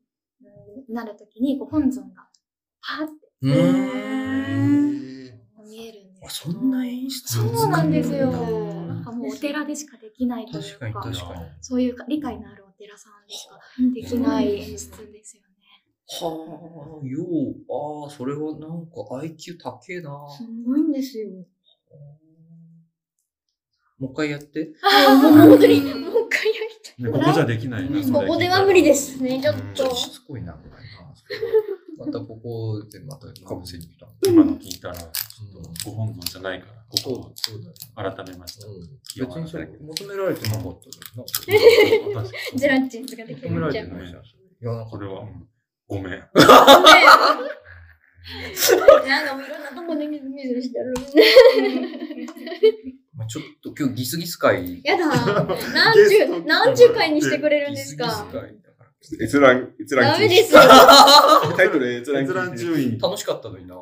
[0.88, 2.28] うんなるときに、ご本尊が
[2.80, 4.79] パーってうーん。
[5.60, 8.30] 見えるんですあそんな演出そうなんですよ。
[8.30, 11.40] うんなんかもうお寺でしかできないという確かにか、確かに。
[11.60, 13.58] そういうか理解のあるお寺さんでしか
[13.94, 15.50] できない演出ですよね。
[16.12, 20.10] はあ、よう、ああ、それはなんか IQ 高えな。
[20.36, 21.28] すごいんですよ。
[23.98, 24.64] もう一回やって。
[25.22, 27.04] もう本当に、もう一回やりたい。
[27.04, 28.20] ね、ここじゃできないな。
[28.20, 29.94] ここでは無理ですね、ちょっと。
[29.94, 30.76] しつこいな、これな。
[32.00, 34.06] またここでまたかぶせに来た。
[34.26, 35.10] 今の聞いたら、ちょっ
[35.84, 37.12] とご本尊じゃないから、ここ。
[37.12, 37.34] を
[37.94, 38.66] 改めました。
[38.66, 38.80] うん。
[38.80, 38.88] 別
[39.40, 40.68] にそれ求められてなかった
[42.68, 43.88] ラッチンズができてないじゃん。
[43.88, 43.90] い
[44.62, 45.24] や、なんかこれは、
[45.88, 46.12] ごめん。
[46.12, 46.20] なん
[49.26, 50.94] かもういろんなとこでミズミズしてる。
[53.14, 54.80] まあちょっと今日ギスギス会。
[54.84, 55.06] やだ。
[55.74, 58.04] 何十、 何十回にしてくれるんですか？
[58.06, 58.54] ギスギス会。
[59.22, 60.60] 閲覧、閲覧ダメですよ。
[61.56, 62.98] タイトル閲覧閲覧注意。
[63.00, 63.74] 楽しかったのにな。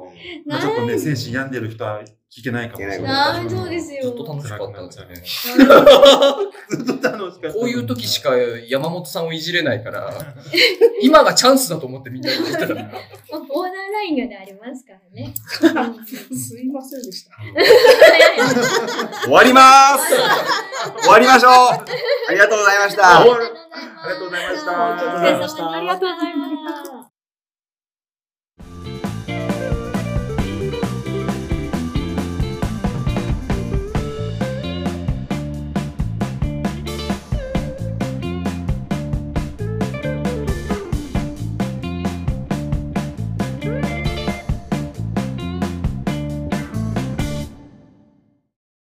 [0.46, 3.02] まあちょっとね、精神病んでる人は聞けないかもしれない。
[3.02, 4.02] ダメそうですよ。
[4.04, 5.22] ずっと楽しかったんだよね。
[5.24, 7.52] ずっと楽しかった。
[7.52, 8.36] こういう時しか
[8.68, 10.36] 山本さんをいじれないから、
[11.02, 12.92] 今がチャンスだと思ってみんな言ってたから。
[13.88, 15.32] ーダーラインがね、ありますからね。
[16.36, 17.36] すいませんでした。
[19.24, 21.02] 終わりまーす。
[21.02, 21.52] 終わりましょう。
[21.52, 23.20] ありがとうございました。
[23.20, 24.72] ありがとうございました。
[24.72, 25.70] お疲れ様でした。
[25.72, 26.54] ありがとうございまし
[27.04, 27.07] た。